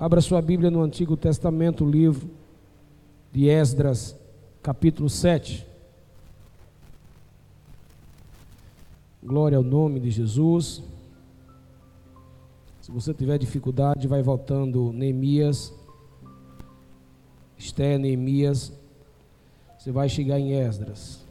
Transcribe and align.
Abra 0.00 0.20
sua 0.20 0.40
Bíblia 0.40 0.70
no 0.70 0.80
Antigo 0.80 1.16
Testamento, 1.16 1.84
livro 1.84 2.30
de 3.32 3.48
Esdras, 3.48 4.16
capítulo 4.62 5.10
7. 5.10 5.66
Glória 9.20 9.58
ao 9.58 9.64
nome 9.64 9.98
de 9.98 10.08
Jesus. 10.12 10.84
Se 12.80 12.92
você 12.92 13.12
tiver 13.12 13.38
dificuldade, 13.38 14.06
vai 14.06 14.22
voltando 14.22 14.92
Neemias, 14.92 15.74
Esté, 17.58 17.98
Neemias, 17.98 18.72
você 19.76 19.90
vai 19.90 20.08
chegar 20.08 20.38
em 20.38 20.52
Esdras. 20.52 21.26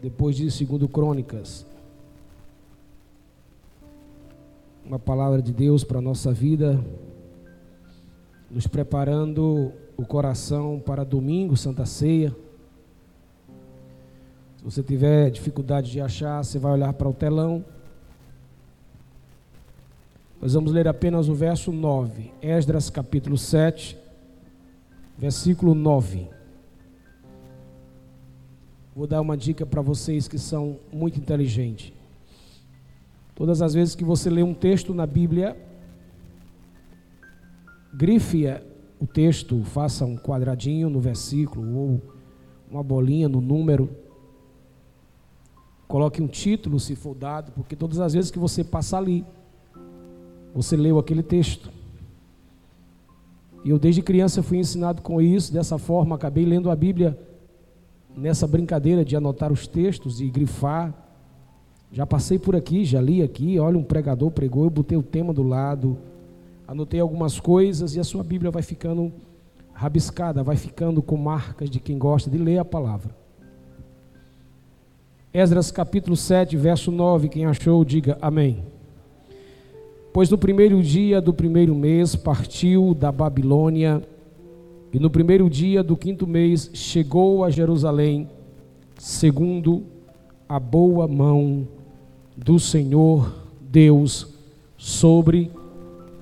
Depois 0.00 0.36
de 0.36 0.48
segundo 0.48 0.88
Crônicas. 0.88 1.66
Uma 4.84 4.98
palavra 4.98 5.40
de 5.40 5.50
Deus 5.50 5.82
para 5.82 5.98
a 5.98 6.02
nossa 6.02 6.30
vida, 6.30 6.78
nos 8.50 8.66
preparando 8.66 9.72
o 9.96 10.04
coração 10.04 10.78
para 10.78 11.02
domingo, 11.02 11.56
Santa 11.56 11.86
Ceia. 11.86 12.36
Se 14.58 14.62
você 14.62 14.82
tiver 14.82 15.30
dificuldade 15.30 15.90
de 15.90 16.02
achar, 16.02 16.44
você 16.44 16.58
vai 16.58 16.72
olhar 16.72 16.92
para 16.92 17.08
o 17.08 17.14
telão. 17.14 17.64
Nós 20.38 20.52
vamos 20.52 20.70
ler 20.70 20.86
apenas 20.86 21.30
o 21.30 21.34
verso 21.34 21.72
9, 21.72 22.30
Esdras 22.42 22.90
capítulo 22.90 23.38
7, 23.38 23.96
versículo 25.16 25.74
9. 25.74 26.28
Vou 28.94 29.06
dar 29.06 29.22
uma 29.22 29.34
dica 29.34 29.64
para 29.64 29.80
vocês 29.80 30.28
que 30.28 30.38
são 30.38 30.78
muito 30.92 31.18
inteligentes. 31.18 32.03
Todas 33.34 33.60
as 33.60 33.74
vezes 33.74 33.94
que 33.94 34.04
você 34.04 34.30
lê 34.30 34.42
um 34.42 34.54
texto 34.54 34.94
na 34.94 35.06
Bíblia, 35.06 35.56
grife 37.92 38.46
o 39.00 39.06
texto, 39.06 39.62
faça 39.64 40.04
um 40.04 40.16
quadradinho 40.16 40.88
no 40.88 41.00
versículo 41.00 41.76
ou 41.76 42.02
uma 42.70 42.82
bolinha 42.82 43.28
no 43.28 43.40
número. 43.40 43.90
Coloque 45.86 46.22
um 46.22 46.28
título 46.28 46.80
se 46.80 46.96
for 46.96 47.14
dado, 47.14 47.52
porque 47.52 47.76
todas 47.76 48.00
as 48.00 48.14
vezes 48.14 48.30
que 48.30 48.38
você 48.38 48.64
passa 48.64 48.96
ali, 48.96 49.24
você 50.54 50.76
leu 50.76 50.98
aquele 50.98 51.22
texto. 51.22 51.70
E 53.64 53.70
eu 53.70 53.78
desde 53.78 54.02
criança 54.02 54.42
fui 54.42 54.58
ensinado 54.58 55.02
com 55.02 55.20
isso, 55.20 55.52
dessa 55.52 55.78
forma 55.78 56.14
acabei 56.14 56.44
lendo 56.44 56.70
a 56.70 56.76
Bíblia 56.76 57.18
nessa 58.16 58.46
brincadeira 58.46 59.04
de 59.04 59.16
anotar 59.16 59.52
os 59.52 59.66
textos 59.66 60.20
e 60.20 60.28
grifar. 60.28 60.94
Já 61.94 62.04
passei 62.04 62.40
por 62.40 62.56
aqui, 62.56 62.84
já 62.84 63.00
li 63.00 63.22
aqui, 63.22 63.56
olha, 63.56 63.78
um 63.78 63.84
pregador 63.84 64.28
pregou, 64.28 64.64
eu 64.64 64.70
botei 64.70 64.98
o 64.98 65.02
tema 65.02 65.32
do 65.32 65.44
lado, 65.44 65.96
anotei 66.66 66.98
algumas 66.98 67.38
coisas 67.38 67.94
e 67.94 68.00
a 68.00 68.04
sua 68.04 68.24
Bíblia 68.24 68.50
vai 68.50 68.64
ficando 68.64 69.12
rabiscada, 69.72 70.42
vai 70.42 70.56
ficando 70.56 71.00
com 71.00 71.16
marcas 71.16 71.70
de 71.70 71.78
quem 71.78 71.96
gosta 71.96 72.28
de 72.28 72.36
ler 72.36 72.58
a 72.58 72.64
palavra. 72.64 73.14
Esdras 75.32 75.70
capítulo 75.70 76.16
7, 76.16 76.56
verso 76.56 76.90
9, 76.90 77.28
quem 77.28 77.46
achou, 77.46 77.84
diga 77.84 78.18
amém. 78.20 78.64
Pois 80.12 80.28
no 80.28 80.36
primeiro 80.36 80.82
dia 80.82 81.20
do 81.20 81.32
primeiro 81.32 81.76
mês 81.76 82.16
partiu 82.16 82.92
da 82.92 83.12
Babilônia 83.12 84.02
e 84.92 84.98
no 84.98 85.10
primeiro 85.10 85.48
dia 85.48 85.80
do 85.80 85.96
quinto 85.96 86.26
mês 86.26 86.72
chegou 86.74 87.44
a 87.44 87.50
Jerusalém, 87.50 88.28
segundo 88.98 89.84
a 90.48 90.58
boa 90.58 91.06
mão 91.06 91.68
do 92.36 92.58
Senhor 92.58 93.32
Deus 93.60 94.26
sobre 94.76 95.50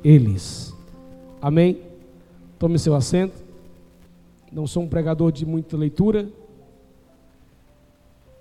eles. 0.05 0.75
Amém? 1.41 1.79
Tome 2.59 2.79
seu 2.79 2.95
assento. 2.95 3.43
Não 4.51 4.67
sou 4.67 4.83
um 4.83 4.89
pregador 4.89 5.33
de 5.33 5.47
muita 5.47 5.77
leitura, 5.77 6.29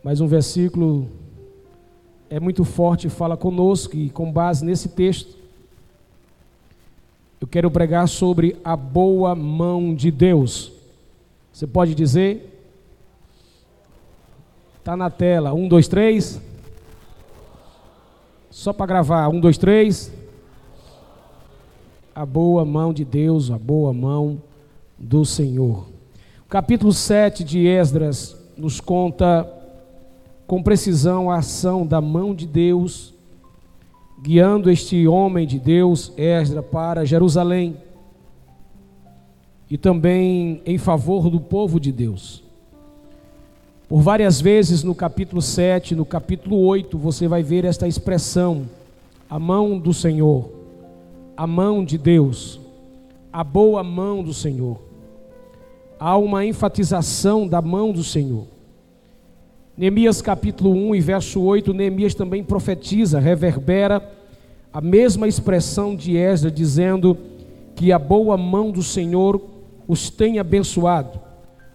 mas 0.04 0.20
um 0.20 0.28
versículo 0.28 1.08
é 2.30 2.40
muito 2.40 2.64
forte, 2.64 3.10
fala 3.10 3.38
conosco 3.38 3.96
e 3.96 4.10
com 4.10 4.32
base 4.32 4.66
nesse 4.66 4.90
texto, 4.90 5.38
eu 7.40 7.48
quero 7.48 7.72
pregar 7.72 8.08
sobre 8.08 8.56
a 8.64 8.76
boa 8.76 9.34
mão 9.34 9.96
de 9.96 10.12
Deus. 10.12 10.72
Você 11.52 11.66
pode 11.66 11.96
dizer? 11.96 12.48
Está 14.78 14.96
na 14.96 15.10
tela. 15.10 15.54
Um, 15.54 15.68
dois, 15.68 15.88
três. 15.88 16.40
Só 18.52 18.72
para 18.72 18.86
gravar. 18.86 19.30
Um, 19.30 19.40
dois, 19.40 19.58
três. 19.58 20.14
A 22.14 22.26
boa 22.26 22.64
mão 22.64 22.94
de 22.94 23.04
Deus, 23.04 23.50
a 23.50 23.58
boa 23.58 23.94
mão 23.94 24.44
do 25.00 25.26
Senhor. 25.26 25.88
O 26.46 26.50
capítulo 26.50 26.92
7 26.92 27.44
de 27.44 27.66
Esdras 27.66 28.38
nos 28.56 28.80
conta 28.80 29.50
com 30.46 30.62
precisão 30.62 31.32
a 31.32 31.38
ação 31.38 31.88
da 31.88 32.02
mão 32.02 32.36
de 32.36 32.46
Deus 32.46 33.14
guiando 34.22 34.70
este 34.70 35.08
homem 35.08 35.48
de 35.48 35.58
Deus, 35.58 36.14
Esdra, 36.16 36.62
para 36.62 37.06
Jerusalém 37.06 37.76
e 39.68 39.78
também 39.78 40.62
em 40.64 40.78
favor 40.78 41.30
do 41.30 41.40
povo 41.40 41.80
de 41.80 41.92
Deus. 41.92 42.41
Por 43.92 44.00
várias 44.00 44.40
vezes 44.40 44.86
no 44.86 44.96
capítulo 44.96 45.42
7, 45.42 45.96
no 45.96 46.06
capítulo 46.06 46.58
8, 46.62 46.98
você 46.98 47.28
vai 47.28 47.44
ver 47.44 47.66
esta 47.66 47.90
expressão: 47.90 48.70
a 49.30 49.38
mão 49.38 49.78
do 49.78 49.94
Senhor, 49.94 50.50
a 51.36 51.46
mão 51.46 51.84
de 51.84 51.98
Deus, 51.98 52.58
a 53.34 53.44
boa 53.44 53.84
mão 53.84 54.24
do 54.24 54.34
Senhor. 54.34 54.80
Há 56.00 56.16
uma 56.16 56.46
enfatização 56.46 57.46
da 57.46 57.62
mão 57.62 57.92
do 57.92 58.02
Senhor. 58.02 58.46
Neemias 59.76 60.22
capítulo 60.22 60.72
1 60.72 60.96
e 60.96 61.02
verso 61.02 61.42
8, 61.42 61.74
Neemias 61.74 62.16
também 62.16 62.46
profetiza, 62.46 63.20
reverbera 63.20 64.10
a 64.72 64.80
mesma 64.80 65.28
expressão 65.28 65.98
de 65.98 66.16
Esdras, 66.16 66.54
dizendo 66.54 67.18
que 67.76 67.92
a 67.92 68.00
boa 68.00 68.38
mão 68.38 68.72
do 68.72 68.84
Senhor 68.84 69.42
os 69.86 70.10
tem 70.10 70.40
abençoado. 70.40 71.31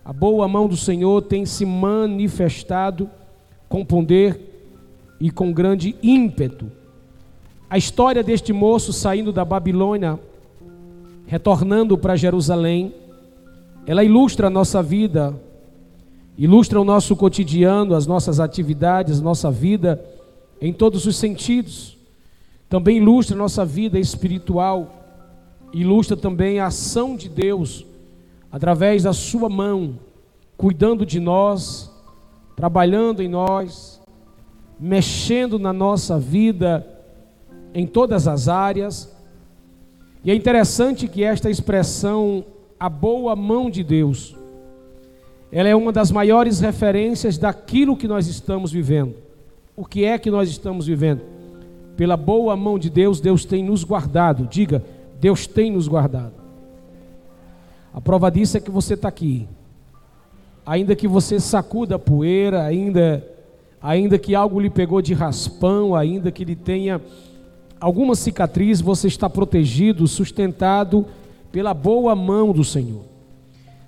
A 0.07 0.13
boa 0.13 0.47
mão 0.47 0.69
do 0.69 0.77
Senhor 0.77 1.21
tem 1.23 1.45
se 1.45 1.67
manifestado 1.67 3.11
com 3.69 3.85
poder 3.85 4.39
e 5.19 5.33
com 5.33 5.53
grande 5.53 5.97
ímpeto. 6.01 6.71
A 7.69 7.77
história 7.77 8.23
deste 8.23 8.53
moço 8.53 8.93
saindo 8.93 9.33
da 9.33 9.45
Babilônia, 9.45 10.17
retornando 11.27 11.99
para 11.99 12.15
Jerusalém, 12.15 12.95
ela 13.85 14.05
ilustra 14.05 14.47
a 14.47 14.51
nossa 14.51 14.81
vida 14.81 15.35
ilustra 16.39 16.81
o 16.81 16.85
nosso 16.85 17.17
cotidiano, 17.17 17.95
as 17.95 18.07
nossas 18.07 18.39
atividades, 18.39 19.21
nossa 19.21 19.51
vida 19.51 20.05
em 20.61 20.73
todos 20.73 21.05
os 21.05 21.17
sentidos. 21.17 21.97
Também 22.69 22.99
ilustra 22.99 23.35
a 23.35 23.39
nossa 23.39 23.65
vida 23.65 23.99
espiritual, 23.99 25.05
ilustra 25.73 26.17
também 26.17 26.61
a 26.61 26.67
ação 26.67 27.17
de 27.17 27.29
Deus 27.29 27.85
através 28.51 29.03
da 29.03 29.13
sua 29.13 29.49
mão, 29.49 29.99
cuidando 30.57 31.05
de 31.05 31.21
nós, 31.21 31.91
trabalhando 32.55 33.23
em 33.23 33.29
nós, 33.29 34.01
mexendo 34.79 35.59
na 35.59 35.73
nossa 35.73 36.19
vida 36.19 36.87
em 37.75 37.87
todas 37.87 38.27
as 38.27 38.49
áreas. 38.49 39.15
E 40.25 40.31
é 40.31 40.35
interessante 40.35 41.07
que 41.07 41.23
esta 41.23 41.51
expressão, 41.51 42.45
a 42.81 42.89
boa 42.89 43.37
mão 43.37 43.71
de 43.71 43.85
Deus, 43.85 44.35
ela 45.53 45.69
é 45.69 45.77
uma 45.77 45.93
das 45.93 46.11
maiores 46.11 46.61
referências 46.61 47.39
daquilo 47.39 47.97
que 47.97 48.09
nós 48.09 48.27
estamos 48.27 48.73
vivendo. 48.73 49.15
O 49.77 49.85
que 49.85 50.05
é 50.05 50.19
que 50.19 50.31
nós 50.31 50.49
estamos 50.49 50.87
vivendo? 50.87 51.21
Pela 51.97 52.17
boa 52.17 52.57
mão 52.57 52.79
de 52.79 52.91
Deus, 52.91 53.21
Deus 53.21 53.45
tem 53.45 53.63
nos 53.63 53.85
guardado. 53.85 54.47
Diga, 54.47 54.83
Deus 55.21 55.47
tem 55.47 55.71
nos 55.71 55.87
guardado. 55.87 56.36
A 57.97 58.01
prova 58.03 58.31
disso 58.31 58.59
é 58.59 58.61
que 58.61 58.71
você 58.71 58.93
está 58.93 59.09
aqui. 59.09 59.49
Ainda 60.67 60.95
que 60.95 61.09
você 61.09 61.41
sacuda 61.41 61.95
a 61.95 61.99
poeira, 61.99 62.63
ainda, 62.63 63.27
ainda 63.81 64.19
que 64.19 64.35
algo 64.35 64.61
lhe 64.61 64.69
pegou 64.69 65.01
de 65.01 65.15
raspão, 65.15 65.95
ainda 65.95 66.31
que 66.31 66.43
ele 66.43 66.55
tenha 66.55 67.01
alguma 67.81 68.15
cicatriz, 68.15 68.83
você 68.83 69.09
está 69.09 69.31
protegido, 69.31 70.07
sustentado 70.07 71.07
pela 71.51 71.73
boa 71.73 72.15
mão 72.15 72.53
do 72.53 72.63
Senhor. 72.63 73.01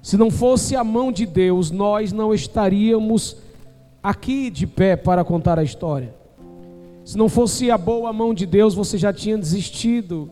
Se 0.00 0.16
não 0.16 0.30
fosse 0.30 0.74
a 0.74 0.82
mão 0.82 1.12
de 1.12 1.26
Deus, 1.26 1.70
nós 1.70 2.10
não 2.10 2.32
estaríamos 2.32 3.36
aqui 4.02 4.48
de 4.48 4.66
pé 4.66 4.96
para 4.96 5.22
contar 5.22 5.58
a 5.58 5.62
história. 5.62 6.14
Se 7.04 7.18
não 7.18 7.28
fosse 7.28 7.70
a 7.70 7.76
boa 7.76 8.10
mão 8.10 8.32
de 8.32 8.46
Deus, 8.46 8.74
você 8.74 8.96
já 8.96 9.12
tinha 9.12 9.36
desistido 9.36 10.30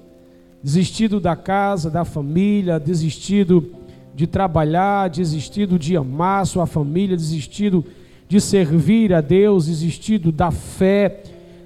desistido 0.67 1.21
da 1.21 1.37
casa, 1.37 1.89
da 1.89 2.05
família, 2.05 2.81
desistido 2.81 3.73
de 4.13 4.27
trabalhar, 4.27 5.09
desistido 5.09 5.79
de 5.79 5.97
amar 5.97 6.45
sua 6.45 6.67
família, 6.67 7.17
desistido 7.17 7.85
de 8.29 8.41
servir 8.41 9.15
a 9.15 9.21
Deus, 9.21 9.67
desistido 9.67 10.33
da 10.33 10.51
fé, 10.51 11.23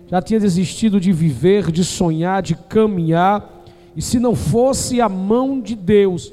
já 0.06 0.20
tinha 0.20 0.38
desistido 0.38 1.00
de 1.00 1.12
viver, 1.12 1.72
de 1.72 1.82
sonhar, 1.82 2.42
de 2.42 2.54
caminhar 2.54 3.64
E 3.96 4.02
se 4.02 4.20
não 4.20 4.34
fosse 4.34 5.00
a 5.00 5.08
mão 5.08 5.62
de 5.62 5.74
Deus, 5.74 6.30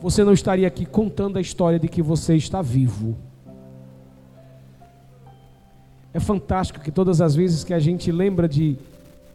você 0.00 0.24
não 0.24 0.32
estaria 0.32 0.66
aqui 0.66 0.84
contando 0.84 1.36
a 1.36 1.40
história 1.40 1.78
de 1.78 1.86
que 1.86 2.02
você 2.02 2.34
está 2.34 2.60
vivo. 2.60 3.16
É 6.12 6.18
fantástico 6.18 6.80
que 6.80 6.90
todas 6.90 7.20
as 7.20 7.36
vezes 7.36 7.62
que 7.62 7.72
a 7.72 7.78
gente 7.78 8.10
lembra 8.10 8.48
de 8.48 8.76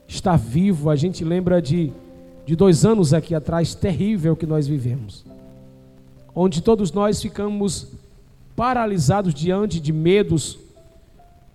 estar 0.10 0.36
vivo, 0.36 0.90
a 0.90 0.96
gente 0.98 1.24
lembra 1.24 1.62
de, 1.62 1.94
de 2.48 2.56
dois 2.56 2.86
anos 2.86 3.14
aqui 3.14 3.36
atrás, 3.36 3.76
terrível 3.76 4.34
que 4.34 4.46
nós 4.46 4.66
vivemos, 4.66 5.26
onde 6.34 6.62
todos 6.62 6.94
nós 6.94 7.22
ficamos 7.22 7.90
paralisados 8.56 9.34
diante 9.34 9.82
de 9.82 9.92
medos, 9.92 10.58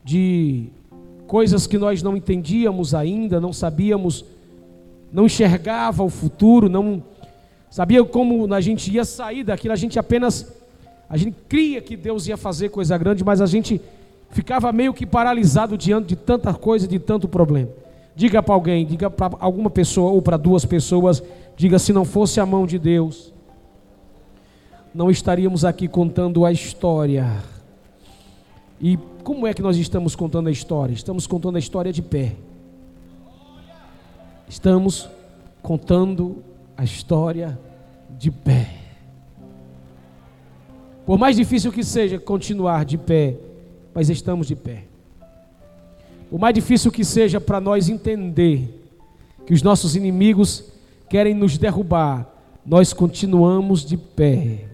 de 0.04 0.66
coisas 1.26 1.66
que 1.66 1.78
nós 1.78 2.02
não 2.02 2.14
entendíamos 2.14 2.94
ainda, 2.94 3.40
não 3.40 3.54
sabíamos, 3.54 4.22
não 5.10 5.24
enxergava 5.24 6.02
o 6.02 6.10
futuro, 6.10 6.68
não 6.68 7.02
sabia 7.70 8.04
como 8.04 8.52
a 8.52 8.60
gente 8.60 8.92
ia 8.92 9.06
sair 9.06 9.44
daquilo, 9.44 9.72
a 9.72 9.76
gente 9.76 9.98
apenas 9.98 10.52
a 11.08 11.16
gente 11.16 11.38
cria 11.48 11.80
que 11.80 11.96
Deus 11.96 12.26
ia 12.26 12.36
fazer 12.36 12.68
coisa 12.68 12.98
grande, 12.98 13.24
mas 13.24 13.40
a 13.40 13.46
gente 13.46 13.80
ficava 14.28 14.70
meio 14.70 14.92
que 14.92 15.06
paralisado 15.06 15.78
diante 15.78 16.08
de 16.08 16.16
tanta 16.16 16.52
coisa, 16.52 16.86
de 16.86 16.98
tanto 16.98 17.26
problema. 17.26 17.70
Diga 18.14 18.42
para 18.42 18.54
alguém, 18.54 18.84
diga 18.84 19.08
para 19.08 19.36
alguma 19.40 19.70
pessoa 19.70 20.10
ou 20.10 20.20
para 20.20 20.36
duas 20.36 20.64
pessoas, 20.64 21.22
diga 21.56 21.78
se 21.78 21.92
não 21.92 22.04
fosse 22.04 22.40
a 22.40 22.46
mão 22.46 22.66
de 22.66 22.78
Deus, 22.78 23.32
não 24.94 25.10
estaríamos 25.10 25.64
aqui 25.64 25.88
contando 25.88 26.44
a 26.44 26.52
história. 26.52 27.42
E 28.80 28.98
como 29.24 29.46
é 29.46 29.54
que 29.54 29.62
nós 29.62 29.76
estamos 29.76 30.14
contando 30.14 30.48
a 30.48 30.52
história? 30.52 30.92
Estamos 30.92 31.26
contando 31.26 31.56
a 31.56 31.58
história 31.58 31.92
de 31.92 32.02
pé. 32.02 32.36
Estamos 34.46 35.08
contando 35.62 36.42
a 36.76 36.84
história 36.84 37.58
de 38.18 38.30
pé. 38.30 38.68
Por 41.06 41.18
mais 41.18 41.36
difícil 41.36 41.72
que 41.72 41.82
seja 41.82 42.18
continuar 42.18 42.84
de 42.84 42.98
pé, 42.98 43.36
mas 43.94 44.10
estamos 44.10 44.46
de 44.46 44.54
pé. 44.54 44.91
O 46.32 46.38
mais 46.38 46.55
difícil 46.55 46.90
que 46.90 47.05
seja 47.05 47.38
para 47.38 47.61
nós 47.61 47.90
entender 47.90 48.82
que 49.44 49.52
os 49.52 49.62
nossos 49.62 49.94
inimigos 49.94 50.64
querem 51.06 51.34
nos 51.34 51.58
derrubar, 51.58 52.26
nós 52.64 52.94
continuamos 52.94 53.84
de 53.84 53.99
pé. 53.99 54.64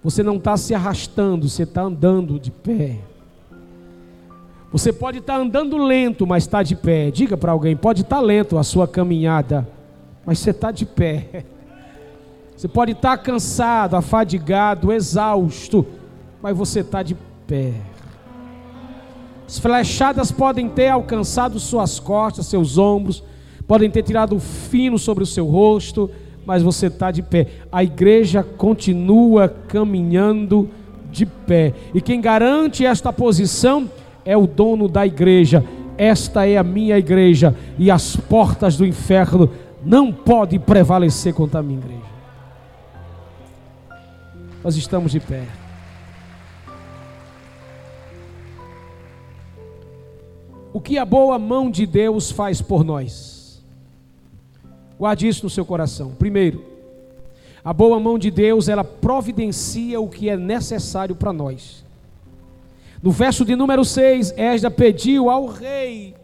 Você 0.00 0.22
não 0.22 0.36
está 0.36 0.56
se 0.56 0.72
arrastando, 0.76 1.48
você 1.48 1.64
está 1.64 1.82
andando 1.82 2.38
de 2.38 2.52
pé. 2.52 3.00
Você 4.70 4.92
pode 4.92 5.18
estar 5.18 5.34
tá 5.34 5.40
andando 5.40 5.76
lento, 5.76 6.24
mas 6.24 6.44
está 6.44 6.62
de 6.62 6.76
pé. 6.76 7.10
Diga 7.10 7.36
para 7.36 7.50
alguém: 7.50 7.76
pode 7.76 8.02
estar 8.02 8.16
tá 8.16 8.22
lento 8.22 8.56
a 8.56 8.62
sua 8.62 8.86
caminhada, 8.86 9.66
mas 10.24 10.38
você 10.38 10.50
está 10.50 10.70
de 10.70 10.86
pé. 10.86 11.44
Você 12.56 12.66
pode 12.66 12.90
estar 12.90 13.16
tá 13.16 13.22
cansado, 13.22 13.94
afadigado, 13.94 14.92
exausto, 14.92 15.86
mas 16.42 16.58
você 16.58 16.80
está 16.80 17.04
de 17.04 17.16
pé. 17.46 17.72
As 19.48 19.58
flechadas 19.58 20.30
podem 20.30 20.68
ter 20.68 20.88
alcançado 20.88 21.58
suas 21.58 21.98
costas, 21.98 22.44
seus 22.44 22.76
ombros, 22.76 23.24
podem 23.66 23.90
ter 23.90 24.02
tirado 24.02 24.36
o 24.36 24.38
fino 24.38 24.98
sobre 24.98 25.24
o 25.24 25.26
seu 25.26 25.46
rosto, 25.46 26.10
mas 26.44 26.62
você 26.62 26.88
está 26.88 27.10
de 27.10 27.22
pé. 27.22 27.46
A 27.72 27.82
igreja 27.82 28.42
continua 28.42 29.48
caminhando 29.48 30.68
de 31.10 31.24
pé. 31.24 31.72
E 31.94 32.00
quem 32.02 32.20
garante 32.20 32.84
esta 32.84 33.10
posição 33.10 33.90
é 34.22 34.36
o 34.36 34.46
dono 34.46 34.86
da 34.86 35.06
igreja. 35.06 35.64
Esta 35.96 36.46
é 36.46 36.58
a 36.58 36.62
minha 36.62 36.98
igreja 36.98 37.56
e 37.78 37.90
as 37.90 38.14
portas 38.14 38.76
do 38.76 38.84
inferno 38.84 39.50
não 39.82 40.12
podem 40.12 40.60
prevalecer 40.60 41.32
contra 41.32 41.60
a 41.60 41.62
minha 41.62 41.78
igreja. 41.78 42.02
Nós 44.62 44.76
estamos 44.76 45.10
de 45.12 45.20
pé. 45.20 45.67
O 50.72 50.80
que 50.80 50.98
a 50.98 51.04
boa 51.04 51.38
mão 51.38 51.70
de 51.70 51.86
Deus 51.86 52.30
faz 52.30 52.60
por 52.60 52.84
nós. 52.84 53.62
Guarde 54.98 55.28
isso 55.28 55.44
no 55.44 55.50
seu 55.50 55.64
coração. 55.64 56.12
Primeiro, 56.18 56.64
a 57.64 57.72
boa 57.72 57.98
mão 58.00 58.18
de 58.18 58.30
Deus, 58.30 58.68
ela 58.68 58.84
providencia 58.84 60.00
o 60.00 60.08
que 60.08 60.28
é 60.28 60.36
necessário 60.36 61.14
para 61.14 61.32
nós. 61.32 61.84
No 63.02 63.10
verso 63.10 63.44
de 63.44 63.54
número 63.54 63.84
6, 63.84 64.34
Esdra 64.36 64.70
pediu 64.70 65.30
ao 65.30 65.46
rei 65.46 66.14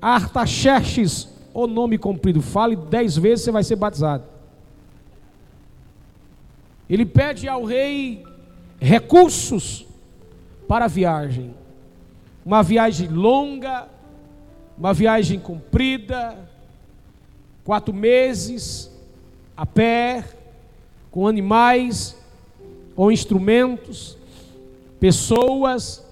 Artaxerxes, 0.00 1.28
o 1.54 1.66
nome 1.66 1.96
comprido, 1.96 2.42
fale 2.42 2.76
dez 2.76 3.16
vezes, 3.16 3.44
você 3.44 3.50
vai 3.50 3.64
ser 3.64 3.76
batizado. 3.76 4.24
Ele 6.88 7.06
pede 7.06 7.48
ao 7.48 7.64
rei 7.64 8.24
recursos 8.78 9.86
para 10.68 10.84
a 10.84 10.88
viagem 10.88 11.54
uma 12.46 12.62
viagem 12.62 13.08
longa, 13.08 13.88
uma 14.78 14.94
viagem 14.94 15.36
comprida, 15.36 16.48
quatro 17.64 17.92
meses, 17.92 18.88
a 19.56 19.66
pé, 19.66 20.22
com 21.10 21.26
animais 21.26 22.16
ou 22.94 23.10
instrumentos, 23.10 24.16
pessoas, 25.00 26.06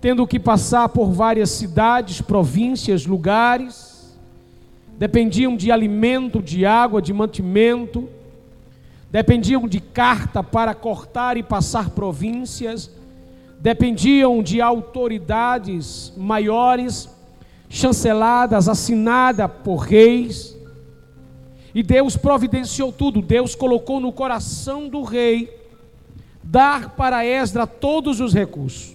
tendo 0.00 0.26
que 0.26 0.40
passar 0.40 0.88
por 0.88 1.12
várias 1.12 1.50
cidades, 1.50 2.20
províncias, 2.20 3.06
lugares, 3.06 4.12
dependiam 4.98 5.56
de 5.56 5.70
alimento, 5.70 6.42
de 6.42 6.66
água, 6.66 7.00
de 7.00 7.12
mantimento, 7.12 8.08
dependiam 9.08 9.68
de 9.68 9.78
carta 9.78 10.42
para 10.42 10.74
cortar 10.74 11.36
e 11.36 11.44
passar 11.44 11.90
províncias, 11.90 12.90
dependiam 13.64 14.42
de 14.42 14.60
autoridades 14.60 16.12
maiores, 16.18 17.08
chanceladas, 17.66 18.68
assinada 18.68 19.48
por 19.48 19.78
reis. 19.78 20.54
E 21.74 21.82
Deus 21.82 22.14
providenciou 22.14 22.92
tudo. 22.92 23.22
Deus 23.22 23.54
colocou 23.54 24.00
no 24.00 24.12
coração 24.12 24.86
do 24.86 25.02
rei 25.02 25.50
dar 26.42 26.90
para 26.90 27.24
Esdra 27.24 27.66
todos 27.66 28.20
os 28.20 28.34
recursos. 28.34 28.94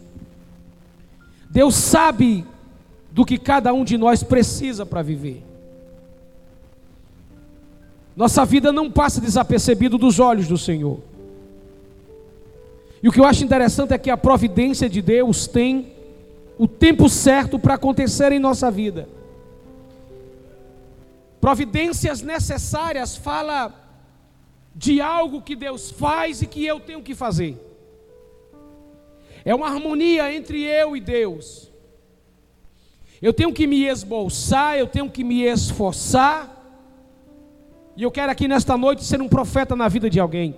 Deus 1.49 1.73
sabe 1.73 2.45
do 3.11 3.25
que 3.25 3.39
cada 3.39 3.73
um 3.73 3.83
de 3.83 3.97
nós 3.97 4.21
precisa 4.21 4.85
para 4.85 5.01
viver. 5.01 5.43
Nossa 8.15 8.45
vida 8.45 8.71
não 8.71 8.91
passa 8.91 9.19
desapercebido 9.19 9.97
dos 9.97 10.19
olhos 10.19 10.47
do 10.47 10.59
Senhor. 10.59 11.08
E 13.01 13.07
o 13.07 13.11
que 13.11 13.19
eu 13.19 13.25
acho 13.25 13.43
interessante 13.43 13.93
é 13.93 13.97
que 13.97 14.09
a 14.09 14.17
providência 14.17 14.89
de 14.89 15.01
Deus 15.01 15.47
tem 15.47 15.93
o 16.57 16.67
tempo 16.67 17.07
certo 17.07 17.57
para 17.57 17.75
acontecer 17.75 18.31
em 18.31 18.39
nossa 18.39 18.69
vida. 18.69 19.07
Providências 21.39 22.21
necessárias 22.21 23.15
fala 23.15 23.73
de 24.75 24.99
algo 24.99 25.41
que 25.41 25.55
Deus 25.55 25.89
faz 25.89 26.41
e 26.41 26.47
que 26.47 26.65
eu 26.65 26.79
tenho 26.79 27.01
que 27.01 27.15
fazer. 27.15 27.57
É 29.45 29.55
uma 29.55 29.67
harmonia 29.67 30.33
entre 30.33 30.61
eu 30.63 30.97
e 30.97 30.99
Deus. 30.99 31.71
Eu 33.21 33.33
tenho 33.33 33.53
que 33.53 33.65
me 33.65 33.85
esbolçar, 33.85 34.77
eu 34.77 34.87
tenho 34.87 35.09
que 35.09 35.23
me 35.23 35.43
esforçar. 35.43 36.57
E 37.95 38.03
eu 38.03 38.11
quero 38.11 38.31
aqui 38.31 38.47
nesta 38.47 38.77
noite 38.77 39.03
ser 39.03 39.21
um 39.21 39.29
profeta 39.29 39.75
na 39.75 39.87
vida 39.87 40.09
de 40.09 40.19
alguém. 40.19 40.55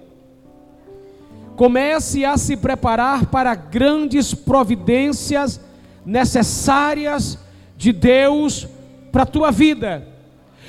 Comece 1.55 2.25
a 2.25 2.38
se 2.38 2.58
preparar 2.58 3.27
para 3.27 3.53
grandes 3.55 4.34
providências 4.34 5.60
necessárias 6.05 7.38
de 7.77 7.91
Deus 7.91 8.67
para 9.12 9.24
a 9.24 9.27
tua 9.27 9.51
vida. 9.51 10.08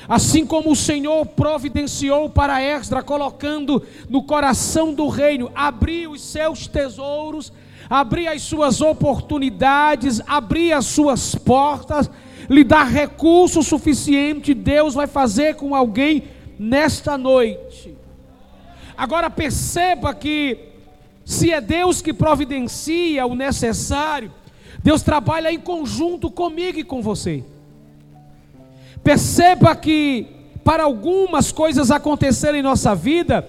Assim 0.08 0.44
como 0.44 0.72
o 0.72 0.76
Senhor 0.76 1.24
providenciou 1.26 2.28
para 2.28 2.62
Esdra, 2.62 3.02
colocando 3.02 3.82
no 4.08 4.22
coração 4.24 4.92
do 4.92 5.08
reino, 5.08 5.50
abrir 5.54 6.08
os 6.08 6.20
seus 6.20 6.66
tesouros, 6.66 7.52
abrir 7.88 8.26
as 8.26 8.42
suas 8.42 8.80
oportunidades, 8.80 10.20
abrir 10.26 10.72
as 10.72 10.86
suas 10.86 11.34
portas, 11.34 12.10
lhe 12.48 12.64
dar 12.64 12.84
recurso 12.84 13.62
suficiente, 13.62 14.54
Deus 14.54 14.94
vai 14.94 15.06
fazer 15.06 15.54
com 15.54 15.74
alguém 15.74 16.24
nesta 16.58 17.16
noite. 17.16 17.96
Agora 18.96 19.30
perceba 19.30 20.14
que 20.14 20.71
se 21.24 21.52
é 21.52 21.60
Deus 21.60 22.02
que 22.02 22.12
providencia 22.12 23.24
o 23.26 23.34
necessário, 23.34 24.32
Deus 24.82 25.02
trabalha 25.02 25.52
em 25.52 25.60
conjunto 25.60 26.30
comigo 26.30 26.78
e 26.78 26.84
com 26.84 27.00
você. 27.00 27.44
Perceba 29.02 29.74
que 29.76 30.26
para 30.64 30.84
algumas 30.84 31.52
coisas 31.52 31.90
acontecerem 31.90 32.60
em 32.60 32.62
nossa 32.62 32.94
vida, 32.94 33.48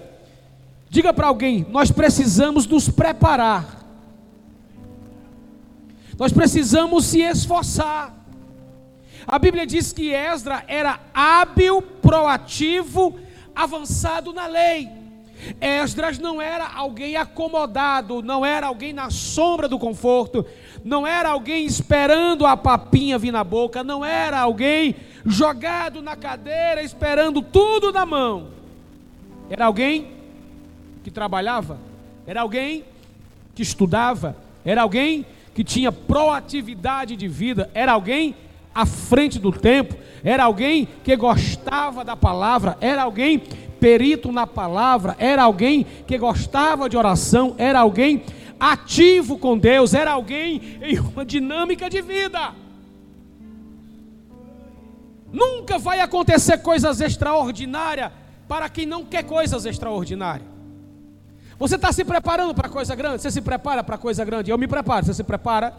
diga 0.88 1.12
para 1.12 1.28
alguém, 1.28 1.66
nós 1.70 1.90
precisamos 1.90 2.66
nos 2.66 2.88
preparar. 2.88 3.82
Nós 6.18 6.32
precisamos 6.32 7.06
se 7.06 7.20
esforçar. 7.20 8.14
A 9.26 9.38
Bíblia 9.38 9.66
diz 9.66 9.92
que 9.92 10.12
Esdra 10.12 10.64
era 10.68 11.00
hábil, 11.12 11.82
proativo, 11.82 13.18
avançado 13.54 14.32
na 14.32 14.46
lei. 14.46 14.88
Esdras 15.60 16.18
não 16.18 16.40
era 16.40 16.66
alguém 16.66 17.16
acomodado, 17.16 18.22
não 18.22 18.44
era 18.44 18.66
alguém 18.66 18.92
na 18.92 19.10
sombra 19.10 19.68
do 19.68 19.78
conforto, 19.78 20.44
não 20.84 21.06
era 21.06 21.30
alguém 21.30 21.64
esperando 21.64 22.46
a 22.46 22.56
papinha 22.56 23.18
vir 23.18 23.32
na 23.32 23.44
boca, 23.44 23.84
não 23.84 24.04
era 24.04 24.40
alguém 24.40 24.96
jogado 25.24 26.02
na 26.02 26.16
cadeira 26.16 26.82
esperando 26.82 27.40
tudo 27.42 27.92
na 27.92 28.04
mão. 28.04 28.48
Era 29.50 29.66
alguém 29.66 30.12
que 31.02 31.10
trabalhava, 31.10 31.78
era 32.26 32.40
alguém 32.40 32.84
que 33.54 33.62
estudava, 33.62 34.36
era 34.64 34.82
alguém 34.82 35.26
que 35.54 35.62
tinha 35.62 35.92
proatividade 35.92 37.14
de 37.14 37.28
vida, 37.28 37.70
era 37.74 37.92
alguém 37.92 38.34
à 38.74 38.84
frente 38.84 39.38
do 39.38 39.52
tempo, 39.52 39.94
era 40.22 40.44
alguém 40.44 40.88
que 41.04 41.16
gostava 41.16 42.04
da 42.04 42.16
palavra, 42.16 42.76
era 42.80 43.02
alguém 43.02 43.38
perito 43.78 44.32
na 44.32 44.46
palavra, 44.46 45.14
era 45.18 45.42
alguém 45.42 45.86
que 46.06 46.18
gostava 46.18 46.88
de 46.88 46.96
oração, 46.96 47.54
era 47.58 47.80
alguém 47.80 48.24
ativo 48.58 49.38
com 49.38 49.58
Deus, 49.58 49.94
era 49.94 50.12
alguém 50.12 50.78
em 50.82 50.98
uma 50.98 51.24
dinâmica 51.24 51.88
de 51.90 52.00
vida. 52.00 52.54
Nunca 55.30 55.78
vai 55.78 56.00
acontecer 56.00 56.58
coisas 56.58 57.00
extraordinárias 57.00 58.10
para 58.48 58.68
quem 58.68 58.86
não 58.86 59.04
quer 59.04 59.24
coisas 59.24 59.66
extraordinárias. 59.66 60.48
Você 61.58 61.76
está 61.76 61.92
se 61.92 62.04
preparando 62.04 62.54
para 62.54 62.68
coisa 62.68 62.94
grande? 62.94 63.22
Você 63.22 63.30
se 63.30 63.40
prepara 63.40 63.82
para 63.84 63.98
coisa 63.98 64.24
grande? 64.24 64.50
Eu 64.50 64.58
me 64.58 64.66
preparo. 64.66 65.06
Você 65.06 65.14
se 65.14 65.22
prepara? 65.22 65.72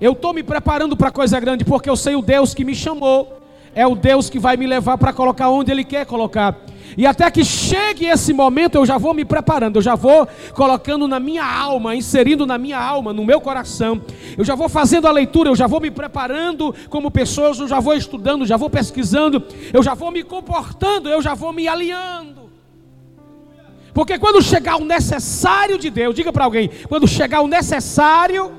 Eu 0.00 0.12
estou 0.12 0.32
me 0.32 0.42
preparando 0.42 0.96
para 0.96 1.10
coisa 1.10 1.40
grande 1.40 1.64
porque 1.64 1.90
eu 1.90 1.96
sei 1.96 2.14
o 2.14 2.22
Deus 2.22 2.54
que 2.54 2.64
me 2.64 2.74
chamou. 2.74 3.40
É 3.74 3.86
o 3.86 3.94
Deus 3.94 4.30
que 4.30 4.38
vai 4.38 4.56
me 4.56 4.66
levar 4.66 4.96
para 4.96 5.12
colocar 5.12 5.50
onde 5.50 5.70
Ele 5.70 5.84
quer 5.84 6.06
colocar. 6.06 6.56
E 6.96 7.06
até 7.06 7.30
que 7.30 7.44
chegue 7.44 8.06
esse 8.06 8.32
momento, 8.32 8.76
eu 8.76 8.86
já 8.86 8.98
vou 8.98 9.12
me 9.12 9.24
preparando, 9.24 9.76
eu 9.76 9.82
já 9.82 9.94
vou 9.94 10.26
colocando 10.54 11.06
na 11.06 11.20
minha 11.20 11.44
alma, 11.44 11.94
inserindo 11.94 12.46
na 12.46 12.58
minha 12.58 12.78
alma, 12.78 13.12
no 13.12 13.24
meu 13.24 13.40
coração. 13.40 14.00
Eu 14.36 14.44
já 14.44 14.54
vou 14.54 14.68
fazendo 14.68 15.06
a 15.06 15.12
leitura, 15.12 15.50
eu 15.50 15.56
já 15.56 15.66
vou 15.66 15.80
me 15.80 15.90
preparando 15.90 16.74
como 16.88 17.10
pessoa, 17.10 17.48
eu 17.48 17.68
já 17.68 17.78
vou 17.78 17.94
estudando, 17.94 18.46
já 18.46 18.56
vou 18.56 18.70
pesquisando, 18.70 19.44
eu 19.72 19.82
já 19.82 19.94
vou 19.94 20.10
me 20.10 20.22
comportando, 20.22 21.08
eu 21.08 21.20
já 21.20 21.34
vou 21.34 21.52
me 21.52 21.68
alinhando. 21.68 22.50
Porque 23.92 24.18
quando 24.18 24.42
chegar 24.42 24.76
o 24.76 24.84
necessário 24.84 25.78
de 25.78 25.90
Deus, 25.90 26.14
diga 26.14 26.32
para 26.32 26.44
alguém, 26.44 26.70
quando 26.88 27.06
chegar 27.06 27.42
o 27.42 27.48
necessário, 27.48 28.52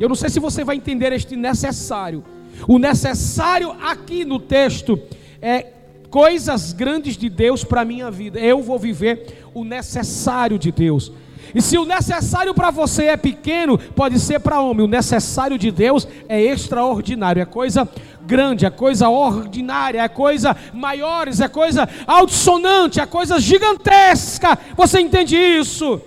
eu 0.00 0.08
não 0.08 0.16
sei 0.16 0.28
se 0.28 0.40
você 0.40 0.64
vai 0.64 0.76
entender 0.76 1.12
este 1.12 1.36
necessário. 1.36 2.24
O 2.66 2.78
necessário 2.78 3.74
aqui 3.82 4.24
no 4.24 4.38
texto 4.38 5.00
é 5.40 5.66
coisas 6.10 6.72
grandes 6.72 7.16
de 7.16 7.28
Deus 7.28 7.64
para 7.64 7.82
a 7.82 7.84
minha 7.84 8.10
vida. 8.10 8.38
Eu 8.38 8.62
vou 8.62 8.78
viver 8.78 9.44
o 9.54 9.64
necessário 9.64 10.58
de 10.58 10.72
Deus. 10.72 11.12
E 11.54 11.62
se 11.62 11.78
o 11.78 11.84
necessário 11.84 12.52
para 12.54 12.70
você 12.70 13.04
é 13.04 13.16
pequeno, 13.16 13.78
pode 13.78 14.18
ser 14.20 14.40
para 14.40 14.60
homem. 14.60 14.84
O 14.84 14.88
necessário 14.88 15.58
de 15.58 15.70
Deus 15.70 16.06
é 16.28 16.40
extraordinário, 16.40 17.40
é 17.40 17.46
coisa 17.46 17.88
grande, 18.26 18.66
é 18.66 18.70
coisa 18.70 19.08
ordinária, 19.08 20.02
é 20.02 20.08
coisa 20.08 20.54
maiores, 20.74 21.40
é 21.40 21.48
coisa 21.48 21.88
altissonante, 22.06 23.00
é 23.00 23.06
coisa 23.06 23.40
gigantesca. 23.40 24.58
Você 24.76 25.00
entende 25.00 25.36
isso? 25.36 26.00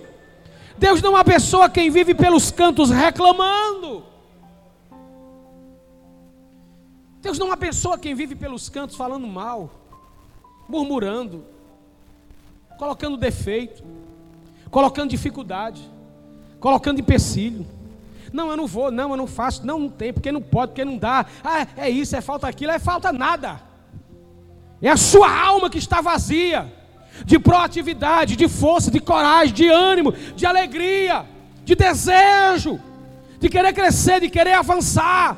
Deus 0.82 1.00
não 1.00 1.14
abençoa 1.14 1.70
quem 1.70 1.90
vive 1.90 2.12
pelos 2.12 2.50
cantos 2.50 2.90
reclamando. 2.90 4.02
Deus 7.20 7.38
não 7.38 7.52
abençoa 7.52 7.96
quem 7.96 8.16
vive 8.16 8.34
pelos 8.34 8.68
cantos 8.68 8.96
falando 8.96 9.28
mal 9.28 9.70
murmurando, 10.68 11.44
colocando 12.76 13.16
defeito, 13.16 13.84
colocando 14.72 15.10
dificuldade, 15.10 15.88
colocando 16.58 16.98
empecilho. 16.98 17.64
Não, 18.32 18.50
eu 18.50 18.56
não 18.56 18.66
vou, 18.66 18.90
não, 18.90 19.12
eu 19.12 19.16
não 19.16 19.28
faço, 19.28 19.64
não, 19.64 19.78
não 19.78 19.88
tem, 19.88 20.12
porque 20.12 20.32
não 20.32 20.42
pode, 20.42 20.72
porque 20.72 20.84
não 20.84 20.98
dá. 20.98 21.26
Ah, 21.44 21.64
é 21.76 21.88
isso, 21.88 22.16
é 22.16 22.20
falta 22.20 22.48
aquilo, 22.48 22.72
é 22.72 22.80
falta 22.80 23.12
nada. 23.12 23.62
É 24.80 24.88
a 24.88 24.96
sua 24.96 25.30
alma 25.30 25.70
que 25.70 25.78
está 25.78 26.00
vazia 26.00 26.81
de 27.24 27.38
proatividade, 27.38 28.36
de 28.36 28.48
força, 28.48 28.90
de 28.90 29.00
coragem, 29.00 29.54
de 29.54 29.68
ânimo, 29.68 30.12
de 30.36 30.46
alegria, 30.46 31.24
de 31.64 31.74
desejo, 31.74 32.80
de 33.38 33.48
querer 33.48 33.72
crescer, 33.72 34.20
de 34.20 34.28
querer 34.28 34.54
avançar. 34.54 35.36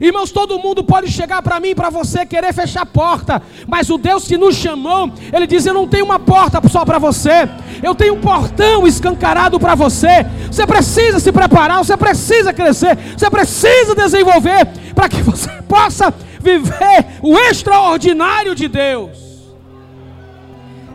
Irmãos, 0.00 0.32
todo 0.32 0.58
mundo 0.58 0.82
pode 0.82 1.10
chegar 1.10 1.40
para 1.40 1.60
mim, 1.60 1.74
para 1.74 1.88
você, 1.88 2.26
querer 2.26 2.52
fechar 2.52 2.82
a 2.82 2.86
porta, 2.86 3.40
mas 3.68 3.88
o 3.90 3.96
Deus 3.96 4.26
que 4.26 4.36
nos 4.36 4.56
chamou, 4.56 5.12
Ele 5.32 5.46
diz: 5.46 5.64
Eu 5.64 5.74
não 5.74 5.86
tenho 5.86 6.04
uma 6.04 6.18
porta 6.18 6.60
só 6.68 6.84
para 6.84 6.98
você, 6.98 7.48
eu 7.82 7.94
tenho 7.94 8.14
um 8.14 8.20
portão 8.20 8.86
escancarado 8.88 9.58
para 9.60 9.76
você. 9.76 10.26
Você 10.50 10.66
precisa 10.66 11.20
se 11.20 11.30
preparar, 11.30 11.78
você 11.78 11.96
precisa 11.96 12.52
crescer, 12.52 12.96
você 13.16 13.30
precisa 13.30 13.94
desenvolver, 13.94 14.66
para 14.94 15.08
que 15.08 15.22
você 15.22 15.50
possa 15.68 16.12
viver 16.40 17.06
o 17.22 17.38
extraordinário 17.38 18.54
de 18.54 18.66
Deus. 18.66 19.33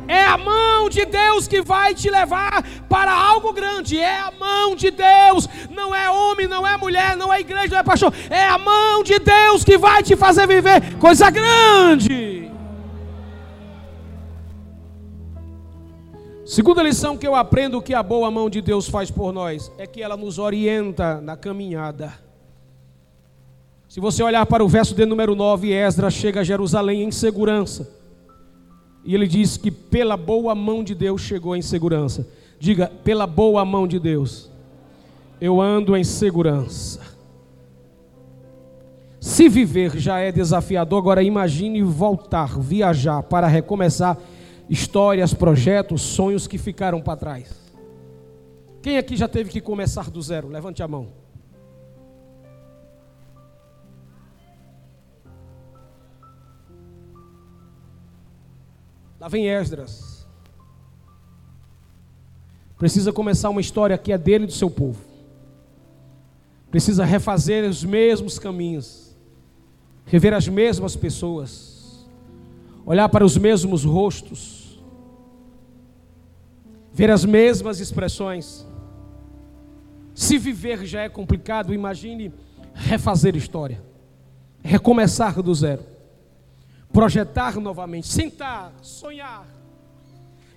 É 0.10 0.26
a 0.26 0.40
mão 0.40 0.90
de 0.90 1.06
Deus 1.06 1.48
que 1.48 1.62
vai 1.62 1.94
te 1.94 2.10
levar 2.10 2.64
para 2.90 3.14
algo 3.14 3.54
grande. 3.54 4.00
É 4.00 4.20
a 4.20 4.32
mão 4.32 4.76
de 4.76 4.90
Deus. 4.90 5.48
Não 5.70 5.94
é 5.94 6.10
homem, 6.10 6.48
não 6.48 6.66
é 6.66 6.76
mulher, 6.76 7.16
não 7.16 7.32
é 7.32 7.40
igreja, 7.40 7.68
não 7.70 7.78
é 7.78 7.84
pastor. 7.84 8.12
É 8.28 8.44
a 8.44 8.58
mão 8.58 9.04
de 9.04 9.20
Deus 9.20 9.64
que 9.64 9.78
vai 9.78 10.02
te 10.02 10.16
fazer 10.16 10.48
viver 10.48 10.98
coisa 10.98 11.30
grande. 11.30 12.52
Segunda 16.44 16.82
lição 16.82 17.16
que 17.16 17.28
eu 17.28 17.36
aprendo 17.36 17.80
que 17.80 17.94
a 17.94 18.02
boa 18.02 18.32
mão 18.32 18.50
de 18.50 18.64
Deus 18.64 18.90
faz 18.90 19.12
por 19.12 19.32
nós 19.32 19.72
é 19.78 19.86
que 19.86 20.02
ela 20.02 20.18
nos 20.18 20.40
orienta 20.40 21.22
na 21.22 21.38
caminhada. 21.38 22.12
Se 23.88 24.00
você 24.00 24.24
olhar 24.24 24.44
para 24.48 24.64
o 24.64 24.68
verso 24.68 24.96
de 24.96 25.06
número 25.06 25.36
9, 25.36 25.72
Esdras 25.72 26.16
chega 26.16 26.40
a 26.40 26.44
Jerusalém 26.44 27.04
em 27.04 27.12
segurança. 27.12 27.99
E 29.10 29.16
ele 29.16 29.28
diz 29.28 29.58
que 29.58 29.72
pela 29.72 30.16
boa 30.16 30.54
mão 30.54 30.84
de 30.84 30.94
Deus 30.94 31.22
chegou 31.22 31.56
em 31.56 31.64
segurança. 31.64 32.28
Diga, 32.60 32.92
pela 33.04 33.26
boa 33.26 33.66
mão 33.66 33.88
de 33.88 33.98
Deus, 33.98 34.52
eu 35.42 35.60
ando 35.60 35.98
em 35.98 36.04
segurança. 36.04 37.02
Se 39.20 39.50
viver 39.50 39.98
já 39.98 40.20
é 40.20 40.32
desafiador, 40.32 41.00
agora 41.00 41.24
imagine 41.24 41.82
voltar, 41.82 42.60
viajar 42.60 43.24
para 43.24 43.48
recomeçar 43.48 44.16
histórias, 44.70 45.34
projetos, 45.34 46.04
sonhos 46.04 46.46
que 46.46 46.60
ficaram 46.60 47.02
para 47.02 47.18
trás. 47.18 47.50
Quem 48.80 49.00
aqui 49.00 49.18
já 49.18 49.28
teve 49.28 49.50
que 49.50 49.60
começar 49.60 50.12
do 50.12 50.22
zero? 50.22 50.50
Levante 50.50 50.84
a 50.84 50.88
mão. 50.88 51.08
Lá 59.20 59.28
vem 59.28 59.48
Esdras. 59.48 60.26
Precisa 62.78 63.12
começar 63.12 63.50
uma 63.50 63.60
história 63.60 63.98
que 63.98 64.14
é 64.14 64.18
dele 64.18 64.46
e 64.46 64.48
do 64.48 64.54
seu 64.54 64.70
povo. 64.70 65.04
Precisa 66.72 67.04
refazer 67.04 67.70
os 67.70 67.84
mesmos 67.84 68.40
caminhos. 68.40 69.14
Rever 70.06 70.34
as 70.34 70.48
mesmas 70.48 70.96
pessoas. 70.96 72.08
Olhar 72.86 73.10
para 73.10 73.26
os 73.26 73.38
mesmos 73.38 73.84
rostos. 73.84 74.82
Ver 76.94 77.12
as 77.12 77.26
mesmas 77.26 77.82
expressões. 77.82 78.66
Se 80.16 80.38
viver 80.38 80.86
já 80.86 81.02
é 81.02 81.10
complicado, 81.10 81.74
imagine 81.74 82.34
refazer 82.74 83.36
história. 83.36 83.84
Recomeçar 84.64 85.42
do 85.42 85.54
zero 85.54 85.89
projetar 86.92 87.60
novamente, 87.60 88.08
sentar, 88.08 88.74
sonhar. 88.82 89.46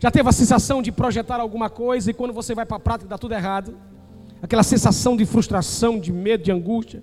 Já 0.01 0.11
teve 0.11 0.29
a 0.29 0.33
sensação 0.33 0.83
de 0.83 0.91
projetar 0.91 1.39
alguma 1.39 1.71
coisa 1.71 2.11
e 2.11 2.15
quando 2.15 2.33
você 2.33 2.55
vai 2.55 2.67
para 2.67 2.77
a 2.77 2.81
prática 2.81 3.09
dá 3.09 3.17
tudo 3.17 3.35
errado? 3.35 3.77
Aquela 4.43 4.65
sensação 4.65 5.17
de 5.17 5.25
frustração, 5.25 6.01
de 6.01 6.13
medo, 6.13 6.43
de 6.43 6.51
angústia. 6.51 7.03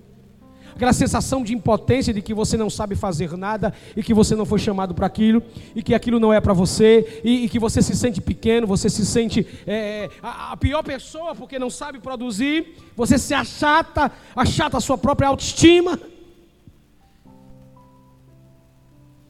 Aquela 0.75 0.93
sensação 0.93 1.43
de 1.43 1.53
impotência 1.53 2.13
de 2.13 2.21
que 2.21 2.33
você 2.33 2.55
não 2.55 2.69
sabe 2.69 2.95
fazer 2.95 3.35
nada 3.35 3.73
e 3.95 4.03
que 4.03 4.13
você 4.13 4.35
não 4.35 4.45
foi 4.45 4.59
chamado 4.59 4.93
para 4.93 5.05
aquilo 5.05 5.41
e 5.75 5.81
que 5.81 5.93
aquilo 5.93 6.19
não 6.19 6.33
é 6.33 6.39
para 6.39 6.53
você 6.53 7.21
e, 7.23 7.45
e, 7.45 7.49
que 7.49 7.59
você 7.59 7.81
se 7.81 7.95
sente 7.95 8.21
pequeno, 8.21 8.67
você 8.67 8.89
se 8.89 9.05
sente 9.05 9.45
é, 9.65 10.09
a, 10.21 10.53
a 10.53 10.57
pior 10.57 10.83
pessoa 10.83 11.35
porque 11.35 11.59
não 11.59 11.69
sabe 11.69 11.99
produzir, 11.99 12.77
você 12.95 13.17
se 13.17 13.33
achata, 13.33 14.11
achata 14.35 14.77
a 14.77 14.81
sua 14.81 14.97
própria 14.97 15.27
autoestima. 15.27 15.99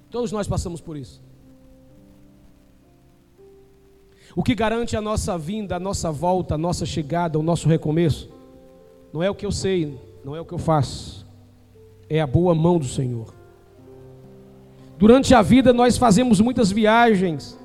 Todos 0.09 0.31
nós 0.31 0.47
passamos 0.47 0.81
por 0.81 0.97
isso. 0.97 1.21
O 4.35 4.43
que 4.43 4.55
garante 4.55 4.95
a 4.95 5.01
nossa 5.01 5.37
vinda, 5.37 5.75
a 5.75 5.79
nossa 5.79 6.11
volta, 6.11 6.55
a 6.55 6.57
nossa 6.57 6.85
chegada, 6.85 7.37
o 7.37 7.43
nosso 7.43 7.67
recomeço, 7.67 8.29
não 9.11 9.23
é 9.23 9.29
o 9.29 9.35
que 9.35 9.45
eu 9.45 9.51
sei, 9.51 9.99
não 10.23 10.35
é 10.35 10.41
o 10.41 10.45
que 10.45 10.53
eu 10.53 10.59
faço, 10.59 11.25
é 12.07 12.21
a 12.21 12.27
boa 12.27 12.53
mão 12.53 12.77
do 12.77 12.85
Senhor. 12.85 13.33
Durante 14.97 15.33
a 15.33 15.41
vida 15.41 15.73
nós 15.73 15.97
fazemos 15.97 16.39
muitas 16.41 16.71
viagens, 16.71 17.57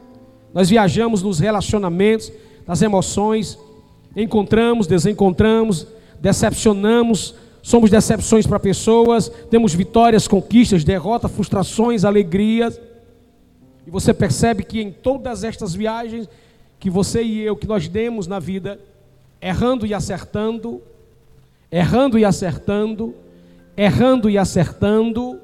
nós 0.53 0.71
viajamos 0.71 1.23
nos 1.23 1.39
relacionamentos, 1.39 2.33
nas 2.67 2.81
emoções, 2.81 3.59
encontramos, 4.17 4.87
desencontramos, 4.87 5.87
decepcionamos, 6.21 7.35
somos 7.65 7.91
decepções 7.91 8.47
para 8.47 8.61
pessoas, 8.61 9.31
temos 9.49 9.73
vitórias, 9.73 10.29
conquistas, 10.29 10.85
derrotas, 10.85 11.33
frustrações, 11.33 12.05
alegrias. 12.05 12.79
E 13.87 13.91
você 13.91 14.13
percebe 14.13 14.63
que 14.63 14.83
em 14.83 14.93
todas 14.93 15.43
estas 15.43 15.75
viagens 15.75 16.29
que 16.79 16.91
você 16.91 17.23
e 17.23 17.41
eu, 17.41 17.57
que 17.57 17.67
nós 17.67 17.89
demos 17.89 18.27
na 18.27 18.39
vida, 18.39 18.79
errando 19.41 19.87
e 19.87 19.95
acertando, 19.95 20.83
errando 21.73 22.19
e 22.19 22.25
acertando, 22.27 23.15
errando 23.75 24.29
e 24.29 24.37
acertando, 24.37 25.41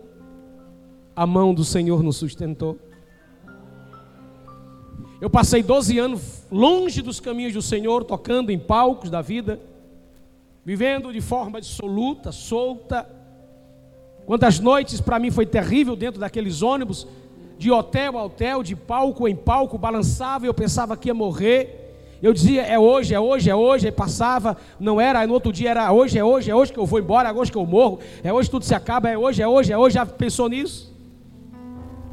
a 1.16 1.26
mão 1.26 1.54
do 1.54 1.64
Senhor 1.64 2.02
nos 2.02 2.18
sustentou. 2.18 2.78
Eu 5.22 5.30
passei 5.30 5.62
12 5.62 5.98
anos 5.98 6.44
longe 6.52 7.00
dos 7.00 7.18
caminhos 7.18 7.54
do 7.54 7.62
Senhor, 7.62 8.04
tocando 8.04 8.50
em 8.50 8.58
palcos 8.58 9.08
da 9.08 9.22
vida, 9.22 9.58
vivendo 10.64 11.12
de 11.12 11.20
forma 11.20 11.60
dissoluta, 11.60 12.32
solta. 12.32 13.08
Quantas 14.26 14.60
noites 14.60 15.00
para 15.00 15.18
mim 15.18 15.30
foi 15.30 15.46
terrível 15.46 15.96
dentro 15.96 16.20
daqueles 16.20 16.62
ônibus, 16.62 17.06
de 17.58 17.70
hotel 17.70 18.16
a 18.16 18.24
hotel, 18.24 18.62
de 18.62 18.74
palco 18.76 19.26
em 19.26 19.36
palco, 19.36 19.76
balançava 19.76 20.46
e 20.46 20.48
eu 20.48 20.54
pensava 20.54 20.96
que 20.96 21.08
ia 21.08 21.14
morrer. 21.14 21.78
Eu 22.22 22.34
dizia, 22.34 22.62
é 22.62 22.78
hoje, 22.78 23.14
é 23.14 23.20
hoje, 23.20 23.48
é 23.48 23.54
hoje, 23.54 23.86
aí 23.86 23.92
passava, 23.92 24.56
não 24.78 25.00
era, 25.00 25.20
aí 25.20 25.26
no 25.26 25.32
outro 25.32 25.50
dia 25.50 25.70
era 25.70 25.90
hoje, 25.90 26.18
é 26.18 26.24
hoje, 26.24 26.50
é 26.50 26.54
hoje 26.54 26.70
que 26.70 26.78
eu 26.78 26.84
vou 26.84 26.98
embora, 26.98 27.30
é 27.30 27.32
hoje 27.32 27.50
que 27.50 27.56
eu 27.56 27.64
morro, 27.64 27.98
é 28.22 28.30
hoje 28.30 28.50
tudo 28.50 28.64
se 28.64 28.74
acaba, 28.74 29.08
é 29.08 29.16
hoje, 29.16 29.40
é 29.40 29.48
hoje, 29.48 29.72
é 29.72 29.78
hoje, 29.78 29.94
já 29.94 30.04
pensou 30.04 30.48
nisso? 30.48 30.94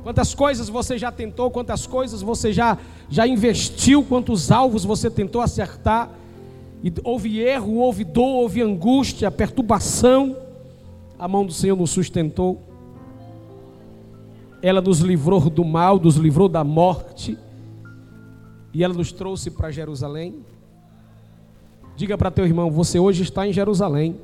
Quantas 0.03 0.33
coisas 0.33 0.69
você 0.69 0.97
já 0.97 1.11
tentou, 1.11 1.51
quantas 1.51 1.85
coisas 1.85 2.21
você 2.21 2.53
já, 2.53 2.77
já 3.09 3.27
investiu, 3.27 4.01
quantos 4.01 4.49
alvos 4.49 4.85
você 4.85 5.09
tentou 5.09 5.41
acertar. 5.41 6.09
E 6.83 6.93
houve 7.03 7.39
erro, 7.39 7.77
houve 7.77 8.03
dor, 8.03 8.41
houve 8.41 8.61
angústia, 8.61 9.31
perturbação. 9.31 10.35
A 11.17 11.27
mão 11.27 11.45
do 11.45 11.51
Senhor 11.51 11.75
nos 11.75 11.89
sustentou. 11.89 12.61
Ela 14.61 14.81
nos 14.81 14.99
livrou 14.99 15.49
do 15.49 15.65
mal, 15.65 15.99
nos 15.99 16.15
livrou 16.15 16.47
da 16.47 16.63
morte. 16.63 17.37
E 18.73 18.83
ela 18.83 18.93
nos 18.93 19.11
trouxe 19.11 19.49
para 19.49 19.71
Jerusalém. 19.71 20.35
Diga 21.95 22.17
para 22.17 22.29
teu 22.29 22.45
irmão: 22.45 22.69
você 22.69 22.99
hoje 22.99 23.23
está 23.23 23.47
em 23.47 23.53
Jerusalém. 23.53 24.15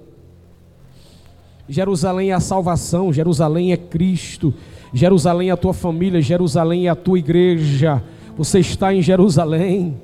Jerusalém 1.67 2.31
é 2.31 2.33
a 2.33 2.39
salvação, 2.39 3.11
Jerusalém 3.11 3.71
é 3.71 3.77
Cristo. 3.77 4.53
Jerusalém 4.93 5.49
é 5.49 5.53
a 5.53 5.57
tua 5.57 5.73
família, 5.73 6.21
Jerusalém 6.21 6.87
é 6.87 6.89
a 6.89 6.95
tua 6.95 7.17
igreja. 7.17 8.03
Você 8.37 8.59
está 8.59 8.93
em 8.93 9.01
Jerusalém. 9.01 9.99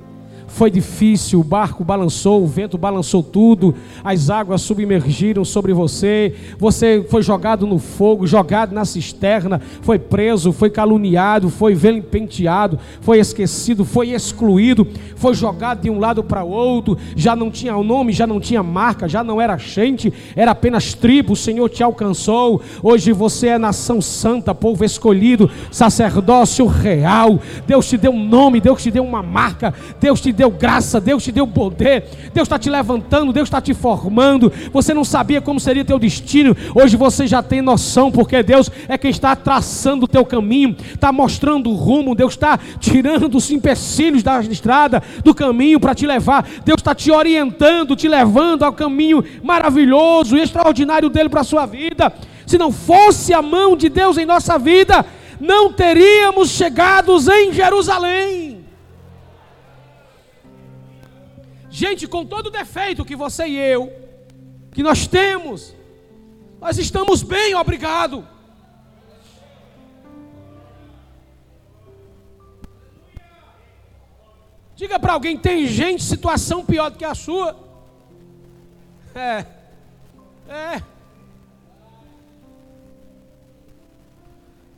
Foi 0.52 0.70
difícil, 0.70 1.40
o 1.40 1.44
barco 1.44 1.84
balançou, 1.84 2.42
o 2.42 2.46
vento 2.46 2.76
balançou 2.76 3.22
tudo, 3.22 3.74
as 4.04 4.28
águas 4.28 4.60
submergiram 4.60 5.44
sobre 5.44 5.72
você, 5.72 6.34
você 6.58 7.06
foi 7.08 7.22
jogado 7.22 7.66
no 7.66 7.78
fogo, 7.78 8.26
jogado 8.26 8.72
na 8.72 8.84
cisterna, 8.84 9.60
foi 9.80 9.98
preso, 9.98 10.52
foi 10.52 10.68
caluniado, 10.68 11.48
foi 11.48 11.74
vilipenteado, 11.74 12.78
foi 13.00 13.18
esquecido, 13.20 13.84
foi 13.84 14.10
excluído, 14.10 14.86
foi 15.16 15.34
jogado 15.34 15.82
de 15.82 15.88
um 15.88 15.98
lado 15.98 16.22
para 16.22 16.44
outro, 16.44 16.98
já 17.16 17.34
não 17.34 17.50
tinha 17.50 17.76
o 17.76 17.84
nome, 17.84 18.12
já 18.12 18.26
não 18.26 18.40
tinha 18.40 18.62
marca, 18.62 19.08
já 19.08 19.24
não 19.24 19.40
era 19.40 19.56
gente, 19.56 20.12
era 20.36 20.50
apenas 20.50 20.94
tribo, 20.94 21.32
o 21.32 21.36
Senhor 21.36 21.68
te 21.68 21.82
alcançou. 21.82 22.60
Hoje 22.82 23.12
você 23.12 23.48
é 23.48 23.58
nação 23.58 24.00
santa, 24.00 24.54
povo 24.54 24.84
escolhido, 24.84 25.48
sacerdócio 25.70 26.66
real. 26.66 27.38
Deus 27.66 27.88
te 27.88 27.96
deu 27.96 28.12
um 28.12 28.24
nome, 28.24 28.60
Deus 28.60 28.82
te 28.82 28.90
deu 28.90 29.04
uma 29.04 29.22
marca, 29.22 29.72
Deus 29.98 30.20
te 30.20 30.32
deu 30.40 30.50
graça, 30.50 30.98
Deus 30.98 31.22
te 31.22 31.30
deu 31.30 31.46
poder, 31.46 32.02
Deus 32.32 32.46
está 32.46 32.58
te 32.58 32.70
levantando, 32.70 33.30
Deus 33.30 33.46
está 33.46 33.60
te 33.60 33.74
formando. 33.74 34.50
Você 34.72 34.94
não 34.94 35.04
sabia 35.04 35.38
como 35.42 35.60
seria 35.60 35.84
teu 35.84 35.98
destino, 35.98 36.56
hoje 36.74 36.96
você 36.96 37.26
já 37.26 37.42
tem 37.42 37.60
noção, 37.60 38.10
porque 38.10 38.42
Deus 38.42 38.70
é 38.88 38.96
quem 38.96 39.10
está 39.10 39.36
traçando 39.36 40.04
o 40.04 40.08
teu 40.08 40.24
caminho, 40.24 40.74
está 40.94 41.12
mostrando 41.12 41.68
o 41.68 41.74
rumo, 41.74 42.14
Deus 42.14 42.32
está 42.32 42.58
tirando 42.78 43.34
os 43.34 43.50
empecilhos 43.50 44.22
da 44.22 44.40
estrada, 44.40 45.02
do 45.22 45.34
caminho 45.34 45.78
para 45.78 45.94
te 45.94 46.06
levar, 46.06 46.48
Deus 46.64 46.80
está 46.80 46.94
te 46.94 47.10
orientando, 47.10 47.94
te 47.94 48.08
levando 48.08 48.62
ao 48.62 48.72
caminho 48.72 49.22
maravilhoso 49.42 50.38
e 50.38 50.40
extraordinário 50.40 51.10
dele 51.10 51.28
para 51.28 51.42
a 51.42 51.44
sua 51.44 51.66
vida. 51.66 52.10
Se 52.46 52.56
não 52.56 52.72
fosse 52.72 53.34
a 53.34 53.42
mão 53.42 53.76
de 53.76 53.90
Deus 53.90 54.16
em 54.16 54.24
nossa 54.24 54.58
vida, 54.58 55.04
não 55.38 55.70
teríamos 55.70 56.48
chegados 56.48 57.28
em 57.28 57.52
Jerusalém. 57.52 58.59
Gente, 61.80 62.06
com 62.06 62.26
todo 62.26 62.50
defeito 62.50 63.06
que 63.06 63.16
você 63.16 63.46
e 63.46 63.56
eu, 63.56 63.90
que 64.70 64.82
nós 64.82 65.06
temos, 65.06 65.74
nós 66.60 66.76
estamos 66.76 67.22
bem, 67.22 67.54
obrigado. 67.54 68.28
Diga 74.76 74.98
para 74.98 75.14
alguém: 75.14 75.38
tem 75.38 75.66
gente, 75.66 76.02
situação 76.02 76.66
pior 76.66 76.90
do 76.90 76.98
que 76.98 77.04
a 77.12 77.14
sua. 77.14 77.56
É, 79.14 79.46
é. 80.50 80.82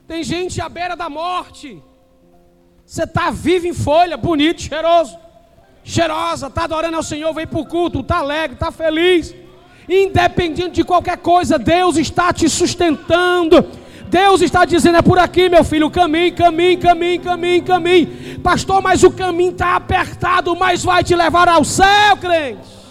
Tem 0.06 0.22
gente 0.22 0.60
à 0.60 0.68
beira 0.68 0.94
da 0.94 1.10
morte. 1.10 1.82
Você 2.86 3.02
está 3.02 3.28
vivo 3.32 3.66
em 3.66 3.74
folha, 3.74 4.16
bonito, 4.16 4.62
cheiroso 4.62 5.18
cheirosa, 5.84 6.46
está 6.46 6.64
adorando 6.64 6.96
ao 6.96 7.02
Senhor, 7.02 7.32
vem 7.32 7.46
para 7.46 7.58
o 7.58 7.66
culto, 7.66 8.00
está 8.00 8.18
alegre, 8.18 8.54
está 8.54 8.70
feliz. 8.70 9.34
Independente 9.88 10.76
de 10.76 10.84
qualquer 10.84 11.18
coisa, 11.18 11.58
Deus 11.58 11.96
está 11.96 12.32
te 12.32 12.48
sustentando. 12.48 13.64
Deus 14.08 14.42
está 14.42 14.64
dizendo: 14.64 14.98
é 14.98 15.02
por 15.02 15.18
aqui, 15.18 15.48
meu 15.48 15.64
filho, 15.64 15.90
caminho, 15.90 16.34
caminho, 16.34 16.78
caminho, 16.78 17.22
caminho, 17.22 17.64
caminho. 17.64 18.40
Pastor, 18.40 18.80
mas 18.80 19.02
o 19.02 19.10
caminho 19.10 19.52
está 19.52 19.74
apertado, 19.76 20.54
mas 20.54 20.84
vai 20.84 21.02
te 21.02 21.14
levar 21.14 21.48
ao 21.48 21.64
céu, 21.64 22.16
crente. 22.20 22.82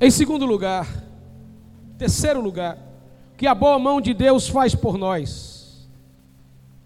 Em 0.00 0.10
segundo 0.10 0.46
lugar, 0.46 0.86
terceiro 1.96 2.40
lugar, 2.40 2.78
que 3.36 3.46
a 3.46 3.54
boa 3.54 3.78
mão 3.78 4.00
de 4.00 4.14
Deus 4.14 4.48
faz 4.48 4.74
por 4.74 4.96
nós. 4.96 5.88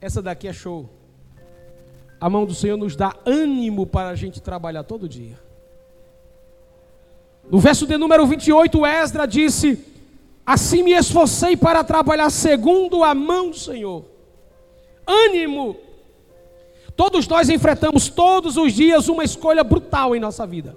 Essa 0.00 0.20
daqui 0.20 0.48
é 0.48 0.52
show 0.52 1.01
a 2.22 2.30
mão 2.30 2.46
do 2.46 2.54
Senhor 2.54 2.76
nos 2.76 2.94
dá 2.94 3.16
ânimo 3.26 3.84
para 3.84 4.10
a 4.10 4.14
gente 4.14 4.40
trabalhar 4.40 4.84
todo 4.84 5.08
dia. 5.08 5.36
No 7.50 7.58
verso 7.58 7.84
de 7.84 7.96
número 7.96 8.24
28, 8.24 8.86
Esdra 8.86 9.26
disse: 9.26 9.84
Assim 10.46 10.84
me 10.84 10.92
esforcei 10.92 11.56
para 11.56 11.82
trabalhar 11.82 12.30
segundo 12.30 13.02
a 13.02 13.12
mão 13.12 13.50
do 13.50 13.58
Senhor. 13.58 14.04
Ânimo. 15.04 15.76
Todos 16.94 17.26
nós 17.26 17.48
enfrentamos 17.48 18.08
todos 18.08 18.56
os 18.56 18.72
dias 18.72 19.08
uma 19.08 19.24
escolha 19.24 19.64
brutal 19.64 20.14
em 20.14 20.20
nossa 20.20 20.46
vida. 20.46 20.76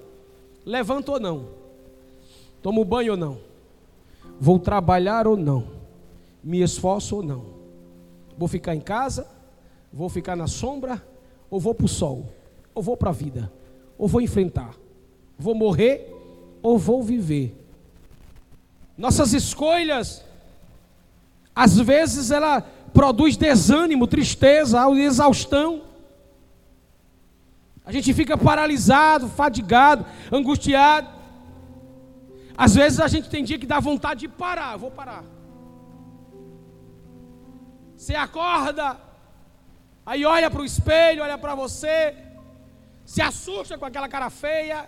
Levanto 0.65 1.11
ou 1.11 1.19
não? 1.19 1.49
Tomo 2.59 2.83
banho 2.83 3.11
ou 3.11 3.17
não? 3.17 3.37
Vou 4.41 4.57
trabalhar 4.57 5.27
ou 5.27 5.37
não? 5.37 5.67
Me 6.43 6.63
esforço 6.63 7.17
ou 7.17 7.21
não? 7.21 7.45
Vou 8.35 8.47
ficar 8.47 8.73
em 8.73 8.81
casa? 8.81 9.27
Vou 9.93 10.09
ficar 10.09 10.35
na 10.35 10.47
sombra? 10.47 11.13
Ou 11.49 11.59
vou 11.59 11.73
para 11.73 11.85
o 11.85 11.89
sol, 11.89 12.29
ou 12.73 12.81
vou 12.81 12.97
para 12.97 13.09
a 13.09 13.13
vida, 13.13 13.51
ou 13.97 14.07
vou 14.07 14.21
enfrentar, 14.21 14.75
vou 15.37 15.55
morrer 15.55 16.13
ou 16.61 16.77
vou 16.77 17.03
viver. 17.03 17.55
Nossas 18.97 19.33
escolhas, 19.33 20.23
às 21.55 21.77
vezes, 21.77 22.31
ela 22.31 22.61
produz 22.93 23.35
desânimo, 23.35 24.07
tristeza, 24.07 24.89
exaustão. 24.91 25.83
A 27.85 27.91
gente 27.91 28.13
fica 28.13 28.37
paralisado, 28.37 29.27
fadigado, 29.27 30.05
angustiado. 30.31 31.09
Às 32.57 32.73
vezes 32.73 32.99
a 32.99 33.07
gente 33.07 33.29
tem 33.29 33.43
dia 33.43 33.59
que 33.59 33.67
dá 33.67 33.79
vontade 33.79 34.21
de 34.21 34.29
parar, 34.29 34.77
vou 34.77 34.89
parar. 34.89 35.23
Você 37.95 38.15
acorda, 38.15 38.97
Aí 40.05 40.23
olha 40.23 40.51
para 40.51 40.61
o 40.61 40.65
espelho, 40.65 41.23
olha 41.23 41.37
para 41.37 41.55
você, 41.55 42.15
se 43.05 43.21
assusta 43.21 43.77
com 43.77 43.85
aquela 43.85 44.07
cara 44.07 44.29
feia, 44.29 44.87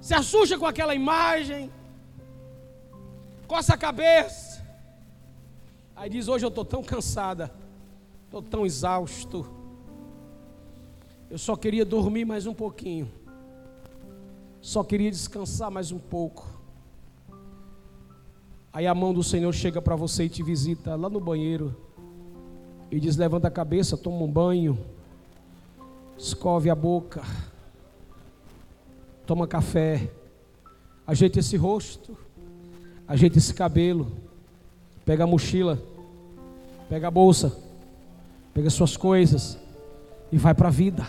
se 0.00 0.14
assusta 0.14 0.56
com 0.56 0.66
aquela 0.66 0.94
imagem, 0.94 1.70
coça 3.48 3.74
a 3.74 3.78
cabeça. 3.78 4.64
Aí 5.96 6.08
diz: 6.08 6.28
Hoje 6.28 6.44
eu 6.44 6.48
estou 6.48 6.64
tão 6.64 6.82
cansada, 6.82 7.52
estou 8.24 8.42
tão 8.42 8.64
exausto. 8.64 9.48
Eu 11.28 11.38
só 11.38 11.56
queria 11.56 11.84
dormir 11.84 12.24
mais 12.24 12.46
um 12.46 12.54
pouquinho. 12.54 13.10
Só 14.60 14.84
queria 14.84 15.10
descansar 15.10 15.70
mais 15.70 15.90
um 15.90 15.98
pouco. 15.98 16.46
Aí 18.72 18.86
a 18.86 18.94
mão 18.94 19.12
do 19.12 19.24
Senhor 19.24 19.52
chega 19.52 19.82
para 19.82 19.96
você 19.96 20.24
e 20.24 20.28
te 20.28 20.42
visita 20.42 20.94
lá 20.94 21.10
no 21.10 21.20
banheiro 21.20 21.76
e 22.92 23.00
diz: 23.00 23.16
levanta 23.16 23.48
a 23.48 23.50
cabeça, 23.50 23.96
toma 23.96 24.22
um 24.22 24.30
banho, 24.30 24.78
escove 26.18 26.68
a 26.68 26.74
boca, 26.74 27.22
toma 29.26 29.48
café, 29.48 30.10
ajeita 31.06 31.40
esse 31.40 31.56
rosto, 31.56 32.14
ajeita 33.08 33.38
esse 33.38 33.54
cabelo, 33.54 34.12
pega 35.06 35.24
a 35.24 35.26
mochila, 35.26 35.82
pega 36.90 37.08
a 37.08 37.10
bolsa, 37.10 37.56
pega 38.52 38.68
suas 38.68 38.94
coisas 38.94 39.58
e 40.30 40.36
vai 40.36 40.54
para 40.54 40.68
a 40.68 40.70
vida. 40.70 41.06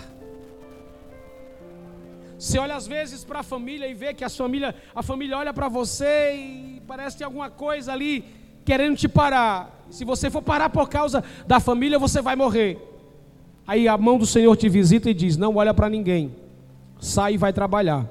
Você 2.39 2.57
olha 2.59 2.75
às 2.75 2.87
vezes 2.87 3.25
para 3.25 3.39
a 3.39 3.43
família 3.43 3.87
e 3.87 3.93
vê 3.93 4.13
que 4.13 4.23
a 4.23 4.29
família, 4.29 4.73
a 4.95 5.03
família 5.03 5.37
olha 5.37 5.53
para 5.53 5.67
você 5.67 6.33
e 6.33 6.81
parece 6.87 7.15
que 7.15 7.19
tem 7.19 7.25
alguma 7.25 7.49
coisa 7.49 7.91
ali 7.91 8.42
querendo 8.65 8.95
te 8.95 9.07
parar. 9.07 9.85
Se 9.89 10.03
você 10.03 10.29
for 10.29 10.41
parar 10.41 10.69
por 10.69 10.89
causa 10.89 11.23
da 11.47 11.59
família, 11.59 11.99
você 11.99 12.21
vai 12.21 12.35
morrer. 12.35 12.77
Aí 13.67 13.87
a 13.87 13.97
mão 13.97 14.17
do 14.17 14.25
Senhor 14.25 14.55
te 14.55 14.67
visita 14.67 15.09
e 15.09 15.13
diz: 15.13 15.37
Não 15.37 15.55
olha 15.55 15.73
para 15.73 15.89
ninguém, 15.89 16.35
sai 16.99 17.35
e 17.35 17.37
vai 17.37 17.53
trabalhar. 17.53 18.05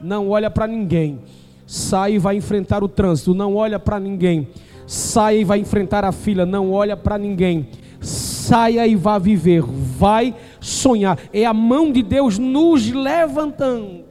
Não 0.00 0.30
olha 0.30 0.50
para 0.50 0.66
ninguém, 0.66 1.20
sai 1.66 2.14
e 2.14 2.18
vai 2.18 2.36
enfrentar 2.36 2.82
o 2.82 2.88
trânsito. 2.88 3.34
Não 3.34 3.56
olha 3.56 3.78
para 3.78 4.00
ninguém, 4.00 4.48
sai 4.86 5.40
e 5.40 5.44
vai 5.44 5.58
enfrentar 5.58 6.04
a 6.04 6.12
fila. 6.12 6.46
Não 6.46 6.72
olha 6.72 6.96
para 6.96 7.18
ninguém 7.18 7.68
saia 8.00 8.86
e 8.86 8.94
vá 8.94 9.18
viver, 9.18 9.62
vai 9.62 10.34
sonhar. 10.60 11.18
É 11.32 11.44
a 11.44 11.52
mão 11.52 11.92
de 11.92 12.02
Deus 12.02 12.38
nos 12.38 12.90
levantando. 12.90 14.04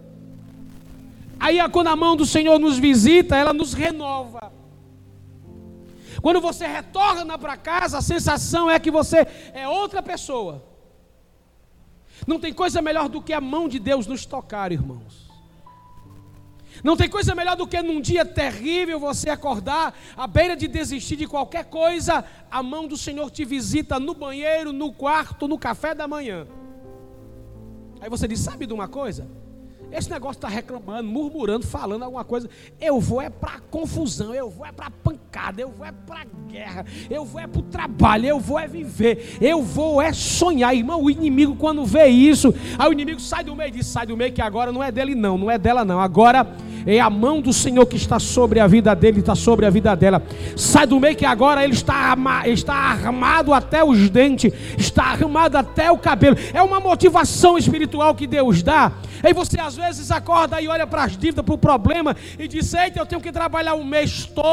Aí, 1.39 1.58
quando 1.69 1.88
a 1.88 1.95
mão 1.95 2.15
do 2.15 2.26
Senhor 2.26 2.60
nos 2.60 2.78
visita, 2.78 3.36
ela 3.36 3.54
nos 3.54 3.73
renova. 3.73 4.52
Quando 6.28 6.42
você 6.42 6.68
retorna 6.68 7.38
para 7.38 7.56
casa, 7.56 8.00
a 8.00 8.02
sensação 8.02 8.70
é 8.70 8.78
que 8.78 8.92
você 8.92 9.26
é 9.54 9.66
outra 9.66 10.04
pessoa. 10.04 10.62
Não 12.28 12.38
tem 12.38 12.52
coisa 12.52 12.82
melhor 12.82 13.08
do 13.08 13.22
que 13.22 13.32
a 13.32 13.40
mão 13.40 13.70
de 13.70 13.80
Deus 13.80 14.06
nos 14.06 14.26
tocar, 14.26 14.74
irmãos. 14.74 15.32
Não 16.84 16.98
tem 16.98 17.08
coisa 17.08 17.34
melhor 17.34 17.56
do 17.56 17.66
que 17.66 17.82
num 17.82 18.02
dia 18.02 18.26
terrível 18.26 19.00
você 19.00 19.30
acordar, 19.30 19.98
à 20.18 20.28
beira 20.28 20.54
de 20.54 20.68
desistir 20.68 21.16
de 21.16 21.28
qualquer 21.28 21.63
coisa, 21.63 22.26
a 22.52 22.62
mão 22.62 22.90
do 22.90 22.98
Senhor 22.98 23.32
te 23.32 23.46
visita 23.46 23.98
no 23.98 24.13
banheiro, 24.13 24.74
no 24.74 24.92
quarto, 24.92 25.48
no 25.48 25.58
café 25.58 25.96
da 25.96 26.10
manhã. 26.10 26.46
Aí 28.02 28.10
você 28.10 28.28
diz: 28.28 28.42
Sabe 28.42 28.66
de 28.66 28.74
uma 28.74 28.90
coisa? 28.90 29.30
Esse 29.91 30.10
negócio 30.10 30.38
está 30.38 30.47
reclamando, 30.47 31.08
murmurando, 31.08 31.65
falando 31.65 32.04
alguma 32.04 32.23
coisa. 32.23 32.50
Eu 32.80 33.00
vou 33.00 33.21
é 33.21 33.30
para 33.30 33.60
confusão, 33.71 34.34
eu 34.34 34.50
vou 34.50 34.65
é 34.65 34.71
para 34.71 34.91
pancada, 34.91 35.62
eu 35.62 35.69
vou 35.69 35.86
é 35.86 35.91
para 35.91 36.26
guerra, 36.47 36.86
eu 37.10 37.23
vou 37.23 37.39
é 37.39 37.47
para 37.47 37.60
o 37.60 37.63
trabalho, 37.63 38.26
eu 38.26 38.39
vou 38.39 38.60
é 38.60 38.67
viver, 38.67 39.38
eu 39.39 39.62
vou 39.62 40.02
é 40.02 40.12
sonhar. 40.12 40.76
Irmão, 40.76 41.02
o 41.04 41.10
inimigo 41.10 41.56
quando 41.56 41.86
vê 41.86 42.08
isso, 42.08 42.54
aí 42.78 42.89
o 42.89 42.93
inimigo 42.93 43.19
sai 43.19 43.43
do 43.43 43.56
meio 43.56 43.69
e 43.69 43.71
diz: 43.71 43.88
sai 43.88 44.06
do 44.06 44.17
meio 44.17 44.34
que 44.34 44.41
agora 44.41 44.71
não 44.71 44.84
é 44.84 44.91
dele 44.91 45.15
não, 45.15 45.38
não 45.38 45.50
é 45.50 45.58
dela 45.58 45.86
não. 45.86 46.00
Agora 46.00 46.47
é 46.88 47.00
a 47.02 47.10
mão 47.10 47.41
do 47.41 47.52
Senhor 47.52 47.86
que 47.86 47.97
está 47.97 48.17
sobre 48.17 48.60
a 48.60 48.67
vida 48.67 48.95
dele, 48.95 49.19
está 49.19 49.36
sobre 49.36 49.65
a 49.65 49.69
vida 49.69 49.95
dela. 49.95 50.23
Sai 50.56 50.88
do 50.88 51.00
meio 51.00 51.15
que 51.15 51.26
agora 51.26 51.63
ele 51.63 51.73
está, 51.73 52.15
está 52.45 52.73
armado 52.73 53.54
até 53.54 53.84
os 53.84 54.10
dentes, 54.10 54.54
está 54.78 55.04
armado 55.04 55.58
até 55.58 55.91
o 55.91 55.97
cabelo. 55.97 56.38
É 56.54 56.62
uma 56.62 56.80
motivação 56.80 57.58
espiritual 57.58 58.15
que 58.15 58.26
Deus 58.26 58.63
dá. 58.63 58.93
Aí 59.21 59.34
você 59.34 59.60
às 59.60 59.76
vezes 59.76 60.10
acorda 60.12 60.62
e 60.62 60.67
olha 60.67 60.88
para 60.88 61.04
as 61.04 61.17
dívidas, 61.17 61.43
para 61.43 61.56
o 61.56 61.58
problema 61.58 62.15
e 62.39 62.47
diz: 62.47 62.73
Eita, 62.73 63.00
eu 63.00 63.06
tenho 63.06 63.21
que 63.21 63.32
trabalhar 63.32 63.73
o 63.73 63.84
mês 63.84 64.26
todo 64.26 64.47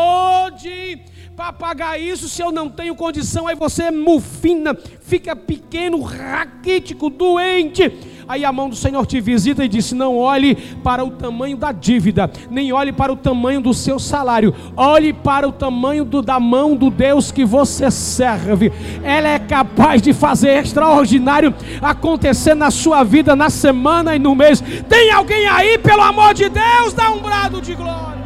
para 1.37 1.53
pagar 1.53 2.01
isso 2.01 2.29
se 2.29 2.43
eu 2.43 2.53
não 2.53 2.69
tenho 2.69 2.95
condição. 2.95 3.47
Aí 3.47 3.55
você 3.55 3.91
mufina, 3.91 4.77
fica 5.01 5.35
pequeno, 5.35 6.01
raquítico, 6.01 7.11
doente 7.11 8.14
Aí 8.29 8.45
a 8.45 8.53
mão 8.53 8.69
do 8.69 8.77
Senhor 8.77 9.05
te 9.07 9.21
visita 9.21 9.65
e 9.65 9.69
disse: 9.69 9.95
Não 9.95 10.17
olhe 10.17 10.55
para 10.55 11.05
o 11.05 11.11
tamanho 11.11 11.57
da 11.57 11.73
dívida, 11.73 12.31
nem 12.51 12.73
olhe 12.73 12.93
para 12.93 13.13
o 13.13 13.17
tamanho 13.17 13.61
do 13.61 13.75
seu 13.75 13.99
salário, 13.99 14.55
olhe 14.77 15.13
para 15.13 15.49
o 15.49 15.53
tamanho 15.53 16.05
do, 16.05 16.23
da 16.23 16.41
mão 16.41 16.77
do 16.77 16.91
Deus 16.91 17.31
que 17.31 17.45
você 17.45 17.91
serve. 17.91 18.73
Ela 19.03 19.29
é 19.29 19.39
capaz 19.39 20.01
de 20.01 20.13
fazer 20.13 20.63
extraordinário 20.63 21.55
acontecer 21.81 22.55
na 22.55 22.71
sua 22.71 23.05
vida, 23.05 23.37
na 23.37 23.51
semana 23.51 24.15
e 24.17 24.19
no 24.19 24.35
mês. 24.35 24.63
Tem 24.89 25.11
alguém 25.11 25.47
aí, 25.47 25.79
pelo 25.79 26.03
amor 26.03 26.35
de 26.35 26.49
Deus, 26.49 26.93
dá 26.95 27.11
um 27.11 27.21
brado 27.21 27.61
de 27.61 27.75
glória. 27.75 28.24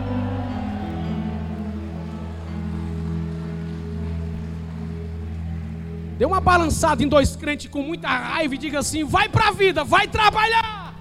Dê 6.19 6.25
uma 6.25 6.41
balançada 6.41 7.01
em 7.01 7.09
dois 7.09 7.37
crentes 7.37 7.71
com 7.71 7.81
muita 7.81 8.09
raiva 8.09 8.53
e 8.53 8.59
diga 8.59 8.81
assim: 8.81 9.05
vai 9.05 9.29
para 9.29 9.49
a 9.49 9.53
vida, 9.53 9.85
vai 9.85 10.09
trabalhar. 10.09 10.93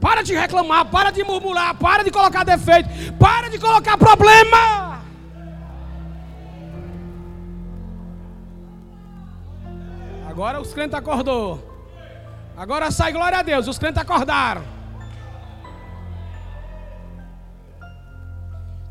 Para 0.00 0.22
de 0.22 0.34
reclamar, 0.34 0.84
para 0.86 1.12
de 1.12 1.22
murmurar, 1.22 1.76
para 1.76 2.02
de 2.02 2.10
colocar 2.10 2.44
defeito, 2.44 2.88
para 3.14 3.48
de 3.48 3.60
colocar 3.60 3.96
problema. 3.96 5.02
Agora 10.28 10.60
os 10.60 10.72
crentes 10.72 10.94
acordou. 10.94 11.62
Agora 12.56 12.90
sai 12.90 13.12
glória 13.12 13.38
a 13.38 13.42
Deus, 13.42 13.68
os 13.68 13.78
crentes 13.78 14.02
acordaram. 14.02 14.64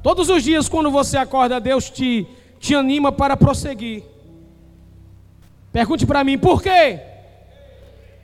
Todos 0.02 0.30
os 0.30 0.42
dias 0.42 0.70
quando 0.70 0.90
você 0.90 1.18
acorda, 1.18 1.60
Deus 1.60 1.90
te 1.90 2.26
te 2.60 2.76
anima 2.76 3.12
para 3.12 3.38
prosseguir. 3.38 4.04
Pergunte 5.72 6.06
para 6.06 6.24
mim, 6.24 6.38
por 6.38 6.62
quê? 6.62 7.00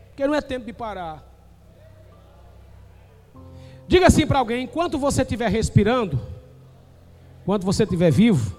Porque 0.09 0.25
não 0.25 0.35
é 0.35 0.41
tempo 0.41 0.65
de 0.65 0.73
parar. 0.73 1.23
Diga 3.87 4.07
assim 4.07 4.25
para 4.25 4.39
alguém: 4.39 4.63
enquanto 4.63 4.97
você 4.97 5.21
estiver 5.21 5.49
respirando, 5.49 6.19
enquanto 7.41 7.63
você 7.63 7.83
estiver 7.83 8.11
vivo, 8.11 8.57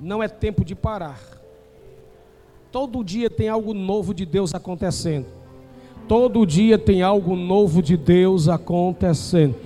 não 0.00 0.22
é 0.22 0.28
tempo 0.28 0.64
de 0.64 0.74
parar. 0.74 1.20
Todo 2.70 3.02
dia 3.02 3.30
tem 3.30 3.48
algo 3.48 3.72
novo 3.72 4.12
de 4.12 4.26
Deus 4.26 4.54
acontecendo. 4.54 5.26
Todo 6.06 6.46
dia 6.46 6.78
tem 6.78 7.02
algo 7.02 7.34
novo 7.34 7.82
de 7.82 7.96
Deus 7.96 8.48
acontecendo. 8.48 9.56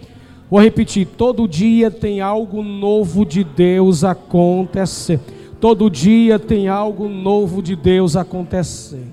Vou 0.51 0.61
repetir: 0.61 1.07
todo 1.07 1.47
dia 1.47 1.91
tem 1.91 2.21
algo 2.21 2.63
novo 2.63 3.25
de 3.25 3.45
Deus 3.45 4.03
acontecer. 4.03 5.21
Todo 5.61 5.91
dia 5.91 6.39
tem 6.39 6.67
algo 6.67 7.09
novo 7.09 7.63
de 7.63 7.77
Deus 7.77 8.17
acontecer. 8.17 9.07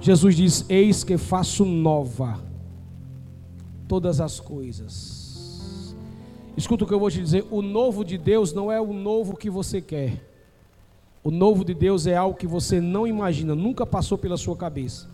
Jesus 0.00 0.34
diz: 0.34 0.64
Eis 0.68 1.04
que 1.04 1.18
faço 1.18 1.64
nova 1.64 2.40
todas 3.86 4.20
as 4.20 4.40
coisas. 4.40 5.94
Escuta 6.56 6.84
o 6.84 6.86
que 6.86 6.94
eu 6.94 7.00
vou 7.00 7.10
te 7.10 7.20
dizer: 7.20 7.44
o 7.50 7.60
novo 7.60 8.04
de 8.04 8.16
Deus 8.16 8.54
não 8.54 8.72
é 8.72 8.80
o 8.80 8.92
novo 8.92 9.36
que 9.36 9.50
você 9.50 9.82
quer. 9.82 10.32
O 11.22 11.30
novo 11.30 11.64
de 11.64 11.74
Deus 11.74 12.06
é 12.06 12.16
algo 12.16 12.36
que 12.36 12.46
você 12.46 12.80
não 12.80 13.06
imagina, 13.06 13.54
nunca 13.54 13.86
passou 13.86 14.16
pela 14.16 14.36
sua 14.36 14.56
cabeça. 14.56 15.08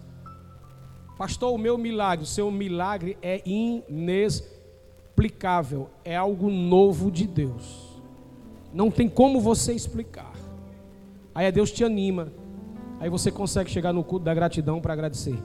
Pastor, 1.19 1.53
o 1.53 1.59
meu 1.59 1.77
milagre, 1.77 2.23
o 2.23 2.27
seu 2.27 2.49
milagre 2.49 3.19
é 3.21 3.43
inexplicável, 3.45 5.91
é 6.05 6.15
algo 6.15 6.49
novo 6.49 7.11
de 7.11 7.27
Deus. 7.27 8.01
Não 8.73 8.89
tem 8.89 9.09
como 9.09 9.41
você 9.41 9.73
explicar. 9.73 10.33
Aí 11.35 11.45
Deus 11.51 11.73
te 11.73 11.83
anima. 11.83 12.33
Aí 13.01 13.11
você 13.11 13.33
consegue 13.33 13.69
chegar 13.69 13.93
no 13.93 14.05
culto 14.05 14.27
da 14.27 14.33
gratidão 14.33 14.81
para 14.81 14.93
agradecer. 14.93 15.43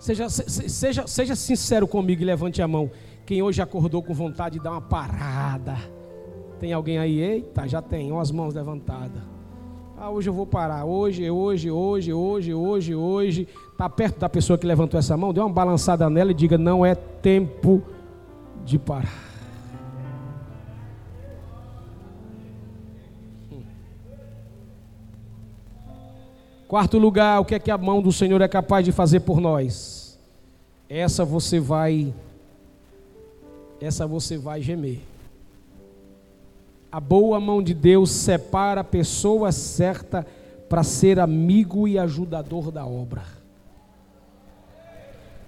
Seja, 0.00 0.28
seja, 0.28 1.06
seja 1.06 1.36
sincero 1.36 1.86
comigo 1.86 2.22
e 2.22 2.24
levante 2.24 2.60
a 2.60 2.66
mão. 2.66 2.90
Quem 3.24 3.40
hoje 3.40 3.62
acordou 3.62 4.02
com 4.02 4.12
vontade 4.12 4.58
de 4.58 4.64
dar 4.64 4.72
uma 4.72 4.80
parada. 4.80 5.76
Tem 6.58 6.72
alguém 6.72 6.98
aí? 6.98 7.20
Eita, 7.20 7.68
já 7.68 7.80
tem, 7.80 8.10
as 8.18 8.32
mãos 8.32 8.52
levantadas. 8.52 9.22
Ah, 10.02 10.08
hoje 10.08 10.30
eu 10.30 10.32
vou 10.32 10.46
parar. 10.46 10.86
Hoje, 10.86 11.30
hoje, 11.30 11.70
hoje, 11.70 12.10
hoje, 12.10 12.54
hoje, 12.54 12.94
hoje. 12.94 13.48
Está 13.70 13.86
perto 13.86 14.18
da 14.18 14.30
pessoa 14.30 14.56
que 14.56 14.66
levantou 14.66 14.98
essa 14.98 15.14
mão? 15.14 15.30
Dê 15.30 15.40
uma 15.40 15.50
balançada 15.50 16.08
nela 16.08 16.30
e 16.30 16.34
diga: 16.34 16.56
não 16.56 16.86
é 16.86 16.94
tempo 16.94 17.82
de 18.64 18.78
parar. 18.78 19.28
Quarto 26.66 26.96
lugar, 26.96 27.38
o 27.38 27.44
que 27.44 27.54
é 27.54 27.58
que 27.58 27.70
a 27.70 27.76
mão 27.76 28.00
do 28.00 28.10
Senhor 28.10 28.40
é 28.40 28.48
capaz 28.48 28.82
de 28.82 28.92
fazer 28.92 29.20
por 29.20 29.38
nós? 29.38 30.18
Essa 30.88 31.26
você 31.26 31.60
vai, 31.60 32.14
essa 33.78 34.06
você 34.06 34.38
vai 34.38 34.62
gemer. 34.62 35.00
A 36.92 36.98
boa 36.98 37.38
mão 37.38 37.62
de 37.62 37.72
Deus 37.72 38.10
separa 38.10 38.80
a 38.80 38.84
pessoa 38.84 39.52
certa 39.52 40.26
para 40.68 40.82
ser 40.82 41.20
amigo 41.20 41.86
e 41.86 41.98
ajudador 41.98 42.70
da 42.70 42.84
obra. 42.84 43.22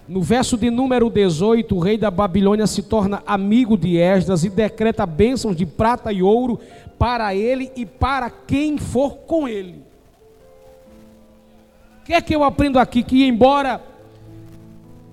No 0.08 0.20
verso 0.20 0.58
de 0.58 0.70
número 0.70 1.08
18, 1.08 1.74
o 1.74 1.78
rei 1.78 1.96
da 1.96 2.10
Babilônia 2.10 2.66
se 2.66 2.82
torna 2.82 3.22
amigo 3.26 3.78
de 3.78 3.96
Esdras 3.96 4.44
e 4.44 4.50
decreta 4.50 5.06
bênçãos 5.06 5.56
de 5.56 5.64
prata 5.64 6.12
e 6.12 6.22
ouro 6.22 6.60
para 6.98 7.34
ele 7.34 7.70
e 7.76 7.86
para 7.86 8.28
quem 8.28 8.78
for 8.78 9.18
com 9.18 9.48
ele. 9.48 9.82
O 12.00 12.04
que 12.04 12.14
é 12.14 12.20
que 12.20 12.34
eu 12.34 12.42
aprendo 12.42 12.80
aqui? 12.80 13.02
Que 13.02 13.24
embora 13.24 13.80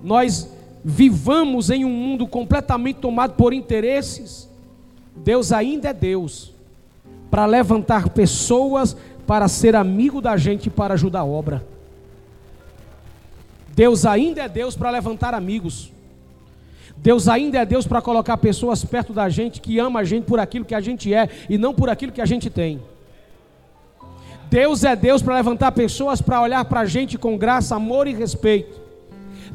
nós 0.04 0.52
vivamos 0.84 1.70
em 1.70 1.86
um 1.86 1.90
mundo 1.90 2.28
completamente 2.28 2.98
tomado 2.98 3.36
por 3.36 3.54
interesses, 3.54 4.49
Deus 5.24 5.52
ainda 5.52 5.90
é 5.90 5.94
Deus 5.94 6.54
para 7.30 7.46
levantar 7.46 8.10
pessoas 8.10 8.96
para 9.28 9.48
ser 9.48 9.76
amigo 9.76 10.22
da 10.22 10.38
gente 10.38 10.70
para 10.70 10.96
ajudar 10.96 11.20
a 11.20 11.26
obra. 11.26 11.64
Deus 13.76 14.06
ainda 14.06 14.42
é 14.42 14.50
Deus 14.50 14.76
para 14.76 14.90
levantar 14.90 15.34
amigos. 15.34 15.92
Deus 16.98 17.28
ainda 17.28 17.60
é 17.60 17.66
Deus 17.66 17.88
para 17.88 18.02
colocar 18.02 18.38
pessoas 18.38 18.84
perto 18.84 19.14
da 19.14 19.30
gente 19.30 19.62
que 19.62 19.80
ama 19.80 20.02
a 20.02 20.04
gente 20.04 20.26
por 20.26 20.40
aquilo 20.40 20.66
que 20.66 20.76
a 20.76 20.82
gente 20.82 21.14
é 21.14 21.30
e 21.50 21.58
não 21.58 21.74
por 21.74 21.90
aquilo 21.90 22.12
que 22.12 22.22
a 22.22 22.26
gente 22.26 22.50
tem. 22.50 22.82
Deus 24.50 24.84
é 24.84 24.96
Deus 24.96 25.22
para 25.22 25.36
levantar 25.36 25.72
pessoas 25.72 26.22
para 26.22 26.42
olhar 26.42 26.66
para 26.66 26.82
a 26.82 26.86
gente 26.86 27.18
com 27.18 27.38
graça, 27.38 27.76
amor 27.76 28.08
e 28.08 28.14
respeito. 28.14 28.89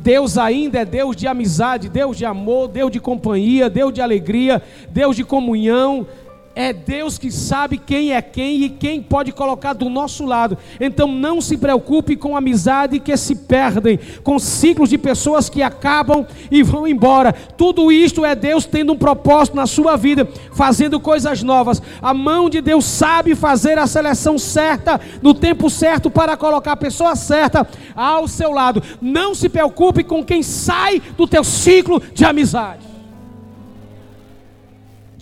Deus 0.04 0.36
ainda 0.36 0.80
é 0.80 0.84
Deus 0.84 1.16
de 1.16 1.26
amizade, 1.26 1.88
Deus 1.88 2.18
de 2.18 2.26
amor, 2.26 2.68
Deus 2.68 2.92
de 2.92 3.00
companhia, 3.00 3.70
Deus 3.70 3.90
de 3.90 4.02
alegria, 4.02 4.62
Deus 4.90 5.16
de 5.16 5.24
comunhão, 5.24 6.06
é 6.54 6.72
Deus 6.72 7.18
que 7.18 7.30
sabe 7.30 7.78
quem 7.78 8.12
é 8.12 8.22
quem 8.22 8.62
e 8.62 8.68
quem 8.68 9.02
pode 9.02 9.32
colocar 9.32 9.72
do 9.72 9.88
nosso 9.88 10.24
lado. 10.24 10.56
Então 10.80 11.08
não 11.08 11.40
se 11.40 11.56
preocupe 11.56 12.16
com 12.16 12.36
amizade 12.36 13.00
que 13.00 13.16
se 13.16 13.34
perdem, 13.34 13.98
com 14.22 14.38
ciclos 14.38 14.88
de 14.88 14.96
pessoas 14.96 15.48
que 15.48 15.62
acabam 15.62 16.26
e 16.50 16.62
vão 16.62 16.86
embora. 16.86 17.32
Tudo 17.32 17.90
isto 17.90 18.24
é 18.24 18.34
Deus 18.34 18.64
tendo 18.64 18.92
um 18.92 18.98
propósito 18.98 19.56
na 19.56 19.66
sua 19.66 19.96
vida, 19.96 20.28
fazendo 20.52 21.00
coisas 21.00 21.42
novas. 21.42 21.82
A 22.00 22.14
mão 22.14 22.48
de 22.48 22.60
Deus 22.60 22.84
sabe 22.84 23.34
fazer 23.34 23.78
a 23.78 23.86
seleção 23.86 24.38
certa, 24.38 25.00
no 25.20 25.34
tempo 25.34 25.68
certo, 25.68 26.10
para 26.10 26.36
colocar 26.36 26.72
a 26.72 26.76
pessoa 26.76 27.16
certa 27.16 27.66
ao 27.94 28.28
seu 28.28 28.52
lado. 28.52 28.82
Não 29.00 29.34
se 29.34 29.48
preocupe 29.48 30.04
com 30.04 30.24
quem 30.24 30.42
sai 30.42 31.02
do 31.16 31.26
teu 31.26 31.42
ciclo 31.42 32.00
de 32.12 32.24
amizade. 32.24 32.93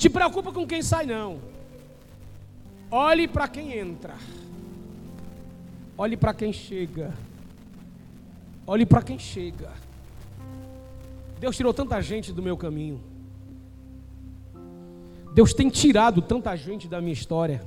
Te 0.02 0.10
preocupa 0.10 0.50
com 0.50 0.66
quem 0.66 0.82
sai, 0.82 1.06
não. 1.06 1.38
Olhe 2.90 3.28
para 3.28 3.46
quem 3.46 3.78
entra. 3.78 4.16
Olhe 5.96 6.16
para 6.16 6.34
quem 6.34 6.52
chega. 6.52 7.14
Olhe 8.66 8.84
para 8.84 9.00
quem 9.00 9.16
chega. 9.16 9.70
Deus 11.38 11.56
tirou 11.56 11.72
tanta 11.72 12.02
gente 12.02 12.32
do 12.32 12.42
meu 12.42 12.56
caminho. 12.56 13.00
Deus 15.32 15.54
tem 15.54 15.68
tirado 15.68 16.20
tanta 16.20 16.56
gente 16.56 16.88
da 16.88 17.00
minha 17.00 17.12
história. 17.12 17.62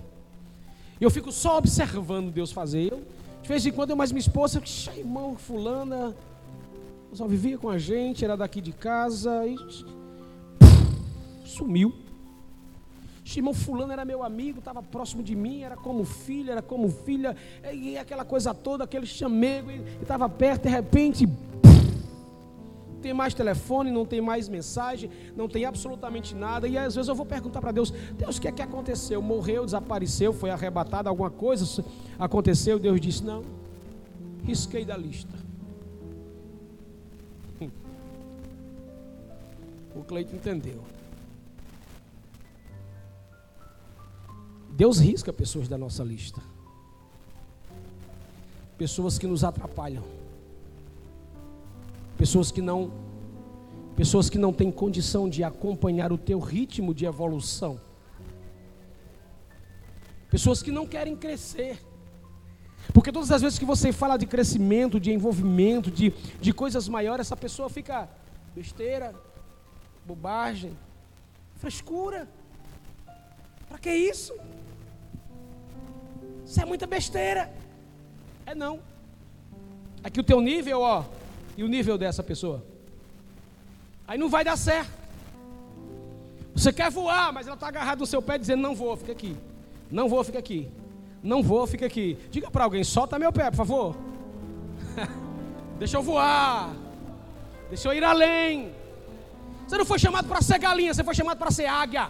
Eu 1.00 1.10
fico 1.10 1.32
só 1.32 1.58
observando 1.58 2.34
Deus 2.34 2.52
fazer. 2.52 2.92
Eu, 2.92 3.02
de 3.42 3.48
vez 3.48 3.66
em 3.66 3.72
quando 3.72 3.92
eu 3.92 3.96
mais 3.96 4.12
minha 4.12 4.20
esposa, 4.20 4.62
irmão, 4.98 5.38
fulana, 5.38 6.14
só 7.14 7.26
vivia 7.28 7.58
com 7.58 7.70
a 7.70 7.78
gente, 7.78 8.26
era 8.26 8.36
daqui 8.36 8.60
de 8.60 8.74
casa 8.74 9.48
e 9.48 9.56
sumiu. 11.46 12.04
Irmão 13.36 13.54
fulano 13.54 13.92
era 13.92 14.06
meu 14.06 14.24
amigo, 14.24 14.60
estava 14.60 14.84
próximo 14.84 15.24
de 15.24 15.36
mim, 15.36 15.64
era 15.64 15.76
como 15.76 16.06
filho, 16.06 16.52
era 16.52 16.62
como 16.62 16.90
filha, 16.90 17.36
e 17.74 17.98
aquela 17.98 18.24
coisa 18.24 18.54
toda, 18.54 18.84
aquele 18.84 19.08
chamego, 19.08 19.72
estava 20.00 20.30
perto, 20.30 20.64
de 20.64 20.70
repente, 20.70 21.26
não 21.26 23.02
tem 23.02 23.14
mais 23.14 23.34
telefone, 23.34 23.92
não 23.92 24.06
tem 24.06 24.22
mais 24.22 24.48
mensagem, 24.48 25.10
não 25.36 25.50
tem 25.50 25.66
absolutamente 25.66 26.36
nada, 26.36 26.68
e 26.68 26.78
às 26.78 26.96
vezes 26.96 27.10
eu 27.10 27.16
vou 27.16 27.26
perguntar 27.26 27.60
para 27.62 27.72
Deus, 27.72 27.90
Deus, 28.18 28.38
o 28.38 28.42
que 28.42 28.48
é 28.48 28.52
que 28.52 28.62
aconteceu? 28.62 29.22
Morreu, 29.22 29.66
desapareceu, 29.66 30.32
foi 30.32 30.52
arrebatado, 30.52 31.10
alguma 31.10 31.32
coisa 31.32 31.84
aconteceu? 32.20 32.78
Deus 32.78 33.02
disse, 33.02 33.24
não, 33.24 33.44
risquei 34.44 34.86
da 34.86 34.96
lista. 34.96 35.34
O 39.96 40.04
Cleito 40.04 40.36
entendeu. 40.36 40.95
Deus 44.76 45.00
risca 45.00 45.32
pessoas 45.32 45.70
da 45.70 45.78
nossa 45.78 46.04
lista. 46.04 46.42
Pessoas 48.78 49.18
que 49.18 49.26
nos 49.26 49.42
atrapalham. 49.46 50.04
Pessoas 52.18 52.52
que 52.52 52.62
não 52.62 52.92
pessoas 53.96 54.30
que 54.30 54.38
não 54.38 54.52
têm 54.52 54.70
condição 54.70 55.30
de 55.30 55.42
acompanhar 55.42 56.12
o 56.12 56.18
teu 56.18 56.40
ritmo 56.40 56.94
de 56.94 57.06
evolução. 57.06 57.80
Pessoas 60.30 60.62
que 60.62 60.72
não 60.72 60.86
querem 60.86 61.16
crescer. 61.16 61.80
Porque 62.94 63.14
todas 63.14 63.32
as 63.32 63.42
vezes 63.42 63.58
que 63.58 63.64
você 63.64 63.94
fala 63.94 64.18
de 64.18 64.26
crescimento, 64.26 65.00
de 65.00 65.14
envolvimento, 65.14 65.90
de, 65.90 66.14
de 66.42 66.52
coisas 66.52 66.90
maiores, 66.90 67.28
essa 67.28 67.38
pessoa 67.38 67.70
fica 67.70 68.10
besteira, 68.54 69.16
bobagem, 70.06 70.78
frescura. 71.56 72.28
Para 73.76 73.82
que 73.82 73.92
isso? 73.92 74.34
Isso 76.46 76.62
é 76.62 76.64
muita 76.64 76.88
besteira. 76.88 77.54
É 78.46 78.56
não. 78.56 78.80
Aqui 80.02 80.22
o 80.22 80.24
teu 80.24 80.40
nível, 80.40 80.80
ó, 80.80 81.04
e 81.58 81.64
o 81.64 81.68
nível 81.68 81.98
dessa 81.98 82.24
pessoa. 82.24 82.64
Aí 84.08 84.18
não 84.18 84.30
vai 84.30 84.46
dar 84.46 84.56
certo. 84.56 84.90
Você 86.56 86.72
quer 86.72 86.90
voar, 86.90 87.34
mas 87.34 87.48
ela 87.48 87.56
está 87.56 87.68
agarrada 87.68 88.00
no 88.00 88.06
seu 88.06 88.22
pé 88.22 88.38
dizendo: 88.38 88.62
Não 88.62 88.74
vou, 88.74 88.96
fica 88.96 89.12
aqui. 89.12 89.36
Não 89.92 90.08
vou, 90.08 90.24
fica 90.24 90.40
aqui. 90.40 90.72
Não 91.22 91.44
vou, 91.44 91.68
fica 91.68 91.86
aqui. 91.86 92.18
Diga 92.32 92.50
para 92.50 92.64
alguém: 92.64 92.82
Solta 92.82 93.20
meu 93.20 93.34
pé, 93.34 93.52
por 93.52 93.58
favor. 93.58 93.98
Deixa 95.78 95.98
eu 95.98 96.02
voar. 96.02 96.74
Deixa 97.68 97.90
eu 97.90 97.94
ir 97.94 98.06
além. 98.06 98.74
Você 99.68 99.78
não 99.78 99.86
foi 99.86 100.00
chamado 100.00 100.30
para 100.30 100.42
ser 100.42 100.60
galinha, 100.60 100.94
você 100.94 101.04
foi 101.04 101.14
chamado 101.14 101.38
para 101.38 101.52
ser 101.52 101.66
águia. 101.66 102.10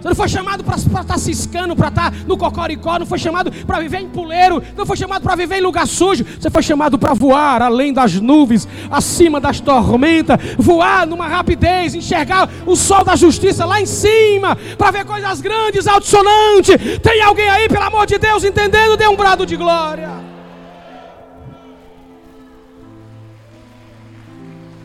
Você 0.00 0.08
não 0.08 0.14
foi 0.14 0.28
chamado 0.28 0.64
para 0.64 0.76
estar 0.76 1.04
tá 1.04 1.18
ciscando, 1.18 1.76
para 1.76 1.88
estar 1.88 2.10
tá 2.10 2.16
no 2.26 2.36
cocoricó, 2.36 2.98
não 2.98 3.04
foi 3.04 3.18
chamado 3.18 3.52
para 3.66 3.80
viver 3.80 3.98
em 3.98 4.08
puleiro, 4.08 4.62
não 4.74 4.86
foi 4.86 4.96
chamado 4.96 5.22
para 5.22 5.36
viver 5.36 5.58
em 5.58 5.60
lugar 5.60 5.86
sujo, 5.86 6.24
você 6.38 6.48
foi 6.48 6.62
chamado 6.62 6.98
para 6.98 7.12
voar 7.12 7.60
além 7.60 7.92
das 7.92 8.14
nuvens, 8.14 8.66
acima 8.90 9.38
das 9.38 9.60
tormentas, 9.60 10.38
voar 10.56 11.06
numa 11.06 11.28
rapidez, 11.28 11.94
enxergar 11.94 12.48
o 12.64 12.74
sol 12.74 13.04
da 13.04 13.14
justiça 13.14 13.66
lá 13.66 13.78
em 13.80 13.86
cima, 13.86 14.56
para 14.78 14.90
ver 14.90 15.04
coisas 15.04 15.40
grandes, 15.42 15.86
altissonantes. 15.86 16.98
Tem 17.02 17.20
alguém 17.22 17.48
aí, 17.50 17.68
pelo 17.68 17.84
amor 17.84 18.06
de 18.06 18.16
Deus, 18.16 18.42
entendendo? 18.42 18.96
Dê 18.96 19.06
um 19.06 19.16
brado 19.16 19.44
de 19.44 19.56
glória. 19.56 20.10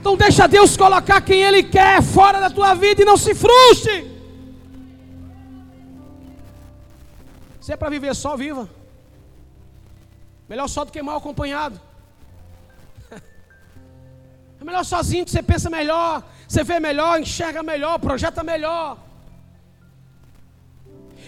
Então 0.01 0.17
deixa 0.17 0.45
Deus 0.45 0.75
colocar 0.75 1.21
quem 1.21 1.41
Ele 1.41 1.63
quer 1.63 2.01
fora 2.03 2.39
da 2.39 2.49
tua 2.49 2.73
vida 2.73 3.01
e 3.01 3.05
não 3.05 3.17
se 3.17 3.33
frustre. 3.33 4.14
Se 7.65 7.73
é 7.73 7.75
para 7.75 7.89
viver 7.89 8.13
só, 8.13 8.37
viva. 8.37 8.69
Melhor 10.47 10.67
só 10.67 10.85
do 10.85 10.91
que 10.91 11.01
mal 11.01 11.17
acompanhado. 11.17 11.81
É 14.61 14.63
melhor 14.63 14.85
sozinho 14.85 15.25
que 15.25 15.31
você 15.31 15.41
pensa 15.43 15.67
melhor, 15.69 16.23
você 16.47 16.63
vê 16.63 16.79
melhor, 16.79 17.19
enxerga 17.19 17.63
melhor, 17.63 17.97
projeta 17.97 18.43
melhor. 18.43 18.99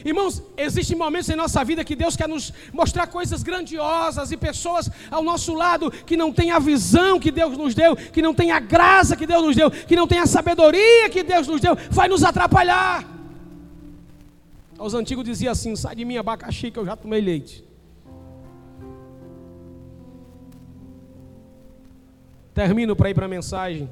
Irmãos, 0.06 0.44
existem 0.56 0.96
momentos 0.96 1.30
em 1.30 1.36
nossa 1.36 1.64
vida 1.64 1.84
que 1.84 1.96
Deus 1.96 2.16
quer 2.16 2.30
nos 2.30 2.54
mostrar 2.72 3.08
coisas 3.08 3.42
grandiosas 3.42 4.32
e 4.32 4.38
pessoas 4.38 4.92
ao 5.10 5.24
nosso 5.24 5.56
lado 5.56 5.90
que 5.90 6.16
não 6.16 6.32
têm 6.32 6.52
a 6.52 6.60
visão 6.60 7.20
que 7.20 7.32
Deus 7.32 7.58
nos 7.58 7.74
deu, 7.74 7.96
que 7.96 8.22
não 8.22 8.34
têm 8.34 8.52
a 8.52 8.60
graça 8.60 9.16
que 9.16 9.26
Deus 9.26 9.44
nos 9.44 9.56
deu, 9.56 9.72
que 9.72 9.96
não 9.96 10.08
têm 10.08 10.20
a 10.20 10.28
sabedoria 10.28 11.10
que 11.10 11.24
Deus 11.24 11.48
nos 11.48 11.60
deu, 11.60 11.76
vai 11.90 12.08
nos 12.08 12.24
atrapalhar. 12.24 13.17
Os 14.80 14.94
antigos 14.94 15.24
diziam 15.24 15.52
assim: 15.52 15.76
sai 15.76 15.96
de 15.96 16.06
mim, 16.06 16.18
abacaxi, 16.18 16.72
que 16.72 16.80
eu 16.80 16.86
já 16.86 16.96
tomei 16.96 17.22
leite. 17.22 17.66
Termino 22.54 22.96
para 22.96 23.10
ir 23.10 23.14
para 23.14 23.26
a 23.26 23.30
mensagem. 23.30 23.90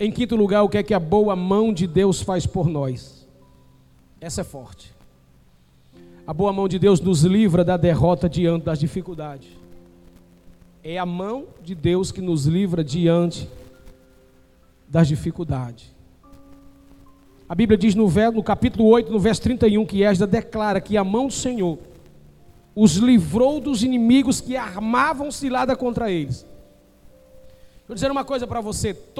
Em 0.00 0.10
quinto 0.10 0.34
lugar, 0.34 0.62
o 0.62 0.68
que 0.68 0.78
é 0.78 0.82
que 0.82 0.94
a 0.94 1.00
boa 1.00 1.36
mão 1.36 1.72
de 1.72 1.86
Deus 1.86 2.20
faz 2.20 2.46
por 2.46 2.66
nós? 2.66 3.28
Essa 4.20 4.40
é 4.40 4.44
forte. 4.44 4.92
A 6.26 6.32
boa 6.32 6.52
mão 6.52 6.68
de 6.68 6.78
Deus 6.78 7.00
nos 7.00 7.24
livra 7.24 7.64
da 7.64 7.76
derrota 7.76 8.28
diante 8.28 8.64
das 8.64 8.78
dificuldades. 8.78 9.48
É 10.82 10.98
a 10.98 11.06
mão 11.06 11.46
de 11.62 11.74
Deus 11.74 12.10
que 12.10 12.20
nos 12.20 12.46
livra 12.46 12.82
diante 12.82 13.48
das 14.88 15.08
dificuldades. 15.08 15.92
A 17.52 17.54
Bíblia 17.54 17.76
diz 17.76 17.94
no, 17.94 18.08
no 18.32 18.42
capítulo 18.42 18.88
8, 18.88 19.12
no 19.12 19.20
verso 19.20 19.42
31, 19.42 19.84
que 19.84 20.02
Esdras 20.02 20.30
declara 20.30 20.80
que 20.80 20.96
a 20.96 21.04
mão 21.04 21.26
do 21.26 21.34
Senhor 21.34 21.78
os 22.74 22.94
livrou 22.94 23.60
dos 23.60 23.82
inimigos 23.84 24.40
que 24.40 24.56
armavam 24.56 25.30
cilada 25.30 25.76
contra 25.76 26.10
eles. 26.10 26.46
Vou 27.86 27.94
dizer 27.94 28.10
uma 28.10 28.24
coisa 28.24 28.46
para 28.46 28.62
você: 28.62 28.94
todos 28.94 29.18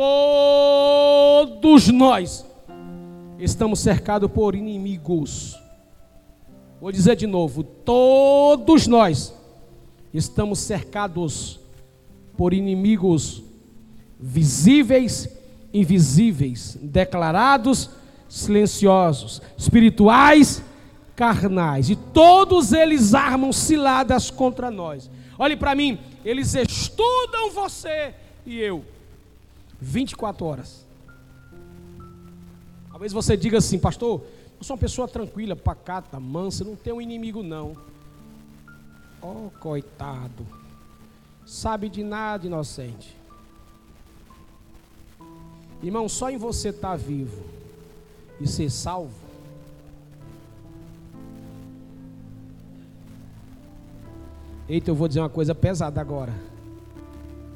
nós 1.88 2.46
estamos 3.38 3.80
cercados 3.80 4.30
por 4.30 4.54
inimigos. 4.54 5.60
Vou 6.80 6.90
dizer 6.90 7.16
de 7.16 7.26
novo: 7.26 7.62
todos 7.62 8.86
nós 8.86 9.34
estamos 10.14 10.58
cercados 10.58 11.60
por 12.34 12.54
inimigos 12.54 13.42
visíveis, 14.18 15.28
invisíveis, 15.70 16.78
declarados, 16.80 18.00
silenciosos, 18.32 19.42
espirituais, 19.58 20.62
carnais, 21.14 21.90
e 21.90 21.96
todos 21.96 22.72
eles 22.72 23.12
armam 23.12 23.52
ciladas 23.52 24.30
contra 24.30 24.70
nós. 24.70 25.10
Olhe 25.38 25.54
para 25.54 25.74
mim, 25.74 25.98
eles 26.24 26.54
estudam 26.54 27.50
você 27.50 28.14
e 28.46 28.58
eu 28.58 28.82
24 29.78 30.46
horas. 30.46 30.86
Talvez 32.90 33.12
você 33.12 33.36
diga 33.36 33.58
assim, 33.58 33.78
pastor, 33.78 34.22
eu 34.58 34.64
sou 34.64 34.76
uma 34.76 34.80
pessoa 34.80 35.06
tranquila, 35.06 35.54
pacata, 35.54 36.18
mansa, 36.18 36.64
não 36.64 36.74
tenho 36.74 36.96
um 36.96 37.02
inimigo 37.02 37.42
não. 37.42 37.76
Oh, 39.20 39.50
coitado. 39.60 40.46
Sabe 41.44 41.90
de 41.90 42.02
nada, 42.02 42.46
inocente. 42.46 43.14
Irmão, 45.82 46.08
só 46.08 46.30
em 46.30 46.38
você 46.38 46.70
estar 46.70 46.92
tá 46.92 46.96
vivo 46.96 47.61
e 48.42 48.46
ser 48.48 48.70
salvo. 48.70 49.22
Eita, 54.68 54.90
eu 54.90 54.94
vou 54.94 55.06
dizer 55.06 55.20
uma 55.20 55.28
coisa 55.28 55.54
pesada 55.54 56.00
agora. 56.00 56.32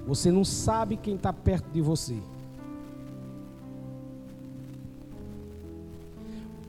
Você 0.07 0.31
não 0.31 0.45
sabe 0.45 0.97
quem 0.97 1.17
está 1.17 1.33
perto 1.33 1.69
de 1.71 1.81
você. 1.81 2.17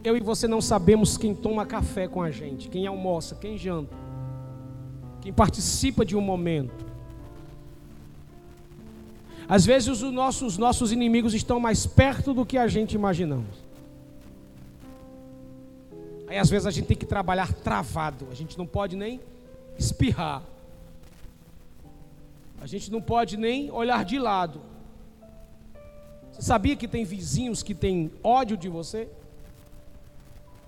Eu 0.04 0.16
e 0.16 0.22
você 0.22 0.48
não 0.48 0.62
sabemos 0.62 1.18
quem 1.18 1.36
toma 1.36 1.66
café 1.66 2.08
com 2.08 2.22
a 2.22 2.32
gente, 2.32 2.70
quem 2.70 2.88
almoça, 2.88 3.36
quem 3.36 3.58
janta, 3.58 3.94
quem 5.22 5.34
participa 5.34 6.06
de 6.06 6.16
um 6.16 6.22
momento. 6.22 6.86
Às 9.50 9.66
vezes 9.66 9.90
os 9.90 10.12
nossos, 10.14 10.58
nossos 10.58 10.92
inimigos 10.92 11.34
estão 11.34 11.60
mais 11.60 11.86
perto 11.86 12.34
do 12.34 12.46
que 12.46 12.58
a 12.58 12.68
gente 12.68 12.94
imaginamos. 12.94 13.67
Aí 16.28 16.38
às 16.38 16.50
vezes 16.50 16.66
a 16.66 16.72
gente 16.72 16.88
tem 16.88 16.98
que 16.98 17.06
trabalhar 17.06 17.54
travado, 17.54 18.28
a 18.30 18.36
gente 18.36 18.58
não 18.58 18.68
pode 18.68 18.96
nem 18.96 19.22
espirrar. 19.78 20.44
A 22.60 22.68
gente 22.68 22.92
não 22.92 23.02
pode 23.02 23.38
nem 23.38 23.72
olhar 23.72 24.04
de 24.04 24.20
lado. 24.20 24.62
Você 26.32 26.42
sabia 26.42 26.76
que 26.76 26.88
tem 26.88 27.06
vizinhos 27.06 27.64
que 27.64 27.74
têm 27.74 28.12
ódio 28.24 28.58
de 28.58 28.68
você? 28.68 29.08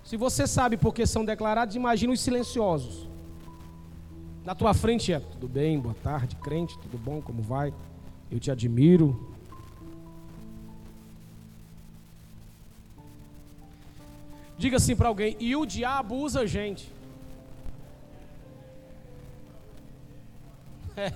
Se 0.03 0.15
você 0.17 0.47
sabe 0.47 0.77
porque 0.77 1.05
são 1.05 1.25
declarados, 1.25 1.75
imagina 1.75 2.13
os 2.13 2.21
silenciosos. 2.21 3.07
Na 4.45 4.55
tua 4.55 4.73
frente 4.73 5.11
é 5.11 5.19
tudo 5.19 5.47
bem, 5.47 5.79
boa 5.79 5.95
tarde, 6.01 6.35
crente, 6.37 6.77
tudo 6.79 6.97
bom, 6.97 7.21
como 7.21 7.41
vai? 7.41 7.73
Eu 8.31 8.39
te 8.39 8.49
admiro. 8.49 9.35
Diga 14.59 14.75
assim 14.75 14.93
para 14.93 15.07
alguém, 15.07 15.37
e 15.39 15.55
o 15.55 15.65
diabo 15.65 16.15
usa 16.15 16.45
gente. 16.45 16.91
É. 20.97 21.13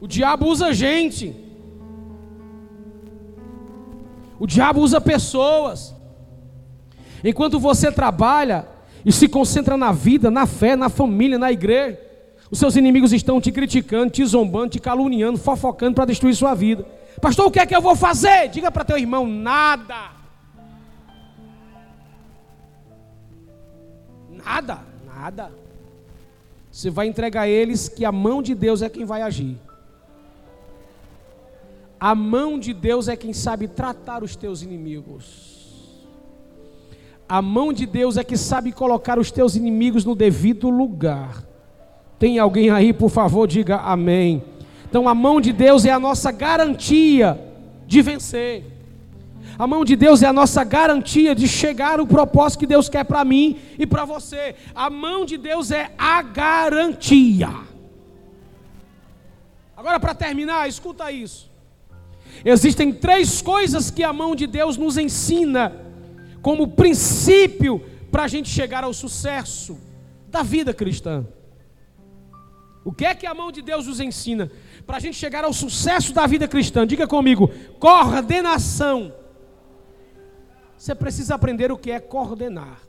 O 0.00 0.06
diabo 0.08 0.46
usa 0.46 0.72
gente. 0.72 1.36
O 4.38 4.46
diabo 4.46 4.80
usa 4.80 5.02
pessoas. 5.02 5.94
Enquanto 7.22 7.60
você 7.60 7.92
trabalha 7.92 8.66
e 9.04 9.12
se 9.12 9.28
concentra 9.28 9.76
na 9.76 9.92
vida, 9.92 10.30
na 10.30 10.46
fé, 10.46 10.74
na 10.74 10.88
família, 10.88 11.38
na 11.38 11.52
igreja, 11.52 12.00
os 12.50 12.58
seus 12.58 12.74
inimigos 12.74 13.12
estão 13.12 13.38
te 13.38 13.52
criticando, 13.52 14.10
te 14.10 14.24
zombando, 14.24 14.70
te 14.70 14.78
caluniando, 14.78 15.36
fofocando 15.36 15.94
para 15.94 16.06
destruir 16.06 16.34
sua 16.34 16.54
vida. 16.54 16.86
Pastor, 17.20 17.48
o 17.48 17.50
que 17.50 17.60
é 17.60 17.66
que 17.66 17.76
eu 17.76 17.82
vou 17.82 17.94
fazer? 17.94 18.48
Diga 18.48 18.70
para 18.70 18.82
teu 18.82 18.96
irmão: 18.96 19.26
nada. 19.26 20.19
Nada, 24.50 24.80
nada. 25.06 25.52
Você 26.72 26.90
vai 26.90 27.06
entregar 27.06 27.42
a 27.42 27.48
eles 27.48 27.88
que 27.88 28.04
a 28.04 28.10
mão 28.10 28.42
de 28.42 28.52
Deus 28.52 28.82
é 28.82 28.88
quem 28.88 29.04
vai 29.04 29.22
agir. 29.22 29.56
A 32.00 32.16
mão 32.16 32.58
de 32.58 32.72
Deus 32.74 33.06
é 33.06 33.14
quem 33.14 33.32
sabe 33.32 33.68
tratar 33.68 34.24
os 34.24 34.34
teus 34.34 34.62
inimigos. 34.62 36.04
A 37.28 37.40
mão 37.40 37.72
de 37.72 37.86
Deus 37.86 38.16
é 38.16 38.24
que 38.24 38.36
sabe 38.36 38.72
colocar 38.72 39.20
os 39.20 39.30
teus 39.30 39.54
inimigos 39.54 40.04
no 40.04 40.16
devido 40.16 40.68
lugar. 40.68 41.44
Tem 42.18 42.40
alguém 42.40 42.70
aí, 42.70 42.92
por 42.92 43.08
favor, 43.08 43.46
diga 43.46 43.76
amém. 43.76 44.42
Então 44.88 45.08
a 45.08 45.14
mão 45.14 45.40
de 45.40 45.52
Deus 45.52 45.84
é 45.84 45.92
a 45.92 46.00
nossa 46.00 46.32
garantia 46.32 47.38
de 47.86 48.02
vencer. 48.02 48.64
A 49.60 49.66
mão 49.66 49.84
de 49.84 49.94
Deus 49.94 50.22
é 50.22 50.26
a 50.26 50.32
nossa 50.32 50.64
garantia 50.64 51.34
de 51.34 51.46
chegar 51.46 52.00
ao 52.00 52.06
propósito 52.06 52.60
que 52.60 52.66
Deus 52.66 52.88
quer 52.88 53.04
para 53.04 53.22
mim 53.22 53.58
e 53.78 53.86
para 53.86 54.06
você. 54.06 54.54
A 54.74 54.88
mão 54.88 55.26
de 55.26 55.36
Deus 55.36 55.70
é 55.70 55.92
a 55.98 56.22
garantia. 56.22 57.50
Agora, 59.76 60.00
para 60.00 60.14
terminar, 60.14 60.66
escuta 60.66 61.12
isso. 61.12 61.50
Existem 62.42 62.90
três 62.90 63.42
coisas 63.42 63.90
que 63.90 64.02
a 64.02 64.14
mão 64.14 64.34
de 64.34 64.46
Deus 64.46 64.78
nos 64.78 64.96
ensina 64.96 65.76
como 66.40 66.68
princípio 66.68 67.84
para 68.10 68.22
a 68.22 68.28
gente 68.28 68.48
chegar 68.48 68.82
ao 68.82 68.94
sucesso 68.94 69.78
da 70.28 70.42
vida 70.42 70.72
cristã. 70.72 71.26
O 72.82 72.92
que 72.92 73.04
é 73.04 73.14
que 73.14 73.26
a 73.26 73.34
mão 73.34 73.52
de 73.52 73.60
Deus 73.60 73.86
nos 73.86 74.00
ensina 74.00 74.50
para 74.86 74.96
a 74.96 75.00
gente 75.00 75.18
chegar 75.18 75.44
ao 75.44 75.52
sucesso 75.52 76.14
da 76.14 76.26
vida 76.26 76.48
cristã? 76.48 76.86
Diga 76.86 77.06
comigo: 77.06 77.50
coordenação. 77.78 79.19
Você 80.80 80.94
precisa 80.94 81.34
aprender 81.34 81.70
o 81.70 81.76
que 81.76 81.90
é 81.90 82.00
coordenar, 82.00 82.80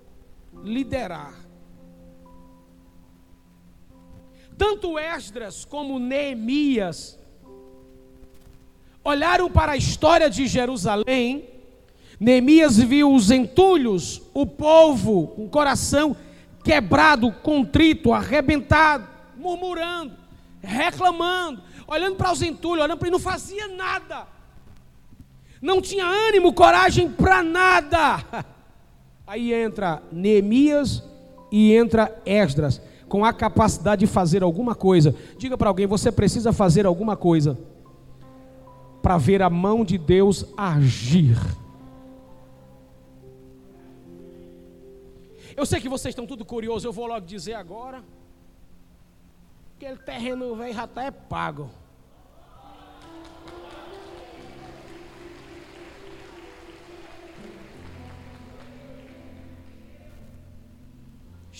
liderar. 0.63 1.34
Tanto 4.58 4.97
Esdras 4.97 5.65
como 5.65 5.99
Neemias 5.99 7.19
olharam 9.04 9.51
para 9.51 9.73
a 9.73 9.75
história 9.75 10.30
de 10.30 10.47
Jerusalém 10.47 11.49
Neemias 12.17 12.77
viu 12.77 13.13
os 13.13 13.30
entulhos, 13.30 14.21
o 14.34 14.45
povo 14.45 15.27
com 15.27 15.45
o 15.45 15.49
coração 15.49 16.15
quebrado, 16.63 17.30
contrito, 17.43 18.13
arrebentado, 18.13 19.06
murmurando, 19.36 20.15
reclamando, 20.62 21.62
olhando 21.86 22.15
para 22.15 22.32
os 22.32 22.41
entulhos, 22.41 22.86
olhando 22.86 22.97
para 22.99 23.08
ele, 23.10 23.17
não 23.17 23.19
fazia 23.19 23.67
nada. 23.67 24.27
Não 25.62 25.82
tinha 25.82 26.06
ânimo, 26.06 26.54
coragem 26.54 27.10
para 27.10 27.43
nada. 27.43 28.45
Aí 29.28 29.54
entra 29.54 30.02
Neemias 30.12 31.04
e 31.52 31.74
entra 31.74 32.19
Esdras, 32.26 32.82
com 33.08 33.24
a 33.24 33.32
capacidade 33.32 34.06
de 34.06 34.12
fazer 34.12 34.41
alguma 34.41 34.74
coisa. 34.74 35.15
Diga 35.38 35.58
para 35.58 35.69
alguém: 35.69 35.86
você 35.86 36.12
precisa 36.12 36.52
fazer 36.52 36.86
alguma 36.86 37.15
coisa 37.15 37.58
para 39.02 39.17
ver 39.17 39.41
a 39.41 39.50
mão 39.50 39.86
de 39.86 39.97
Deus 39.97 40.45
agir. 40.58 41.38
Eu 45.56 45.65
sei 45.65 45.80
que 45.80 45.89
vocês 45.89 46.12
estão 46.12 46.26
tudo 46.26 46.43
curiosos, 46.43 46.86
eu 46.86 46.93
vou 46.93 47.06
logo 47.06 47.26
dizer 47.26 47.54
agora. 47.54 48.03
Aquele 49.76 49.97
terreno 49.97 50.55
velho 50.55 50.74
já 50.74 50.86
está 50.86 51.03
é 51.03 51.12
pago. 51.12 51.70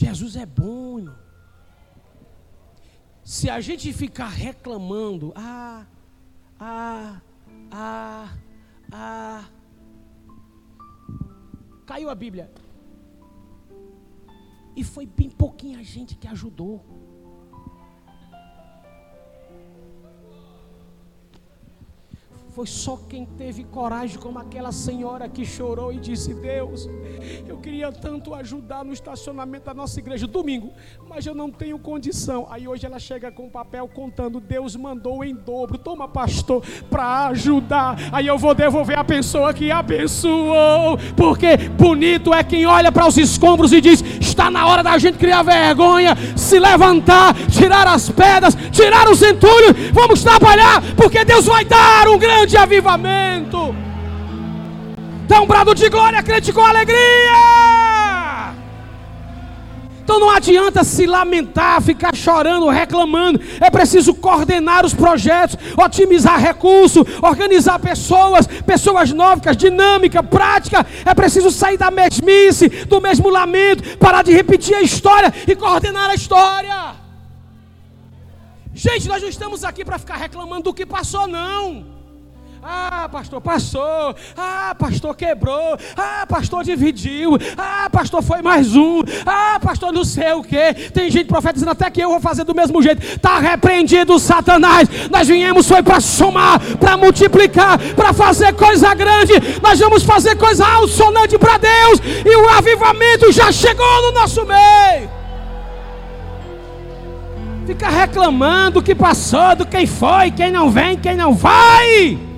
Jesus 0.02 0.36
é 0.36 0.48
bom, 0.48 0.98
irmão. 0.98 1.20
Se 3.24 3.48
a 3.52 3.60
gente 3.62 3.94
ficar 3.94 4.30
reclamando, 4.30 5.32
ah, 5.36 5.86
ah, 6.60 7.22
ah, 7.72 8.38
ah, 8.92 9.46
caiu 11.86 12.10
a 12.10 12.16
Bíblia. 12.16 12.52
E 14.76 14.84
foi 14.84 15.06
bem 15.06 15.30
pouquinha 15.30 15.84
gente 15.84 16.18
que 16.18 16.28
Foi 22.54 22.68
só 22.68 23.00
quem 23.08 23.26
teve 23.26 23.64
coragem, 23.64 24.20
como 24.20 24.38
aquela 24.38 24.74
senhora 24.74 25.30
que 25.30 25.46
chorou 25.46 25.94
e 25.94 25.98
disse: 25.98 26.34
Deus, 26.34 26.90
eu 27.48 27.58
queria 27.58 27.90
tanto 27.94 28.34
ajudar 28.34 28.84
no 28.84 28.92
estacionamento 28.92 29.66
da 29.66 29.74
nossa 29.74 29.98
igreja 30.00 30.28
domingo, 30.28 30.74
mas 31.08 31.26
eu 31.26 31.34
não 31.34 31.50
tenho 31.50 31.80
condição. 31.80 32.48
Aí 32.50 32.68
hoje 32.68 32.86
ela 32.86 33.00
chega 33.00 33.32
com 33.32 33.46
um 33.46 33.50
papel 33.50 33.88
contando: 33.88 34.42
Deus 34.42 34.76
mandou 34.76 35.24
em 35.24 35.34
dobro, 35.34 35.78
toma, 35.78 36.10
pastor, 36.10 36.62
para 36.90 37.28
ajudar. 37.28 37.98
Aí 38.12 38.28
eu 38.28 38.38
vou 38.38 38.54
devolver 38.54 39.00
a 39.00 39.04
pessoa 39.06 39.54
que 39.54 39.72
abençoou, 39.72 40.98
porque 41.16 41.56
bonito 41.78 42.34
é 42.34 42.44
quem 42.44 42.66
olha 42.66 42.92
para 42.92 43.08
os 43.08 43.18
escombros 43.18 43.72
e 43.72 43.80
diz: 43.80 44.02
Está 44.20 44.52
na 44.52 44.68
hora 44.68 44.84
da 44.84 44.98
gente 44.98 45.18
criar 45.18 45.42
vergonha, 45.44 46.18
se 46.36 46.60
levantar, 46.60 47.34
tirar 47.48 47.88
as 47.88 48.10
pedras, 48.10 48.58
tirar 48.74 49.10
os 49.10 49.22
entulhos, 49.22 49.72
vamos 49.94 50.22
trabalhar, 50.22 50.82
porque 50.98 51.24
Deus 51.24 51.46
vai 51.46 51.64
dar 51.64 52.10
um 52.10 52.18
grande 52.18 52.41
grande 52.42 52.58
avivamento. 52.58 53.76
Dá 55.28 55.42
um 55.42 55.46
brado 55.46 55.76
de 55.76 55.88
glória, 55.90 56.24
crente 56.24 56.52
com 56.52 56.62
alegria. 56.62 56.98
Então 60.04 60.20
não 60.20 60.32
adianta 60.32 60.84
se 60.84 61.06
lamentar, 61.06 61.80
ficar 61.84 62.16
chorando, 62.16 62.68
reclamando. 62.68 63.40
É 63.60 63.70
preciso 63.70 64.16
coordenar 64.16 64.84
os 64.84 64.94
projetos, 64.94 65.56
otimizar 65.78 66.40
recursos, 66.40 67.06
organizar 67.22 67.78
pessoas, 67.78 68.48
pessoas 68.48 69.12
novas, 69.12 69.56
dinâmica, 69.56 70.24
prática. 70.24 70.84
É 71.06 71.14
preciso 71.14 71.52
sair 71.52 71.78
da 71.78 71.92
mesmice, 71.92 72.68
do 72.88 73.00
mesmo 73.00 73.30
lamento, 73.30 74.00
parar 74.00 74.24
de 74.24 74.34
repetir 74.34 74.76
a 74.76 74.82
história 74.82 75.32
e 75.48 75.56
coordenar 75.56 76.10
a 76.10 76.16
história. 76.16 76.96
Gente, 78.74 79.08
nós 79.08 79.22
não 79.22 79.30
estamos 79.30 79.64
aqui 79.64 79.86
para 79.86 80.00
ficar 80.00 80.16
reclamando 80.16 80.64
do 80.64 80.74
que 80.74 80.88
passou, 80.88 81.28
não. 81.28 82.01
Ah, 82.64 83.10
pastor, 83.12 83.42
passou. 83.42 84.16
Ah, 84.38 84.76
pastor, 84.78 85.16
quebrou. 85.16 85.76
Ah, 85.98 86.26
pastor, 86.28 86.64
dividiu. 86.64 87.36
Ah, 87.58 87.90
pastor, 87.92 88.22
foi 88.22 88.44
mais 88.44 88.76
um. 88.76 89.02
Ah, 89.26 89.60
pastor, 89.60 89.92
não 89.92 90.06
sei 90.06 90.34
o 90.34 90.44
que. 90.44 90.92
Tem 90.94 91.10
gente 91.10 91.26
profetizando 91.26 91.72
até 91.72 91.90
que 91.90 92.02
eu 92.02 92.10
vou 92.10 92.20
fazer 92.20 92.44
do 92.44 92.54
mesmo 92.54 92.80
jeito. 92.80 93.04
Está 93.04 93.40
repreendido, 93.40 94.20
Satanás. 94.20 94.88
Nós 95.10 95.28
viemos 95.28 95.68
foi 95.68 95.82
para 95.82 96.00
somar, 96.00 96.60
para 96.78 96.96
multiplicar, 96.98 97.80
para 97.96 98.14
fazer 98.14 98.54
coisa 98.54 98.94
grande. 98.94 99.34
Nós 99.60 99.80
vamos 99.80 100.04
fazer 100.04 100.36
coisa 100.36 100.64
alçonante 100.68 101.40
para 101.40 101.58
Deus. 101.58 102.00
E 102.24 102.36
o 102.36 102.48
avivamento 102.50 103.32
já 103.32 103.52
chegou 103.52 104.02
no 104.04 104.12
nosso 104.12 104.46
meio. 104.46 105.10
Fica 107.66 107.90
reclamando 107.90 108.80
o 108.80 108.84
que 108.84 108.94
passou, 108.94 109.56
do 109.56 109.66
quem 109.66 109.88
foi, 109.88 110.30
quem 110.30 110.52
não 110.52 110.70
vem, 110.70 110.96
quem 110.96 111.16
não 111.16 111.34
vai. 111.34 112.31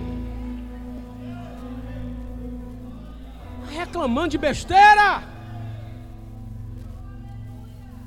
Reclamando 3.93 4.29
de 4.29 4.39
besteira. 4.39 5.23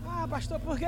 Ah, 0.05 0.27
pastor, 0.29 0.59
porque 0.59 0.87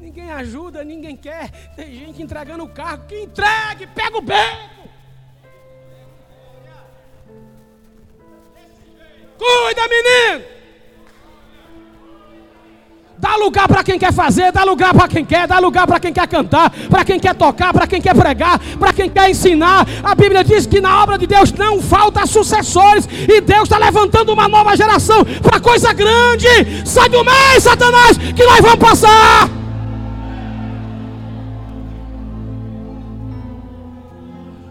ninguém 0.00 0.30
ajuda, 0.30 0.82
ninguém 0.82 1.14
quer. 1.14 1.50
Tem 1.76 1.94
gente 1.94 2.22
entregando 2.22 2.64
o 2.64 2.68
carro. 2.68 3.04
Que 3.06 3.20
entregue, 3.20 3.86
pega 3.88 4.16
o 4.16 4.22
beco. 4.22 4.88
Cuida, 9.36 9.88
menino. 9.88 10.59
Dá 13.20 13.36
lugar 13.36 13.68
para 13.68 13.84
quem 13.84 13.98
quer 13.98 14.14
fazer, 14.14 14.50
dá 14.50 14.64
lugar 14.64 14.94
para 14.94 15.06
quem 15.06 15.22
quer, 15.22 15.46
dá 15.46 15.58
lugar 15.58 15.86
para 15.86 16.00
quem 16.00 16.10
quer 16.10 16.26
cantar, 16.26 16.70
para 16.88 17.04
quem 17.04 17.20
quer 17.20 17.34
tocar, 17.34 17.70
para 17.70 17.86
quem 17.86 18.00
quer 18.00 18.14
pregar, 18.14 18.58
para 18.78 18.94
quem 18.94 19.10
quer 19.10 19.28
ensinar. 19.28 19.86
A 20.02 20.14
Bíblia 20.14 20.42
diz 20.42 20.64
que 20.64 20.80
na 20.80 21.02
obra 21.02 21.18
de 21.18 21.26
Deus 21.26 21.52
não 21.52 21.82
falta 21.82 22.26
sucessores 22.26 23.06
e 23.28 23.42
Deus 23.42 23.64
está 23.64 23.76
levantando 23.76 24.32
uma 24.32 24.48
nova 24.48 24.74
geração 24.74 25.22
para 25.42 25.60
coisa 25.60 25.92
grande. 25.92 26.86
Sai 26.86 27.10
do 27.10 27.22
meio, 27.22 27.60
Satanás, 27.60 28.16
que 28.16 28.44
nós 28.44 28.60
vamos 28.60 28.78
passar. 28.78 29.50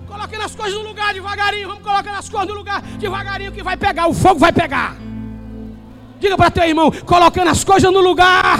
Coloquei 0.07 0.41
as 0.41 0.55
coisas 0.55 0.73
no 0.73 0.87
lugar 0.87 1.13
devagarinho, 1.13 1.67
vamos 1.67 1.83
colocar 1.83 2.17
as 2.17 2.27
coisas 2.27 2.49
no 2.49 2.55
lugar 2.55 2.81
devagarinho 2.97 3.51
que 3.51 3.61
vai 3.61 3.77
pegar, 3.77 4.07
o 4.07 4.13
fogo 4.13 4.39
vai 4.39 4.51
pegar. 4.51 5.08
Diga 6.19 6.35
para 6.35 6.51
teu 6.51 6.65
irmão, 6.65 6.91
colocando 7.05 7.49
as 7.49 7.63
coisas 7.63 7.91
no 7.91 8.01
lugar, 8.01 8.59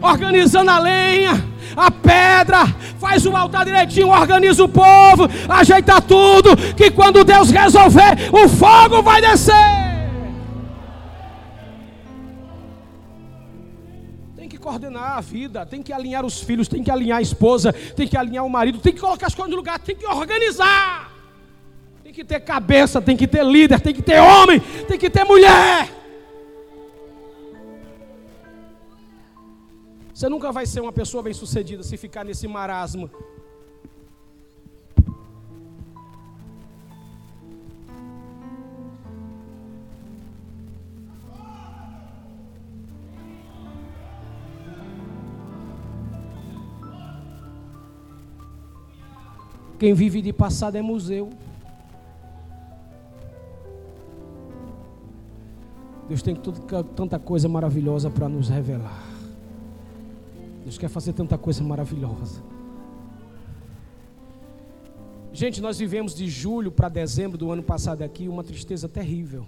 organizando 0.00 0.70
a 0.70 0.78
lenha, 0.78 1.44
a 1.76 1.90
pedra, 1.90 2.66
faz 2.98 3.26
o 3.26 3.36
altar 3.36 3.64
direitinho, 3.64 4.08
organiza 4.08 4.62
o 4.62 4.68
povo, 4.68 5.28
ajeita 5.48 6.00
tudo, 6.00 6.56
que 6.76 6.92
quando 6.92 7.24
Deus 7.24 7.50
resolver, 7.50 8.30
o 8.32 8.48
fogo 8.48 9.02
vai 9.02 9.20
descer. 9.20 9.52
Tem 14.36 14.48
que 14.48 14.56
coordenar 14.56 15.18
a 15.18 15.20
vida, 15.20 15.66
tem 15.66 15.82
que 15.82 15.92
alinhar 15.92 16.24
os 16.24 16.40
filhos, 16.40 16.68
tem 16.68 16.84
que 16.84 16.90
alinhar 16.90 17.18
a 17.18 17.22
esposa, 17.22 17.72
tem 17.72 18.06
que 18.06 18.16
alinhar 18.16 18.44
o 18.44 18.50
marido, 18.50 18.78
tem 18.78 18.92
que 18.92 19.00
colocar 19.00 19.26
as 19.26 19.34
coisas 19.34 19.50
no 19.50 19.56
lugar, 19.56 19.80
tem 19.80 19.96
que 19.96 20.06
organizar. 20.06 21.10
Tem 22.04 22.12
que 22.12 22.24
ter 22.24 22.40
cabeça, 22.40 23.00
tem 23.00 23.16
que 23.16 23.26
ter 23.26 23.44
líder, 23.44 23.80
tem 23.80 23.94
que 23.94 24.02
ter 24.02 24.20
homem, 24.20 24.60
tem 24.86 24.98
que 24.98 25.08
ter 25.08 25.24
mulher. 25.24 26.01
Você 30.22 30.28
nunca 30.28 30.52
vai 30.52 30.64
ser 30.64 30.80
uma 30.80 30.92
pessoa 30.92 31.20
bem-sucedida 31.20 31.82
se 31.82 31.96
ficar 31.96 32.24
nesse 32.24 32.46
marasmo. 32.46 33.10
Quem 49.76 49.92
vive 49.92 50.22
de 50.22 50.32
passado 50.32 50.76
é 50.76 50.82
museu. 50.82 51.30
Deus 56.08 56.22
tem 56.22 56.36
tanta 56.94 57.18
coisa 57.18 57.48
maravilhosa 57.48 58.08
para 58.08 58.28
nos 58.28 58.48
revelar. 58.48 59.11
Deus 60.62 60.78
quer 60.78 60.88
fazer 60.88 61.12
tanta 61.12 61.36
coisa 61.36 61.62
maravilhosa. 61.62 62.42
Gente, 65.32 65.60
nós 65.60 65.78
vivemos 65.78 66.14
de 66.14 66.28
julho 66.28 66.70
para 66.70 66.88
dezembro 66.88 67.38
do 67.38 67.50
ano 67.50 67.62
passado 67.62 68.02
aqui 68.02 68.28
uma 68.28 68.44
tristeza 68.44 68.88
terrível. 68.88 69.46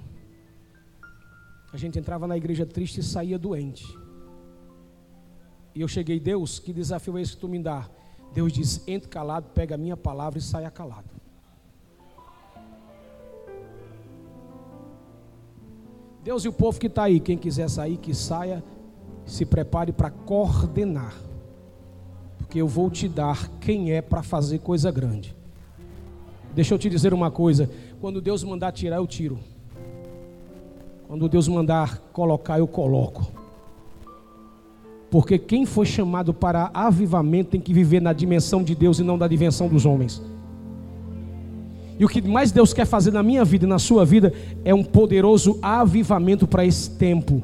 A 1.73 1.77
gente 1.77 1.99
entrava 1.99 2.27
na 2.27 2.37
igreja 2.37 2.65
triste 2.65 3.01
e 3.01 3.03
saía 3.03 3.39
doente. 3.39 3.85
E 5.75 5.81
eu 5.81 5.89
cheguei, 5.89 6.19
Deus, 6.19 6.59
que 6.59 6.73
desafio 6.73 7.19
é 7.19 7.23
esse 7.23 7.33
que 7.33 7.39
tu 7.39 7.49
me 7.49 7.59
dá? 7.59 7.89
Deus 8.33 8.53
diz: 8.53 8.83
entre 8.89 9.09
calado, 9.09 9.49
pega 9.53 9.75
a 9.75 9.79
minha 9.79 9.97
palavra 9.97 10.39
e 10.39 10.43
saia 10.43 10.71
calado. 10.71 11.11
Deus 16.23 16.45
e 16.45 16.49
o 16.49 16.53
povo 16.53 16.81
que 16.81 16.87
está 16.87 17.05
aí, 17.05 17.21
quem 17.21 17.37
quiser 17.37 17.69
sair, 17.69 17.99
que 17.99 18.15
saia 18.15 18.65
se 19.27 19.45
prepare 19.45 19.93
para 19.93 20.11
coordenar, 20.11 21.15
porque 22.39 22.61
eu 22.61 22.69
vou 22.69 22.91
te 22.91 23.09
dar 23.09 23.49
quem 23.61 23.93
é 23.93 24.03
para 24.03 24.23
fazer 24.23 24.59
coisa 24.59 24.91
grande. 24.91 25.35
Deixa 26.55 26.75
eu 26.75 26.79
te 26.79 26.89
dizer 26.89 27.13
uma 27.13 27.31
coisa: 27.31 27.71
quando 28.01 28.21
Deus 28.21 28.45
mandar 28.45 28.73
tirar, 28.73 28.97
eu 28.97 29.07
tiro. 29.07 29.39
Quando 31.09 31.29
Deus 31.29 31.49
mandar 31.49 31.99
colocar, 32.13 32.59
eu 32.59 32.67
coloco. 32.67 33.31
Porque 35.11 35.39
quem 35.39 35.65
foi 35.65 35.87
chamado 35.87 36.35
para 36.35 36.71
avivamento 36.75 37.51
tem 37.51 37.61
que 37.61 37.73
viver 37.73 38.01
na 38.01 38.13
dimensão 38.13 38.63
de 38.63 38.75
Deus 38.75 38.99
e 38.99 39.05
não 39.05 39.17
da 39.17 39.29
dimensão 39.29 39.69
dos 39.69 39.87
homens. 39.87 40.21
E 41.99 42.05
o 42.05 42.09
que 42.09 42.21
mais 42.23 42.51
Deus 42.51 42.73
quer 42.73 42.85
fazer 42.85 43.13
na 43.13 43.23
minha 43.23 43.45
vida 43.45 43.65
e 43.65 43.69
na 43.69 43.79
sua 43.79 44.05
vida 44.05 44.33
é 44.65 44.75
um 44.75 44.83
poderoso 44.83 45.59
avivamento 45.63 46.47
para 46.49 46.67
esse 46.67 46.91
tempo, 46.91 47.43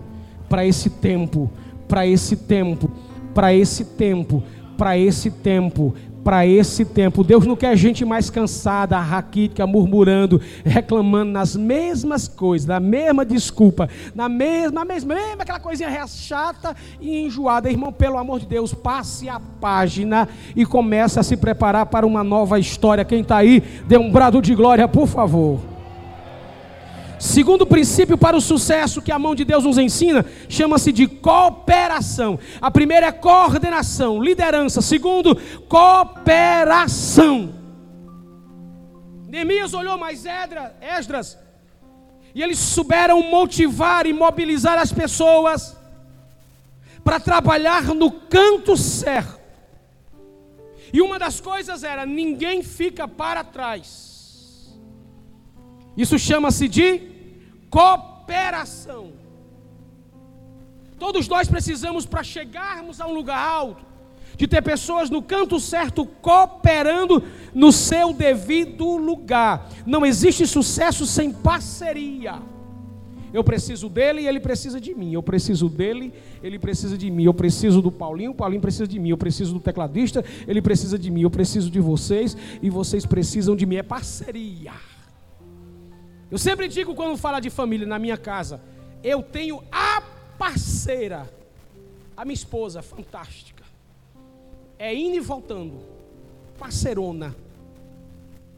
para 0.48 0.66
esse 0.66 0.90
tempo, 0.90 1.48
para 1.90 2.06
esse 2.06 2.36
tempo, 2.36 2.88
para 3.34 3.52
esse 3.52 3.84
tempo, 3.84 4.44
para 4.78 4.96
esse 4.96 5.28
tempo, 5.28 5.92
para 6.22 6.46
esse 6.46 6.84
tempo. 6.84 7.24
Deus 7.24 7.44
não 7.44 7.56
quer 7.56 7.76
gente 7.76 8.04
mais 8.04 8.30
cansada, 8.30 8.96
raquítica, 9.00 9.66
murmurando, 9.66 10.40
reclamando 10.64 11.32
nas 11.32 11.56
mesmas 11.56 12.28
coisas, 12.28 12.68
na 12.68 12.78
mesma 12.78 13.24
desculpa, 13.24 13.88
na 14.14 14.28
mesma, 14.28 14.84
mesma, 14.84 15.14
mesma 15.16 15.42
aquela 15.42 15.58
coisinha 15.58 16.06
chata 16.06 16.76
e 17.00 17.24
enjoada. 17.24 17.68
Irmão, 17.68 17.92
pelo 17.92 18.18
amor 18.18 18.38
de 18.38 18.46
Deus, 18.46 18.72
passe 18.72 19.28
a 19.28 19.40
página 19.40 20.28
e 20.54 20.64
comece 20.64 21.18
a 21.18 21.24
se 21.24 21.36
preparar 21.36 21.86
para 21.86 22.06
uma 22.06 22.22
nova 22.22 22.60
história. 22.60 23.04
Quem 23.04 23.22
está 23.22 23.38
aí, 23.38 23.60
dê 23.88 23.98
um 23.98 24.12
brado 24.12 24.40
de 24.40 24.54
glória, 24.54 24.86
por 24.86 25.08
favor. 25.08 25.58
Segundo 27.20 27.66
princípio 27.66 28.16
para 28.16 28.34
o 28.34 28.40
sucesso 28.40 29.02
que 29.02 29.12
a 29.12 29.18
mão 29.18 29.34
de 29.34 29.44
Deus 29.44 29.64
nos 29.64 29.76
ensina, 29.76 30.24
chama-se 30.48 30.90
de 30.90 31.06
cooperação. 31.06 32.38
A 32.58 32.70
primeira 32.70 33.08
é 33.08 33.12
coordenação, 33.12 34.22
liderança. 34.22 34.80
Segundo, 34.80 35.36
cooperação. 35.68 37.52
Neemias 39.28 39.74
olhou 39.74 39.98
mais 39.98 40.24
Esdras, 40.80 41.38
e 42.34 42.42
eles 42.42 42.58
souberam 42.58 43.22
motivar 43.22 44.06
e 44.06 44.14
mobilizar 44.14 44.78
as 44.78 44.90
pessoas 44.90 45.76
para 47.04 47.20
trabalhar 47.20 47.94
no 47.94 48.10
canto 48.10 48.78
certo. 48.78 49.38
E 50.90 51.02
uma 51.02 51.18
das 51.18 51.38
coisas 51.38 51.84
era: 51.84 52.06
ninguém 52.06 52.62
fica 52.62 53.06
para 53.06 53.44
trás. 53.44 54.09
Isso 55.96 56.18
chama-se 56.18 56.68
de 56.68 57.02
cooperação. 57.68 59.12
Todos 60.98 61.26
nós 61.28 61.48
precisamos, 61.48 62.04
para 62.04 62.22
chegarmos 62.22 63.00
a 63.00 63.06
um 63.06 63.14
lugar 63.14 63.38
alto, 63.38 63.84
de 64.36 64.46
ter 64.46 64.62
pessoas 64.62 65.10
no 65.10 65.22
canto 65.22 65.58
certo 65.58 66.06
cooperando 66.06 67.22
no 67.54 67.72
seu 67.72 68.12
devido 68.12 68.96
lugar. 68.96 69.68
Não 69.86 70.04
existe 70.04 70.46
sucesso 70.46 71.06
sem 71.06 71.32
parceria. 71.32 72.40
Eu 73.32 73.44
preciso 73.44 73.88
dele 73.88 74.22
e 74.22 74.26
ele 74.26 74.40
precisa 74.40 74.80
de 74.80 74.94
mim. 74.94 75.12
Eu 75.12 75.22
preciso 75.22 75.68
dele, 75.68 76.12
ele 76.42 76.58
precisa 76.58 76.98
de 76.98 77.10
mim. 77.10 77.24
Eu 77.24 77.34
preciso 77.34 77.80
do 77.80 77.90
Paulinho, 77.90 78.32
o 78.32 78.34
Paulinho 78.34 78.60
precisa 78.60 78.86
de 78.86 78.98
mim. 78.98 79.10
Eu 79.10 79.18
preciso 79.18 79.54
do 79.54 79.60
tecladista, 79.60 80.24
ele 80.48 80.60
precisa 80.60 80.98
de 80.98 81.10
mim. 81.10 81.22
Eu 81.22 81.30
preciso 81.30 81.70
de 81.70 81.80
vocês 81.80 82.36
e 82.60 82.68
vocês 82.68 83.06
precisam 83.06 83.54
de 83.54 83.64
mim. 83.66 83.76
É 83.76 83.82
parceria. 83.82 84.72
Eu 86.30 86.38
sempre 86.38 86.68
digo 86.68 86.94
quando 86.94 87.16
fala 87.16 87.40
de 87.40 87.50
família 87.50 87.86
na 87.86 87.98
minha 87.98 88.16
casa, 88.16 88.60
eu 89.02 89.22
tenho 89.22 89.64
a 89.72 90.00
parceira, 90.38 91.28
a 92.16 92.24
minha 92.24 92.34
esposa, 92.34 92.82
fantástica. 92.82 93.64
É 94.78 94.94
indo 94.94 95.16
e 95.16 95.20
voltando, 95.20 95.80
parceirona. 96.58 97.34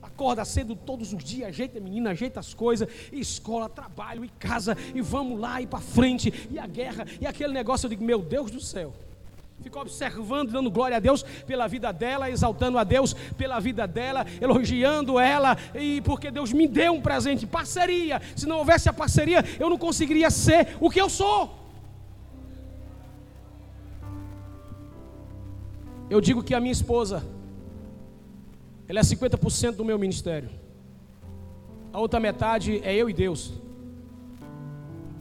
Acorda 0.02 0.44
cedo 0.44 0.76
todos 0.76 1.14
os 1.14 1.24
dias, 1.24 1.48
ajeita 1.48 1.78
a 1.78 1.80
menina, 1.80 2.10
ajeita 2.10 2.38
as 2.38 2.52
coisas, 2.52 2.88
escola, 3.10 3.68
trabalho 3.68 4.24
e 4.24 4.28
casa, 4.28 4.76
e 4.94 5.00
vamos 5.00 5.40
lá 5.40 5.62
e 5.62 5.66
para 5.66 5.80
frente, 5.80 6.48
e 6.50 6.58
a 6.58 6.66
guerra, 6.66 7.06
e 7.20 7.26
aquele 7.26 7.54
negócio. 7.54 7.86
Eu 7.86 7.90
digo, 7.90 8.04
meu 8.04 8.20
Deus 8.20 8.50
do 8.50 8.60
céu. 8.60 8.92
Fico 9.62 9.80
observando, 9.80 10.50
dando 10.50 10.70
glória 10.70 10.96
a 10.96 11.00
Deus 11.00 11.22
pela 11.46 11.68
vida 11.68 11.92
dela, 11.92 12.28
exaltando 12.28 12.78
a 12.78 12.84
Deus 12.84 13.14
pela 13.36 13.60
vida 13.60 13.86
dela, 13.86 14.26
elogiando 14.40 15.20
ela, 15.20 15.56
e 15.74 16.00
porque 16.00 16.30
Deus 16.30 16.52
me 16.52 16.66
deu 16.66 16.94
um 16.94 17.00
presente, 17.00 17.46
parceria. 17.46 18.20
Se 18.34 18.46
não 18.46 18.58
houvesse 18.58 18.88
a 18.88 18.92
parceria, 18.92 19.44
eu 19.60 19.70
não 19.70 19.78
conseguiria 19.78 20.30
ser 20.30 20.76
o 20.80 20.90
que 20.90 21.00
eu 21.00 21.08
sou. 21.08 21.58
Eu 26.10 26.20
digo 26.20 26.42
que 26.42 26.54
a 26.54 26.60
minha 26.60 26.72
esposa, 26.72 27.24
ela 28.88 28.98
é 28.98 29.02
50% 29.02 29.76
do 29.76 29.84
meu 29.84 29.98
ministério. 29.98 30.50
A 31.92 32.00
outra 32.00 32.18
metade 32.18 32.80
é 32.82 32.94
eu 32.94 33.08
e 33.08 33.12
Deus. 33.12 33.52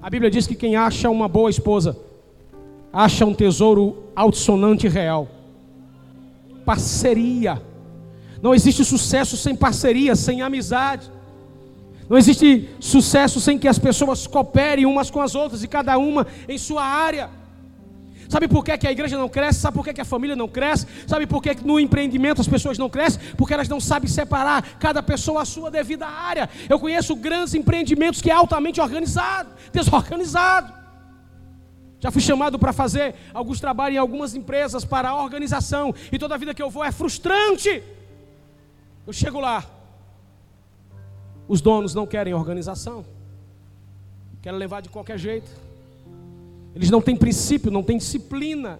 A 0.02 0.10
Bíblia 0.10 0.32
diz 0.32 0.48
que 0.48 0.56
quem 0.56 0.76
acha 0.76 1.10
uma 1.10 1.28
boa 1.28 1.50
esposa, 1.50 1.98
acha 2.92 3.26
um 3.26 3.34
tesouro 3.34 4.12
altissonante 4.16 4.88
e 4.88 4.89
real. 4.89 5.28
Parceria. 6.66 7.62
Não 8.42 8.54
existe 8.54 8.84
sucesso 8.84 9.38
sem 9.38 9.56
parceria, 9.56 10.16
sem 10.16 10.42
amizade. 10.42 11.12
Não 12.10 12.18
existe 12.18 12.70
sucesso 12.80 13.39
sem 13.39 13.58
que 13.58 13.68
as 13.68 13.80
pessoas 13.80 14.28
cooperem 14.28 14.86
umas 14.86 15.10
com 15.10 15.22
as 15.22 15.36
outras 15.36 15.64
e 15.64 15.68
cada 15.68 15.98
uma 15.98 16.28
em 16.48 16.58
sua 16.58 16.84
área. 16.84 17.30
Sabe 18.28 18.48
por 18.48 18.64
que, 18.64 18.78
que 18.78 18.88
a 18.88 18.92
igreja 18.92 19.18
não 19.18 19.28
cresce? 19.28 19.60
Sabe 19.60 19.76
por 19.76 19.84
que, 19.84 19.94
que 19.94 20.02
a 20.02 20.06
família 20.06 20.36
não 20.36 20.48
cresce? 20.48 20.88
Sabe 21.06 21.28
por 21.28 21.42
que, 21.42 21.54
que 21.54 21.68
no 21.68 21.80
empreendimento 21.80 22.39
as 22.39 22.48
pessoas 22.48 22.78
não 22.78 22.89
crescem? 22.89 23.22
Porque 23.36 23.54
elas 23.54 23.68
não 23.68 23.80
sabem 23.80 24.10
separar 24.10 24.78
cada 24.80 25.04
pessoa 25.04 25.42
a 25.42 25.46
sua 25.46 25.70
devida 25.70 26.08
área. 26.08 26.50
Eu 26.70 26.80
conheço 26.80 27.16
grandes 27.16 27.54
empreendimentos 27.54 28.22
que 28.22 28.32
é 28.32 28.34
altamente 28.34 28.80
organizado, 28.80 29.50
desorganizado. 29.74 30.81
Já 32.02 32.10
fui 32.10 32.22
chamado 32.22 32.58
para 32.58 32.74
fazer 32.74 33.14
alguns 33.32 33.60
trabalhos 33.60 33.95
em 33.95 33.99
algumas 33.99 34.34
empresas 34.34 34.84
para 34.84 35.10
a 35.10 35.24
organização, 35.24 35.93
e 36.12 36.18
toda 36.18 36.34
a 36.34 36.38
vida 36.38 36.52
que 36.52 36.62
eu 36.62 36.70
vou 36.70 36.84
é 36.84 36.91
frustrante. 36.91 37.84
Eu 39.06 39.14
chego 39.14 39.39
lá, 39.39 39.64
os 41.47 41.62
donos 41.62 41.93
não 41.93 42.08
querem 42.08 42.34
organização, 42.34 43.06
querem 44.41 44.58
levar 44.58 44.82
de 44.82 44.89
qualquer 44.89 45.20
jeito. 45.20 45.52
Eles 46.74 46.89
não 46.89 47.02
têm 47.02 47.16
princípio, 47.16 47.70
não 47.70 47.84
têm 47.84 47.99
disciplina. 47.99 48.80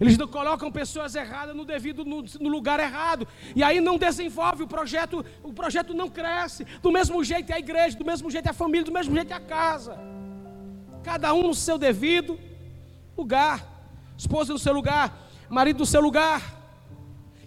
Eles 0.00 0.16
não 0.16 0.26
colocam 0.26 0.72
pessoas 0.72 1.14
erradas 1.14 1.54
no 1.54 1.64
devido 1.64 2.06
no, 2.06 2.24
no, 2.40 2.48
lugar 2.48 2.80
errado. 2.80 3.28
E 3.54 3.62
aí 3.62 3.80
não 3.80 3.98
desenvolve 3.98 4.62
o 4.62 4.66
projeto, 4.66 5.24
o 5.42 5.52
projeto 5.52 5.92
não 5.92 6.08
cresce. 6.08 6.64
Do 6.82 6.90
mesmo 6.90 7.22
jeito 7.22 7.50
é 7.50 7.56
a 7.56 7.58
igreja, 7.58 7.98
do 7.98 8.04
mesmo 8.04 8.30
jeito 8.30 8.46
é 8.46 8.50
a 8.50 8.54
família, 8.54 8.84
do 8.84 8.92
mesmo 8.92 9.14
jeito 9.14 9.30
é 9.30 9.36
a 9.36 9.40
casa. 9.40 10.13
Cada 11.04 11.32
um 11.34 11.42
no 11.42 11.54
seu 11.54 11.78
devido 11.78 12.38
lugar. 13.16 13.74
Esposa 14.16 14.52
no 14.52 14.58
seu 14.58 14.72
lugar, 14.72 15.28
marido 15.48 15.80
no 15.80 15.86
seu 15.86 16.00
lugar. 16.00 16.64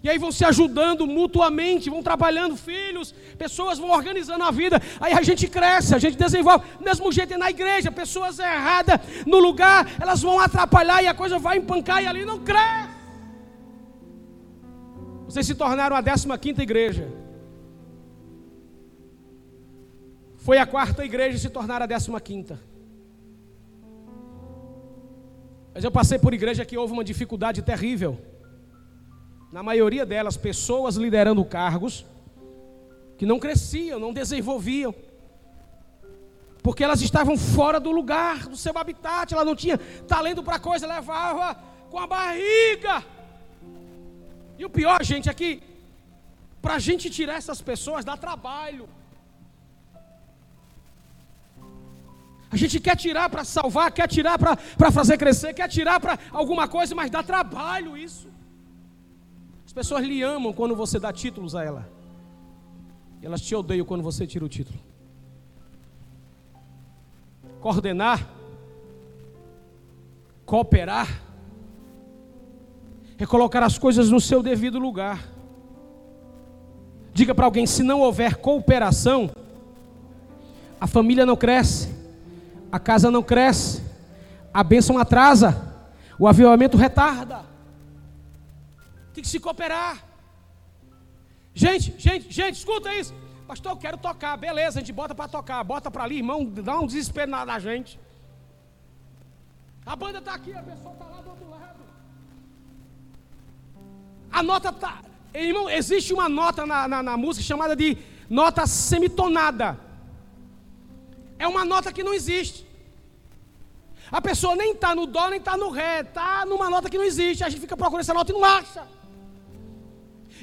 E 0.02 0.08
aí 0.08 0.16
vão 0.16 0.30
se 0.30 0.44
ajudando 0.44 1.06
mutuamente, 1.06 1.90
vão 1.90 2.02
trabalhando, 2.02 2.56
filhos, 2.56 3.12
pessoas 3.36 3.78
vão 3.78 3.90
organizando 3.90 4.44
a 4.44 4.50
vida. 4.50 4.80
Aí 5.00 5.12
a 5.12 5.22
gente 5.22 5.48
cresce, 5.48 5.94
a 5.94 5.98
gente 5.98 6.16
desenvolve. 6.16 6.64
Mesmo 6.80 7.10
jeito 7.10 7.34
é 7.34 7.36
na 7.36 7.50
igreja, 7.50 7.90
pessoas 7.90 8.38
erradas 8.38 9.00
no 9.26 9.38
lugar, 9.38 9.90
elas 10.00 10.22
vão 10.22 10.38
atrapalhar 10.38 11.02
e 11.02 11.08
a 11.08 11.14
coisa 11.14 11.38
vai 11.38 11.58
empancar 11.58 12.02
e 12.02 12.06
ali 12.06 12.24
não 12.24 12.38
cresce. 12.38 12.96
Vocês 15.26 15.46
se 15.46 15.54
tornaram 15.54 15.96
a 15.96 16.02
15 16.02 16.38
quinta 16.38 16.62
igreja. 16.62 17.12
Foi 20.36 20.58
a 20.58 20.64
quarta 20.64 21.04
igreja 21.04 21.36
se 21.38 21.50
tornaram 21.50 21.84
a 21.84 21.88
15 21.88 22.20
quinta. 22.22 22.67
Mas 25.78 25.84
eu 25.84 25.92
passei 25.92 26.18
por 26.18 26.34
igreja 26.34 26.64
que 26.64 26.76
houve 26.76 26.92
uma 26.92 27.04
dificuldade 27.04 27.62
terrível 27.62 28.18
na 29.52 29.62
maioria 29.62 30.04
delas, 30.04 30.36
pessoas 30.36 30.96
liderando 30.96 31.44
cargos 31.44 32.04
que 33.16 33.24
não 33.24 33.38
cresciam, 33.38 34.00
não 34.00 34.12
desenvolviam, 34.12 34.92
porque 36.64 36.82
elas 36.82 37.00
estavam 37.00 37.38
fora 37.38 37.78
do 37.78 37.92
lugar, 37.92 38.48
do 38.48 38.56
seu 38.56 38.76
habitat, 38.76 39.32
ela 39.32 39.44
não 39.44 39.54
tinha 39.54 39.78
talento 40.08 40.42
para 40.42 40.58
coisa, 40.58 40.84
levava 40.84 41.54
com 41.88 42.00
a 42.00 42.08
barriga. 42.08 43.04
E 44.58 44.64
o 44.64 44.68
pior, 44.68 45.04
gente, 45.04 45.28
é 45.30 45.32
que 45.32 45.62
para 46.60 46.74
a 46.74 46.80
gente 46.80 47.08
tirar 47.08 47.36
essas 47.36 47.62
pessoas 47.62 48.04
dá 48.04 48.16
trabalho. 48.16 48.88
A 52.50 52.56
gente 52.56 52.80
quer 52.80 52.96
tirar 52.96 53.28
para 53.28 53.44
salvar, 53.44 53.92
quer 53.92 54.08
tirar 54.08 54.38
para 54.38 54.90
fazer 54.90 55.18
crescer, 55.18 55.52
quer 55.52 55.68
tirar 55.68 56.00
para 56.00 56.18
alguma 56.32 56.66
coisa, 56.66 56.94
mas 56.94 57.10
dá 57.10 57.22
trabalho 57.22 57.96
isso 57.96 58.28
pessoas 59.78 60.04
lhe 60.04 60.24
amam 60.24 60.52
quando 60.52 60.74
você 60.74 60.98
dá 60.98 61.12
títulos 61.12 61.54
a 61.54 61.62
ela. 61.62 61.88
E 63.22 63.26
elas 63.26 63.40
te 63.40 63.54
odeiam 63.54 63.86
quando 63.86 64.02
você 64.02 64.26
tira 64.26 64.44
o 64.44 64.48
título. 64.48 64.76
Coordenar, 67.60 68.28
cooperar, 70.44 71.22
recolocar 73.16 73.62
as 73.62 73.78
coisas 73.78 74.10
no 74.10 74.20
seu 74.20 74.42
devido 74.42 74.80
lugar. 74.80 75.24
Diga 77.14 77.32
para 77.32 77.44
alguém: 77.44 77.64
se 77.64 77.84
não 77.84 78.00
houver 78.00 78.34
cooperação, 78.34 79.30
a 80.80 80.88
família 80.88 81.24
não 81.24 81.36
cresce, 81.36 81.88
a 82.70 82.78
casa 82.78 83.10
não 83.10 83.22
cresce, 83.22 83.82
a 84.52 84.62
bênção 84.62 84.98
atrasa, 84.98 85.50
o 86.18 86.26
avivamento 86.26 86.76
retarda. 86.76 87.44
Tem 89.12 89.22
que 89.22 89.28
se 89.28 89.40
cooperar. 89.40 90.04
Gente, 91.54 91.94
gente, 91.98 92.30
gente, 92.30 92.56
escuta 92.56 92.94
isso. 92.94 93.14
Pastor, 93.46 93.72
eu 93.72 93.76
quero 93.76 93.96
tocar. 93.96 94.36
Beleza, 94.36 94.78
a 94.78 94.80
gente 94.80 94.92
bota 94.92 95.14
para 95.14 95.26
tocar. 95.26 95.64
Bota 95.64 95.90
para 95.90 96.04
ali, 96.04 96.18
irmão, 96.18 96.44
dá 96.44 96.78
um 96.78 96.86
desespero 96.86 97.30
na 97.30 97.58
gente. 97.58 97.98
A 99.84 99.96
banda 99.96 100.18
está 100.18 100.34
aqui, 100.34 100.52
a 100.52 100.62
pessoa 100.62 100.92
está 100.92 101.06
lá 101.06 101.22
do 101.22 101.30
outro 101.30 101.48
lado. 101.48 101.80
A 104.30 104.42
nota 104.42 104.68
está. 104.68 104.98
Irmão, 105.32 105.68
existe 105.70 106.12
uma 106.12 106.28
nota 106.28 106.66
na, 106.66 106.86
na, 106.86 107.02
na 107.02 107.16
música 107.16 107.44
chamada 107.44 107.74
de 107.74 107.96
nota 108.28 108.66
semitonada. 108.66 109.78
É 111.38 111.46
uma 111.46 111.64
nota 111.64 111.92
que 111.92 112.02
não 112.02 112.14
existe. 112.14 112.66
A 114.10 114.20
pessoa 114.20 114.56
nem 114.56 114.72
está 114.72 114.94
no 114.94 115.06
dó, 115.06 115.28
nem 115.28 115.38
está 115.38 115.56
no 115.56 115.70
ré, 115.70 116.00
está 116.00 116.46
numa 116.46 116.70
nota 116.70 116.88
que 116.88 116.96
não 116.96 117.04
existe. 117.04 117.44
A 117.44 117.48
gente 117.48 117.60
fica 117.60 117.76
procurando 117.76 118.00
essa 118.00 118.14
nota 118.14 118.32
e 118.32 118.34
não 118.34 118.44
acha. 118.44 118.86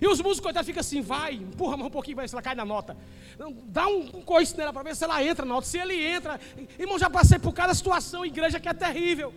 E 0.02 0.08
os 0.08 0.20
músicos, 0.20 0.42
coitados, 0.42 0.68
ficam 0.68 0.82
assim, 0.82 1.02
vai, 1.02 1.36
empurra 1.36 1.78
mais 1.78 1.88
um 1.88 1.92
pouquinho, 1.92 2.18
vai, 2.18 2.28
se 2.28 2.36
ela 2.36 2.42
cai 2.42 2.54
na 2.54 2.66
nota. 2.66 2.98
Dá 3.66 3.88
um, 3.88 4.18
um 4.18 4.22
coice 4.22 4.56
nela 4.58 4.74
para 4.74 4.84
ver 4.84 4.96
se 4.96 5.04
ela 5.04 5.24
entra 5.24 5.46
na 5.46 5.54
nota. 5.56 5.68
Se 5.68 5.78
ele 5.78 6.06
entra, 6.06 6.40
irmão, 6.78 7.00
já 7.00 7.10
passei 7.10 7.40
por 7.40 7.54
cada 7.54 7.74
situação, 7.74 8.26
igreja 8.26 8.60
que 8.60 8.68
é 8.68 8.74
terrível. 8.74 9.34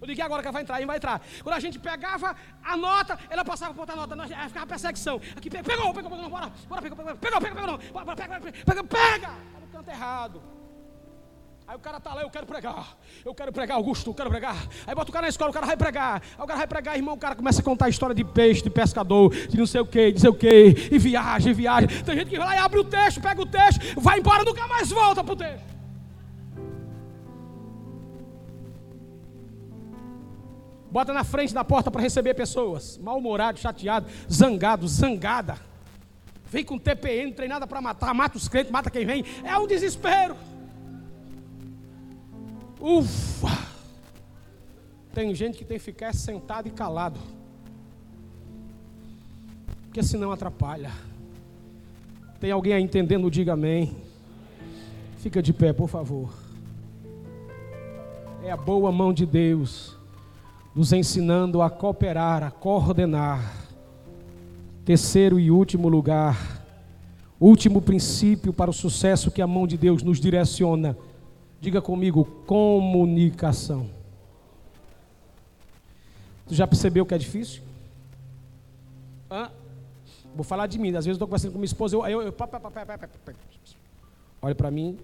Eu 0.00 0.06
digo, 0.08 0.20
agora 0.20 0.42
que 0.42 0.48
ela 0.48 0.52
vai 0.52 0.62
entrar, 0.62 0.82
e 0.82 0.84
vai 0.84 0.96
entrar. 0.96 1.22
Quando 1.42 1.54
a 1.54 1.60
gente 1.60 1.78
pegava 1.78 2.34
a 2.62 2.76
nota, 2.76 3.16
ela 3.30 3.44
passava 3.44 3.72
por 3.72 3.82
outra 3.82 3.94
nota, 3.94 4.16
nós, 4.16 4.32
aí 4.32 4.48
ficava 4.48 4.66
perseguição. 4.66 5.20
Aqui, 5.36 5.48
pegou, 5.48 5.94
pegou, 5.94 5.94
pegou, 5.94 6.18
não, 6.18 6.28
bora, 6.28 6.52
bora, 6.68 6.82
pegou, 6.82 6.96
pegou, 6.96 7.16
pegou, 7.16 7.40
pegou, 7.40 7.66
não, 7.66 7.78
bora, 7.92 8.16
pega, 8.16 8.40
pega, 8.40 8.64
pega, 8.64 8.84
pega. 8.84 9.28
Tá 9.28 9.60
no 9.60 9.66
canto 9.68 9.88
errado. 9.88 10.42
Aí 11.66 11.76
o 11.76 11.78
cara 11.78 12.00
tá 12.00 12.12
lá, 12.12 12.22
eu 12.22 12.28
quero 12.28 12.44
pregar, 12.44 12.96
eu 13.24 13.34
quero 13.34 13.52
pregar, 13.52 13.76
Augusto, 13.76 14.10
eu 14.10 14.14
quero 14.14 14.28
pregar. 14.28 14.56
Aí 14.86 14.94
bota 14.94 15.10
o 15.10 15.12
cara 15.12 15.26
na 15.26 15.28
escola, 15.28 15.50
o 15.50 15.54
cara 15.54 15.64
vai 15.64 15.76
pregar. 15.76 16.20
Aí 16.36 16.44
o 16.44 16.46
cara 16.46 16.58
vai 16.58 16.66
pregar, 16.66 16.96
irmão, 16.96 17.14
o 17.14 17.18
cara 17.18 17.34
começa 17.34 17.60
a 17.60 17.64
contar 17.64 17.86
a 17.86 17.88
história 17.88 18.14
de 18.14 18.24
peixe, 18.24 18.62
de 18.62 18.70
pescador, 18.70 19.30
de 19.30 19.56
não 19.56 19.66
sei 19.66 19.80
o 19.80 19.86
que, 19.86 20.08
de 20.08 20.14
não 20.14 20.20
sei 20.20 20.30
o 20.30 20.34
que, 20.34 20.88
e 20.90 20.98
viagem, 20.98 21.52
viagem. 21.52 21.88
Tem 22.02 22.16
gente 22.16 22.28
que 22.28 22.36
vai 22.36 22.48
lá 22.48 22.56
e 22.56 22.58
abre 22.58 22.80
o 22.80 22.84
texto, 22.84 23.20
pega 23.20 23.40
o 23.40 23.46
texto, 23.46 24.00
vai 24.00 24.18
embora, 24.18 24.44
nunca 24.44 24.66
mais 24.66 24.90
volta 24.90 25.22
pro 25.22 25.36
texto. 25.36 25.72
Bota 30.90 31.12
na 31.14 31.24
frente 31.24 31.54
da 31.54 31.64
porta 31.64 31.90
para 31.90 32.02
receber 32.02 32.34
pessoas. 32.34 32.98
Mal-humorado, 32.98 33.58
chateado, 33.58 34.06
zangado, 34.30 34.86
zangada. 34.86 35.56
Vem 36.50 36.64
com 36.64 36.78
TPN, 36.78 37.32
treinada 37.32 37.66
para 37.66 37.80
matar, 37.80 38.12
mata 38.12 38.36
os 38.36 38.46
crentes, 38.46 38.70
mata 38.70 38.90
quem 38.90 39.06
vem. 39.06 39.24
É 39.42 39.56
um 39.56 39.66
desespero. 39.66 40.36
Ufa! 42.82 43.68
Tem 45.14 45.32
gente 45.36 45.58
que 45.58 45.64
tem 45.64 45.78
que 45.78 45.84
ficar 45.84 46.12
sentado 46.12 46.66
e 46.66 46.70
calado. 46.72 47.20
Porque 49.84 50.02
senão 50.02 50.32
atrapalha. 50.32 50.90
Tem 52.40 52.50
alguém 52.50 52.72
aí 52.72 52.82
entendendo? 52.82 53.30
Diga 53.30 53.52
amém. 53.52 53.96
Fica 55.18 55.40
de 55.40 55.52
pé, 55.52 55.72
por 55.72 55.88
favor. 55.88 56.34
É 58.42 58.50
a 58.50 58.56
boa 58.56 58.90
mão 58.90 59.12
de 59.12 59.24
Deus 59.24 59.96
nos 60.74 60.92
ensinando 60.92 61.62
a 61.62 61.70
cooperar, 61.70 62.42
a 62.42 62.50
coordenar. 62.50 63.54
Terceiro 64.84 65.38
e 65.38 65.52
último 65.52 65.88
lugar, 65.88 66.64
último 67.38 67.80
princípio 67.80 68.52
para 68.52 68.70
o 68.70 68.74
sucesso 68.74 69.30
que 69.30 69.40
a 69.40 69.46
mão 69.46 69.68
de 69.68 69.76
Deus 69.76 70.02
nos 70.02 70.18
direciona. 70.18 70.96
Diga 71.62 71.80
comigo, 71.80 72.24
comunicação. 72.44 73.88
Tu 76.48 76.56
já 76.56 76.66
percebeu 76.66 77.06
que 77.06 77.14
é 77.14 77.18
difícil? 77.18 77.62
Hã? 79.30 79.48
Vou 80.34 80.42
falar 80.42 80.66
de 80.66 80.76
mim. 80.76 80.88
Às 80.88 81.04
vezes 81.04 81.06
eu 81.06 81.12
estou 81.12 81.28
conversando 81.28 81.52
com 81.52 81.58
minha 81.58 81.66
esposa, 81.66 81.94
eu, 81.94 82.04
eu, 82.04 82.20
eu 82.22 82.34
olha 84.42 84.54
para 84.56 84.72
mim, 84.72 84.98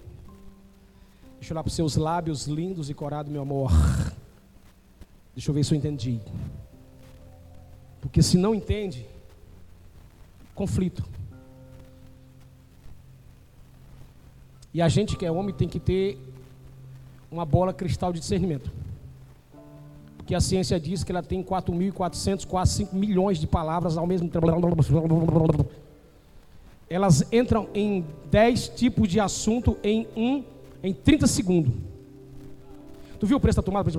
deixa 1.39 1.53
eu 1.53 1.55
olhar 1.55 1.63
para 1.63 1.69
os 1.69 1.75
seus 1.75 1.95
lábios 1.95 2.49
lindos 2.49 2.91
e 2.91 2.95
corados, 2.95 3.31
meu 3.31 3.43
amor. 3.43 3.71
Deixa 5.33 5.51
eu 5.51 5.55
ver 5.55 5.63
se 5.63 5.73
eu 5.73 5.79
entendi. 5.79 6.21
Porque 8.01 8.21
se 8.21 8.37
não 8.37 8.53
entende, 8.53 9.07
conflito. 10.57 11.05
E 14.75 14.83
a 14.83 14.89
gente 14.89 15.17
que 15.17 15.25
é 15.25 15.31
homem 15.31 15.55
tem 15.55 15.69
que 15.69 15.79
ter 15.79 16.19
uma 17.31 17.45
bola 17.45 17.73
cristal 17.73 18.13
de 18.13 18.21
discernimento. 18.21 18.71
Porque 20.17 20.35
a 20.35 20.41
ciência 20.41 20.79
diz 20.79 21.03
que 21.03 21.11
ela 21.11 21.23
tem 21.23 21.43
4.400, 21.43 22.47
quase 22.47 22.75
5 22.75 22.95
milhões 22.95 23.39
de 23.39 23.47
palavras 23.47 23.97
ao 23.97 24.07
mesmo 24.07 24.29
tempo. 24.29 24.47
Elas 26.91 27.25
entram 27.33 27.69
em 27.75 28.05
10 28.31 28.69
tipos 28.71 29.09
de 29.09 29.21
assunto 29.21 29.77
em 29.83 30.07
um 30.17 30.45
em 30.83 30.93
30 30.93 31.27
segundos. 31.27 31.73
Tu 33.19 33.27
viu 33.27 33.37
o 33.37 33.41
preço 33.41 33.57
da 33.57 33.63
tomada? 33.63 33.91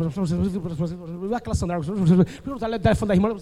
Aquela 1.36 1.56
sandália. 1.56 1.84
O 1.84 2.80
telefone 2.80 3.08
da 3.08 3.16
irmã. 3.16 3.34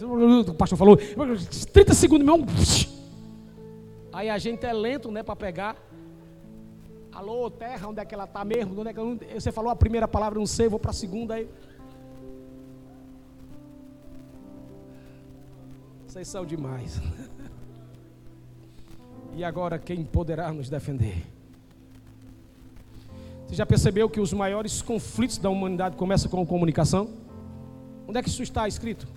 O 0.48 0.54
pastor 0.56 0.78
falou. 0.78 0.98
30 0.98 1.94
segundos, 1.94 2.26
meu. 2.26 2.46
Aí 4.12 4.30
a 4.30 4.38
gente 4.40 4.66
é 4.66 4.74
lento, 4.74 5.12
né, 5.12 5.22
para 5.22 5.36
pegar. 5.36 5.76
Alô, 7.18 7.50
terra, 7.50 7.88
onde 7.88 8.00
é 8.00 8.06
que 8.06 8.14
ela 8.14 8.26
está 8.26 8.46
mesmo? 8.46 8.80
Onde 8.80 8.92
é 8.92 8.94
que 8.94 9.34
Você 9.34 9.52
falou 9.52 9.72
a 9.72 9.76
primeira 9.76 10.08
palavra, 10.08 10.38
não 10.38 10.46
sei, 10.46 10.70
vou 10.70 10.78
para 10.78 10.92
a 10.92 10.94
segunda 10.94 11.34
aí. 11.34 11.50
Vocês 16.06 16.28
são 16.28 16.46
demais. 16.46 17.02
E 19.34 19.44
agora 19.44 19.78
quem 19.78 20.04
poderá 20.04 20.52
nos 20.52 20.68
defender? 20.68 21.24
Você 23.46 23.54
já 23.54 23.68
percebeu 23.68 24.10
que 24.10 24.20
os 24.20 24.34
maiores 24.34 24.82
conflitos 24.82 25.38
da 25.38 25.48
humanidade 25.48 25.96
começam 25.96 26.30
com 26.30 26.44
comunicação? 26.44 27.14
Onde 28.08 28.18
é 28.18 28.24
que 28.24 28.30
isso 28.30 28.42
está 28.42 28.68
escrito? 28.68 29.08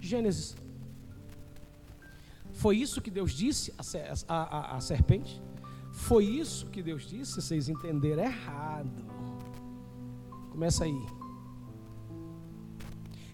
Gênesis. 0.00 0.56
Foi 2.54 2.76
isso 2.76 3.00
que 3.00 3.08
Deus 3.08 3.30
disse 3.30 3.72
à 4.28 4.80
serpente? 4.80 5.40
Foi 5.92 6.24
isso 6.24 6.66
que 6.66 6.82
Deus 6.82 7.04
disse? 7.04 7.40
Vocês 7.40 7.68
entenderam 7.68 8.24
errado. 8.24 9.04
Começa 10.50 10.84
aí. 10.84 11.06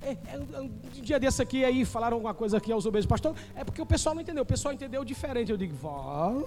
É, 0.03 0.11
é, 0.35 0.61
um 0.61 0.71
dia 1.03 1.19
desse 1.19 1.41
aqui 1.41 1.65
aí 1.65 1.85
falaram 1.85 2.17
alguma 2.17 2.35
coisa 2.35 2.59
aqui 2.59 2.71
aos 2.71 2.85
obreiros, 2.85 3.07
pastor. 3.07 3.35
É 3.55 3.65
porque 3.65 3.81
o 3.81 3.87
pessoal 3.87 4.15
não 4.15 4.23
entendeu. 4.23 4.43
O 4.43 4.47
pessoal 4.47 4.75
entendeu 4.75 5.05
diferente. 5.05 5.51
Eu 5.51 5.57
digo, 5.57 5.75
vai. 5.75 6.45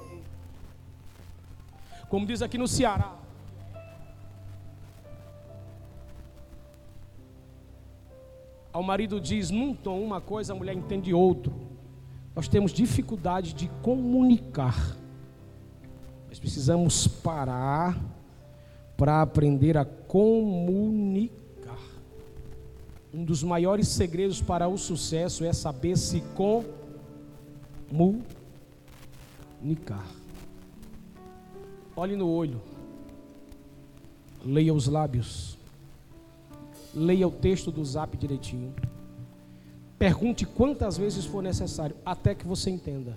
Como 2.10 2.26
diz 2.26 2.42
aqui 2.42 2.58
no 2.58 2.68
Ceará, 2.68 3.18
Ao 8.74 8.82
marido 8.82 9.20
diz 9.20 9.50
num 9.50 9.74
tom 9.74 10.02
uma 10.02 10.22
coisa, 10.22 10.54
a 10.54 10.56
mulher 10.56 10.74
entende 10.74 11.14
outro. 11.14 11.54
Nós 12.34 12.48
temos 12.48 12.72
dificuldade 12.72 13.54
de 13.54 13.68
comunicar. 13.82 14.96
Precisamos 16.42 17.08
parar 17.08 17.98
para 18.98 19.22
aprender 19.22 19.78
a 19.78 19.86
comunicar. 19.86 21.78
Um 23.14 23.24
dos 23.24 23.44
maiores 23.44 23.88
segredos 23.88 24.42
para 24.42 24.68
o 24.68 24.76
sucesso 24.76 25.46
é 25.46 25.54
saber 25.54 25.96
se 25.98 26.24
comunicar. 27.92 28.26
Olhe 31.96 32.16
no 32.16 32.28
olho. 32.28 32.60
Leia 34.44 34.74
os 34.74 34.88
lábios. 34.88 35.60
Leia 36.92 37.28
o 37.28 37.32
texto 37.32 37.72
do 37.72 37.86
zap 37.86 38.18
direitinho. 38.18 38.74
Pergunte 40.00 40.48
quantas 40.48 40.98
vezes 40.98 41.26
for 41.26 41.44
necessário, 41.44 41.96
até 42.04 42.34
que 42.34 42.48
você 42.48 42.72
entenda. 42.72 43.16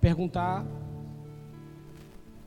Perguntar. 0.00 0.66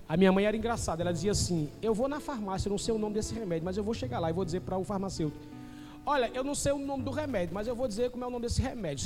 A 0.09 0.17
minha 0.17 0.31
mãe 0.31 0.43
era 0.43 0.57
engraçada, 0.57 1.03
ela 1.03 1.13
dizia 1.13 1.31
assim: 1.31 1.69
Eu 1.83 1.93
vou 1.93 2.07
na 2.07 2.19
farmácia, 2.19 2.67
eu 2.67 2.71
não 2.71 2.79
sei 2.79 2.91
o 2.91 2.97
nome 2.97 3.13
desse 3.13 3.31
remédio, 3.31 3.63
mas 3.63 3.77
eu 3.77 3.83
vou 3.83 3.93
chegar 3.93 4.17
lá 4.17 4.27
e 4.27 4.33
vou 4.33 4.43
dizer 4.43 4.61
para 4.61 4.75
o 4.75 4.83
farmacêutico: 4.83 5.39
Olha, 6.03 6.31
eu 6.33 6.43
não 6.43 6.55
sei 6.55 6.71
o 6.71 6.79
nome 6.79 7.03
do 7.03 7.11
remédio, 7.11 7.53
mas 7.53 7.67
eu 7.67 7.75
vou 7.75 7.87
dizer 7.87 8.09
como 8.09 8.23
é 8.23 8.27
o 8.27 8.31
nome 8.31 8.41
desse 8.41 8.59
remédio. 8.59 9.05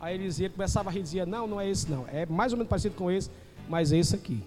Aí 0.00 0.14
ele 0.14 0.24
dizia, 0.24 0.48
começava 0.48 0.88
a 0.88 0.92
rir 0.92 1.02
dizia: 1.02 1.26
Não, 1.26 1.46
não 1.46 1.60
é 1.60 1.68
esse, 1.68 1.90
não. 1.90 2.06
É 2.08 2.24
mais 2.24 2.50
ou 2.50 2.56
menos 2.56 2.70
parecido 2.70 2.94
com 2.94 3.10
esse, 3.10 3.30
mas 3.68 3.92
é 3.92 3.98
esse 3.98 4.14
aqui. 4.14 4.42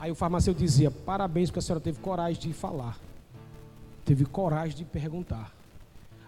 Aí 0.00 0.10
o 0.10 0.14
farmacêutico 0.16 0.64
dizia: 0.64 0.90
Parabéns, 0.90 1.48
porque 1.48 1.60
a 1.60 1.62
senhora 1.62 1.80
teve 1.80 2.00
coragem 2.00 2.40
de 2.40 2.52
falar, 2.52 2.98
teve 4.04 4.24
coragem 4.24 4.76
de 4.76 4.84
perguntar. 4.84 5.54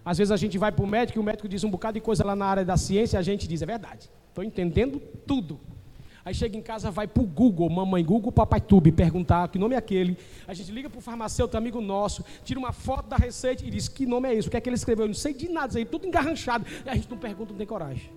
Às 0.04 0.16
vezes 0.16 0.30
a 0.30 0.36
gente 0.36 0.56
vai 0.56 0.70
para 0.70 0.84
o 0.84 0.86
médico 0.86 1.18
e 1.18 1.20
o 1.20 1.24
médico 1.24 1.48
diz 1.48 1.64
um 1.64 1.70
bocado 1.70 1.94
de 1.94 2.00
coisa 2.00 2.24
lá 2.24 2.36
na 2.36 2.46
área 2.46 2.64
da 2.64 2.76
ciência 2.76 3.16
e 3.16 3.18
a 3.18 3.22
gente 3.22 3.48
diz: 3.48 3.62
É 3.62 3.66
verdade, 3.66 4.08
estou 4.28 4.44
entendendo 4.44 5.00
tudo. 5.26 5.58
Aí 6.28 6.34
chega 6.34 6.58
em 6.58 6.60
casa, 6.60 6.90
vai 6.90 7.06
para 7.06 7.22
o 7.22 7.26
Google, 7.26 7.70
mamãe 7.70 8.04
Google, 8.04 8.30
papai 8.30 8.60
Tube, 8.60 8.92
perguntar 8.92 9.48
que 9.48 9.58
nome 9.58 9.74
é 9.74 9.78
aquele. 9.78 10.18
A 10.46 10.52
gente 10.52 10.70
liga 10.70 10.90
para 10.90 10.98
o 10.98 11.00
farmacêutico, 11.00 11.56
amigo 11.56 11.80
nosso, 11.80 12.22
tira 12.44 12.60
uma 12.60 12.70
foto 12.70 13.08
da 13.08 13.16
receita 13.16 13.64
e 13.64 13.70
diz: 13.70 13.88
Que 13.88 14.04
nome 14.04 14.28
é 14.28 14.34
esse? 14.34 14.46
O 14.46 14.50
que 14.50 14.58
é 14.58 14.60
que 14.60 14.68
ele 14.68 14.76
escreveu? 14.76 15.04
Eu 15.04 15.08
não 15.08 15.14
sei 15.14 15.32
de 15.32 15.48
nada, 15.48 15.68
isso 15.68 15.78
aí 15.78 15.86
tudo 15.86 16.06
engarranchado. 16.06 16.66
E 16.84 16.90
a 16.90 16.94
gente 16.94 17.08
não 17.08 17.16
pergunta, 17.16 17.52
não 17.52 17.56
tem 17.56 17.66
coragem. 17.66 18.10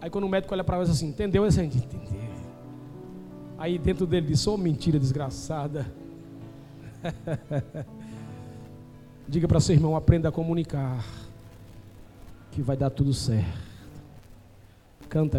Aí 0.00 0.08
quando 0.08 0.22
o 0.22 0.28
médico 0.28 0.54
olha 0.54 0.62
para 0.62 0.76
nós 0.76 0.88
assim, 0.88 1.08
entendeu? 1.08 1.42
Assim, 1.42 1.64
entendeu. 1.64 2.30
Aí 3.58 3.76
dentro 3.76 4.06
dele 4.06 4.28
diz, 4.28 4.46
ô 4.46 4.54
oh, 4.54 4.56
mentira 4.56 5.00
desgraçada. 5.00 5.92
Diga 9.26 9.48
para 9.48 9.58
seu 9.58 9.74
irmão, 9.74 9.96
aprenda 9.96 10.28
a 10.28 10.32
comunicar. 10.32 11.04
Que 12.52 12.62
vai 12.62 12.76
dar 12.76 12.90
tudo 12.90 13.12
certo. 13.12 13.69
Canta. 15.10 15.28